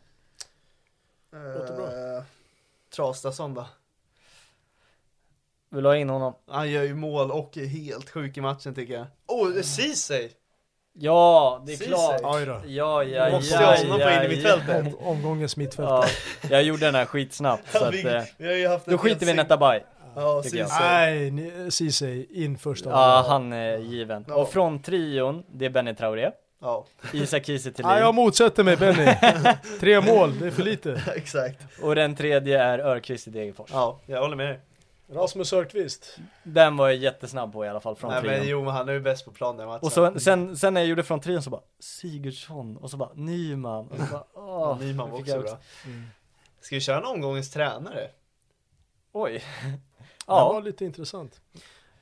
[1.58, 1.86] Låter bra.
[1.86, 2.22] Eh,
[2.96, 3.66] Trastason då?
[5.70, 6.34] Vill du ha in honom?
[6.46, 9.06] Han gör ju mål och är helt sjuk i matchen tycker jag.
[9.26, 10.30] Oh, Ceesay!
[10.92, 11.94] Ja, det är Ceesay.
[11.94, 12.20] klart!
[12.24, 12.60] Oj då.
[12.66, 14.50] Ja, ja, Måste ja, jag honom på ja, in i mitt ja.
[14.50, 14.94] fältet?
[14.94, 16.06] Om, omgångens mittfältare.
[16.42, 18.98] Ja, jag gjorde den här skitsnabbt så att, vi, eh, vi har ju haft Då
[18.98, 19.82] skiter vi i Netabay.
[20.14, 20.42] Ja.
[20.80, 24.24] Nej, Ceesay in första Ja, han är given.
[24.28, 24.34] Ja.
[24.34, 29.14] Och från trion, det är Benny Traoré, Ja, Isak Kiese Nej, jag motsätter mig Benny.
[29.80, 31.02] Tre mål, det är för lite.
[31.16, 31.62] exakt.
[31.82, 33.70] och den tredje är Örqvist i Degerfors.
[33.72, 34.60] Ja, jag håller med dig.
[35.08, 36.18] Rasmus Örqvist.
[36.42, 38.38] Den var jag jättesnabb på i alla fall från Nej trion.
[38.38, 39.80] men jo, men han är ju bäst på plan den matchen.
[39.82, 43.10] Och så, sen, sen när jag gjorde från trion så bara Sigurdsson och så bara
[43.14, 45.58] Nyman och så bara Ja, åh, Nyman var också jag bra.
[45.86, 46.04] Mm.
[46.60, 48.10] Ska vi köra en omgångens tränare?
[49.12, 49.44] Oj.
[50.26, 51.40] Det var ja, lite intressant.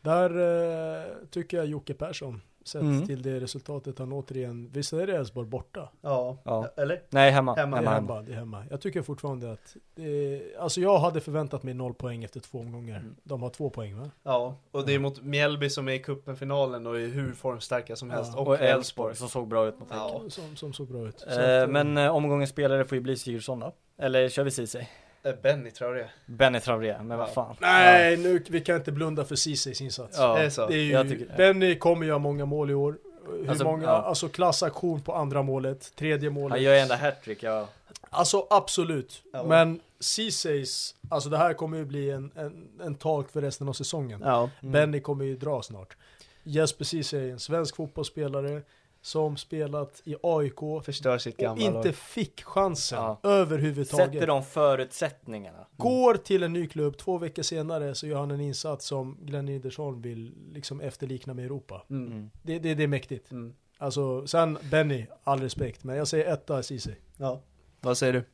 [0.01, 3.07] Där eh, tycker jag Jocke Persson, sett Mm.
[3.07, 5.89] till det resultatet han återigen, visst är det Elfsborg borta?
[6.01, 6.37] Ja.
[6.45, 6.69] Ja.
[6.77, 7.03] Eller?
[7.11, 7.55] nej hemma.
[7.55, 7.91] Hemma, hemma.
[7.91, 8.65] hemma, det är hemma.
[8.71, 12.97] Jag tycker fortfarande att, det, alltså jag hade förväntat mig noll poäng efter två omgångar.
[12.97, 13.17] Mm.
[13.23, 14.11] De har två poäng va?
[14.23, 18.11] Ja, och det är mot Mjällby som är i cupen-finalen och är hur formstarka som
[18.11, 18.33] helst.
[18.35, 18.41] Ja.
[18.41, 19.17] Och, Elfsborg.
[19.17, 20.21] Som såg bra ut mot Häcken.
[20.25, 20.31] Ja.
[20.31, 21.21] Som, som såg bra ut.
[21.21, 23.73] Så Eh, att, eh, men eh, omgångens spelare får ju bli Sigurdsson då.
[23.99, 24.87] Eller kör vi Ceesay?
[25.25, 26.11] Eh, Benny tror jag det.
[26.33, 27.57] Benny Traoré, men vad fan.
[27.61, 30.19] Nej, nu, vi kan inte blunda för Ceesays insats.
[30.19, 30.35] Ja.
[30.35, 30.67] Det är så.
[30.67, 32.99] Det är ju, jag tycker- Benny kommer göra många mål i år.
[33.29, 33.91] Hur Alltså, många, ja.
[34.03, 36.51] alltså klassaktion på andra målet, tredje målet.
[36.51, 37.69] Han gör ju enda hattrick, ja.
[38.11, 39.23] Alltså absolut.
[39.33, 39.45] Ja.
[39.45, 43.73] Men Ceesays, alltså det här kommer ju bli en, en, en talk för resten av
[43.73, 44.21] säsongen.
[44.25, 44.51] Ja.
[44.63, 44.73] Mm.
[44.73, 45.97] Benny kommer ju dra snart.
[46.43, 48.63] Jesper Ceesay är en svensk fotbollsspelare
[49.05, 51.95] som spelat i AIK och Förstör sitt gamla inte lag.
[51.95, 53.21] fick chansen Ja.
[53.23, 54.13] överhuvudtaget.
[54.13, 55.67] Sätter de förutsättningarna.
[55.77, 59.49] Går till en ny klubb, två veckor senare så gör han en insats som Glenn
[59.49, 61.83] Riddersholm vill liksom efterlikna med Europa.
[61.91, 62.13] Mm.
[62.13, 62.31] Mm.
[62.43, 63.31] Det, det, det är mäktigt.
[63.31, 63.55] Mm.
[63.79, 66.95] Alltså, sen Benny, all respekt, men jag säger etta Ceesay.
[67.17, 67.41] Ja.
[67.81, 68.25] Vad säger du?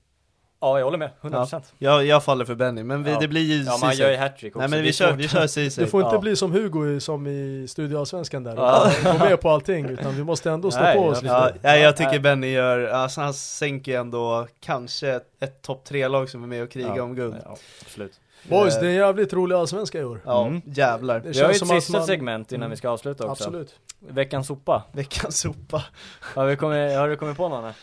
[0.62, 1.10] Ja, jag håller med.
[1.22, 1.62] 100%.
[1.78, 3.18] Jag, jag faller för Benny, men vi, Ja.
[3.20, 4.60] det blir ju Ja, man gör ju hattrick också.
[4.60, 5.84] Nej men vi kör, vi kör Ceesay.
[5.84, 6.20] Det får inte Ja.
[6.20, 8.54] bli som Hugo som i Studioallsvenskan där.
[8.56, 8.90] Ja.
[9.04, 9.12] Ja.
[9.12, 11.58] Gå med på allting, utan vi måste ändå stå Nej, på oss jag- lite.
[11.68, 12.18] Ja, ja, jag tycker.
[12.18, 16.62] Benny gör, alltså han sänker ändå kanske ett, ett topp tre lag som är med
[16.62, 17.02] och krigar Ja.
[17.02, 17.36] om guld.
[17.44, 18.12] Ja, absolut.
[18.48, 20.20] Boys, Eh, det är en jävligt rolig allsvenska i år.
[20.24, 20.60] Ja, Mm.
[20.64, 21.20] jävlar.
[21.20, 22.70] Det Vi har ju ett sista man- segment innan Mm.
[22.70, 23.44] vi ska avsluta också.
[23.44, 23.74] Absolut.
[24.08, 24.82] Veckans sopa.
[24.92, 25.84] Veckans sopa.
[26.20, 27.64] Har, vi kommit, har du kommit på någon?
[27.64, 27.74] här?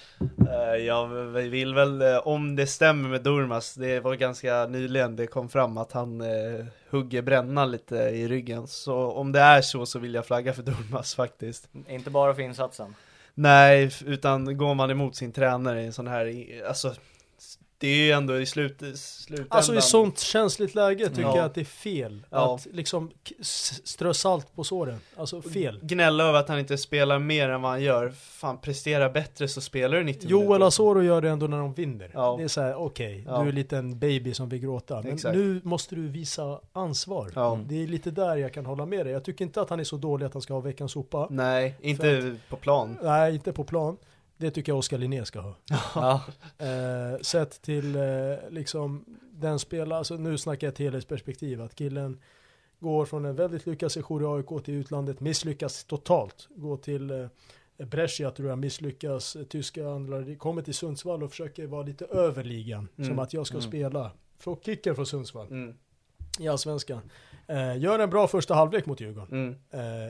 [0.75, 5.27] Eh, Jag vill väl, eh, om det stämmer med Durmas, det var ganska nyligen det
[5.27, 8.67] kom fram att han eh, hugger bränna lite i ryggen.
[8.67, 11.69] Så om det är så så vill jag flagga för Durmas faktiskt.
[11.87, 12.95] Inte bara för insatsen.
[13.33, 16.33] Nej, utan går man emot sin tränare i en sån här,
[16.67, 16.93] alltså
[17.79, 19.47] Det är ju ändå i slut, slutändan.
[19.57, 21.35] Alltså i sånt känsligt läge tycker Ja.
[21.35, 22.23] jag att det är fel.
[22.29, 22.55] Ja.
[22.55, 23.11] Att liksom
[23.83, 24.99] strö salt på såren.
[25.15, 25.79] Alltså fel.
[25.83, 28.09] Gnälla över att han inte spelar mer än vad han gör.
[28.09, 30.67] Fan, prestera bättre så spelar du 90 Joel minuter.
[30.67, 32.11] Asoro gör det ändå när de vinner.
[32.13, 32.35] Ja.
[32.37, 33.43] Det är så här, okej, Ja.
[33.51, 35.01] du är en baby som vill gråta.
[35.01, 35.35] Men Exakt.
[35.35, 37.31] nu måste du visa ansvar.
[37.35, 37.59] Ja.
[37.65, 39.13] Det är lite där jag kan hålla med dig.
[39.13, 41.27] Jag tycker inte att han är så dålig att han ska ha veckans sopa.
[41.29, 42.97] Nej, inte på plan.
[43.03, 43.97] Nej, inte på plan.
[44.37, 45.55] Det tycker jag Oskar Linné ska ha.
[45.95, 46.23] Ja,
[46.65, 48.01] Eh, sett till eh,
[48.49, 52.19] liksom den spelare, alltså nu snackar jag ett helhetsperspektiv, att killen
[52.79, 57.27] går från en väldigt lyckad session i AIK till utlandet, misslyckas totalt, går till eh,
[57.87, 62.87] Brescia tror jag misslyckas, tyska handlare, kommer till Sundsvall och försöker vara lite över ligan,
[62.97, 63.09] Mm.
[63.09, 63.69] som att jag ska Mm.
[63.69, 64.11] spela.
[64.39, 65.73] Från kicken från Sundsvall Mm.
[66.39, 67.01] i Allsvenskan.
[67.49, 69.55] Eh, gör en bra första halvlek mot Djurgården Mm.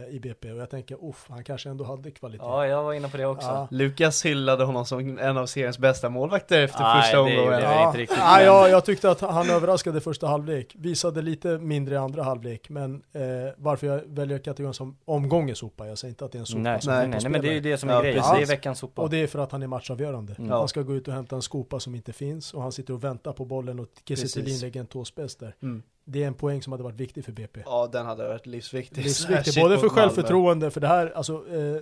[0.03, 2.43] eh, i BP och jag tänker, uff, han kanske ändå hade kvalitet.
[2.45, 3.47] ja, jag var inne på det också.
[3.47, 3.67] Ja.
[3.71, 7.61] Lukas hyllade honom som en av seriens bästa målvakter efter Nej, första omgången.
[7.61, 10.75] Ja, inte riktigt, ja, jag tyckte att han överraskade första halvlek.
[10.79, 12.69] Visade lite mindre i andra halvlek.
[12.69, 13.21] Men eh,
[13.57, 15.87] varför jag väljer kategorin som omgångens sopa.
[15.87, 17.53] Jag säger inte att det är en sopa Nej, som nej, nej, men det är
[17.53, 18.23] ju det som är Ja, grejen.
[18.35, 19.01] Det är veckans sopa.
[19.01, 20.35] Och det är för att han är matchavgörande.
[20.39, 20.51] Mm.
[20.51, 22.53] Han ska gå ut och hämta en skopa som inte finns.
[22.53, 25.55] Och han sitter och väntar på bollen och Kiese Thelin lägger en tåspets där.
[25.61, 25.83] Mm.
[26.09, 27.61] Det är en poäng som hade varit viktig för BP.
[27.65, 29.03] Ja, den hade varit livsviktig.
[29.03, 30.01] Livsviktig, både för Malmö.
[30.01, 31.81] självförtroende, för det här, alltså, eh,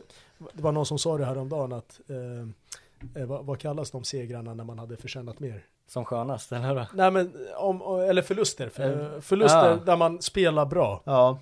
[0.54, 3.92] det var någon som sa det här om dagen att eh, eh, vad, vad kallas
[3.92, 5.66] de segrarna när man hade förtjänat mer?
[5.88, 6.86] Som skönast, eller hur?
[6.94, 8.70] Nej men, om, eller förluster.
[8.70, 9.76] För, Eh, förluster ja.
[9.86, 11.02] där man spelar bra.
[11.06, 11.40] Ja,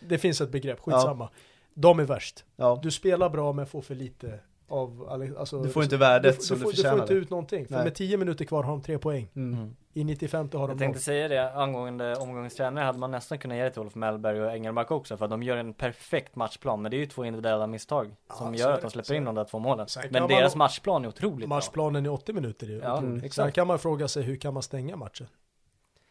[0.00, 1.28] Det finns ett begrepp, skitsamma.
[1.74, 2.44] De är värst.
[2.56, 2.80] ja.
[2.82, 4.38] Du spelar bra men får för lite
[4.68, 5.08] av,
[5.38, 6.92] alltså, Du får inte värdet du, som du, du får, du förtjänar.
[6.96, 7.66] får inte ut någonting.
[7.66, 7.84] För Nej.
[7.84, 9.30] med 10 minuter kvar har de tre poäng.
[9.36, 9.58] Mm.
[9.58, 9.76] Mm.
[9.96, 10.78] I 95 har de Jag noll.
[10.78, 14.40] tänkte säga det angående omgångens tränare hade man nästan kunnat ge det till Olof Mellberg
[14.42, 17.24] och Engelmark också för att de gör en perfekt matchplan men det är ju två
[17.24, 19.86] individuella misstag som Ja, gör att de släpper så in de där två målen.
[20.10, 21.56] Men man- deras matchplan är otroligt bra.
[21.56, 23.18] Matchplanen i 80 minuter är Ja, otroligt.
[23.20, 23.54] Sen exakt.
[23.54, 25.26] kan man fråga sig hur kan man stänga matchen?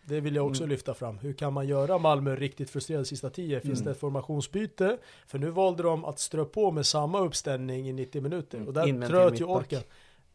[0.05, 0.69] Det vill jag också Mm.
[0.69, 1.17] lyfta fram.
[1.17, 3.59] Hur kan man göra Malmö riktigt frustrerade sista 10?
[3.59, 3.85] Finns Mm.
[3.85, 4.97] det ett formationsbyte?
[5.27, 8.57] För nu valde de att strö på med samma uppställning i 90 minuter.
[8.57, 8.67] Mm.
[8.67, 9.49] Och där tröt till ju mittback.
[9.63, 9.81] orken.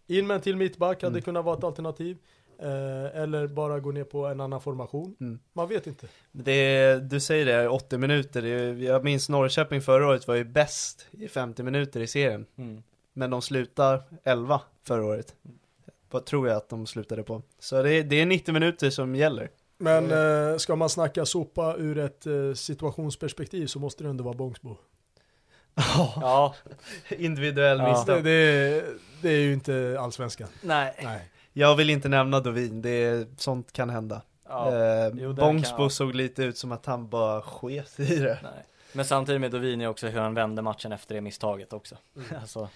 [0.07, 1.23] In med till mittback hade Mm.
[1.23, 2.17] kunnat vara ett alternativ.
[2.63, 5.17] Eh, eller bara gå ner på en annan formation.
[5.21, 5.39] Mm.
[5.53, 6.07] Man vet inte.
[6.33, 8.43] Det du säger det, 80 minuter.
[8.83, 12.47] Jag minns Norrköping förra året var ju bäst i 50 minuter i serien.
[12.57, 12.83] Mm.
[13.13, 15.35] Men de slutar 11 förra året.
[16.11, 17.43] Vad tror jag att de slutade på.
[17.59, 19.51] Så det det är 90 minuter som gäller.
[19.79, 20.11] Men
[20.53, 24.77] eh, ska man snacka sopa ur ett eh, situationsperspektiv så måste det ändå vara Bångsbo.
[26.21, 26.55] Ja,
[27.09, 27.89] Individuell Ja.
[27.93, 28.25] misstag.
[28.25, 28.31] Det,
[28.81, 28.85] det,
[29.23, 30.49] det är ju inte allsvenskan.
[30.63, 30.95] nej.
[31.03, 31.31] Nej.
[31.53, 34.23] Jag vill inte nämna Dovin, det är, sånt kan hända.
[34.49, 38.17] Ja, eh, jo, det Bångsbo kan- såg lite ut som att han bara sket i
[38.19, 38.39] det.
[38.43, 38.65] nej.
[38.93, 41.97] Men samtidigt med Dovin är också hur han vände matchen efter det misstaget också.
[42.41, 42.69] Alltså,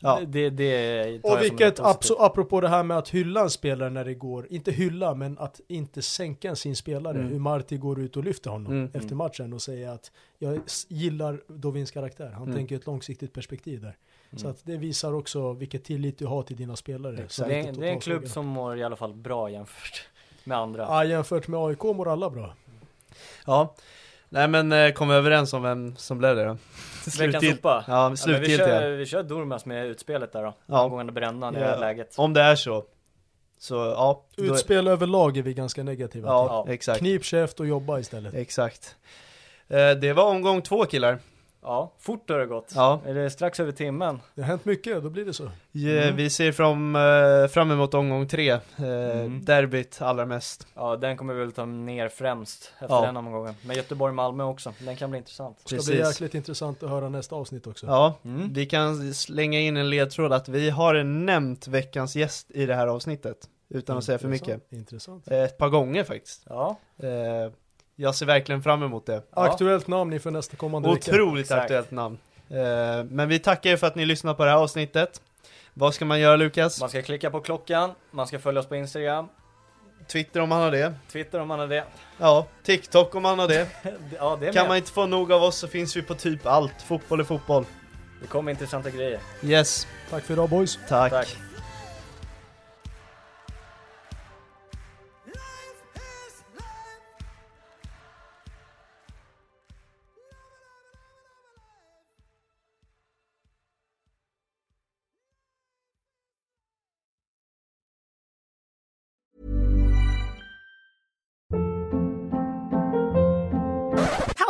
[0.00, 0.20] Ja.
[0.26, 1.80] det, det Och vilket,
[2.18, 5.60] apropå det här med att hylla en spelare när det går, inte hylla, men att
[5.68, 7.18] inte sänka sin spelare.
[7.18, 7.30] Mm.
[7.32, 9.16] Hur Marti går ut och lyfter honom Mm, efter mm.
[9.18, 12.30] matchen och säger att jag gillar Dovins karaktär.
[12.30, 12.54] Han Mm.
[12.54, 13.96] tänker ett långsiktigt perspektiv där.
[14.32, 14.50] Så Mm.
[14.50, 17.16] att det visar också vilket tillit du har till dina spelare.
[17.28, 20.08] Så Så det, är, det är en klubb som mår i alla fall bra jämfört
[20.44, 20.82] med andra.
[20.82, 22.54] Ja, jämfört med AIK mår alla bra.
[23.46, 23.74] Ja.
[24.28, 26.56] Nej men eh, kom överens om vem som blev det då?
[27.10, 27.60] Slutgilt-.
[27.62, 28.66] Ja, Ja, men vi, slutgiltiga.
[28.66, 30.54] kör, vi kör Durmas med utspelet där då.
[30.66, 30.82] Ja.
[30.84, 31.70] Angående brännan i det Ja.
[31.70, 32.14] här läget.
[32.18, 32.84] Om det är så.
[33.58, 34.24] Så ja.
[34.36, 36.72] då är- Utspel överlag är vi ganska negativa Ja, Ja.
[36.72, 36.98] exakt.
[36.98, 37.06] till.
[37.08, 38.34] Knip käft och jobba istället.
[38.34, 38.96] Exakt.
[39.68, 41.18] Eh, det var omgång två killar.
[41.68, 42.72] Ja, fort har det gått.
[42.74, 43.00] Ja.
[43.06, 44.20] Är det strax över timmen?
[44.34, 45.44] Det har hänt mycket, då blir det så.
[45.44, 48.50] Eh, Vi ser fram, eh, fram emot omgång tre.
[48.50, 49.44] Eh, Mm.
[49.44, 50.66] Derbyt allra mest.
[50.74, 53.06] Ja, den kommer vi väl ta ner främst efter Ja.
[53.06, 53.54] den omgången.
[53.66, 55.56] Men Göteborg-Malmö också, den kan bli intressant.
[55.58, 55.90] Det ska Precis.
[55.90, 57.86] bli jäkligt intressant att höra nästa avsnitt också.
[57.86, 58.52] Ja, Mm.
[58.52, 62.86] vi kan slänga in en ledtråd att vi har nämnt veckans gäst i det här
[62.86, 63.36] avsnittet.
[63.68, 64.48] Utan att säga för mycket.
[64.48, 65.30] Intressant, Intressant.
[65.30, 66.42] Eh, Ett par gånger faktiskt.
[66.48, 67.52] Ja, Eh,
[67.96, 69.22] Jag ser verkligen fram emot det.
[69.34, 69.42] Ja.
[69.50, 71.10] Aktuellt namn inför nästa kommande vecka.
[71.12, 72.18] Otroligt aktuellt namn.
[72.50, 75.20] Eh, Men vi tackar er för att ni lyssnar på det här avsnittet.
[75.74, 76.80] Vad ska man göra Lukas?
[76.80, 79.28] man ska klicka på klockan, man ska följa oss på Instagram,
[80.12, 80.94] Twitter om man har det.
[81.12, 81.84] Twitter om man har det.
[82.18, 83.68] Ja, TikTok om man har det.
[84.18, 84.68] Ja, det är Kan med.
[84.68, 86.82] man inte få nog av oss så finns vi på typ allt.
[86.82, 87.64] Fotboll är fotboll.
[88.20, 89.20] Det kommer intressanta grejer.
[89.42, 90.78] Yes, Tack för idag boys.
[90.88, 91.12] tack.
[91.12, 91.36] Tack.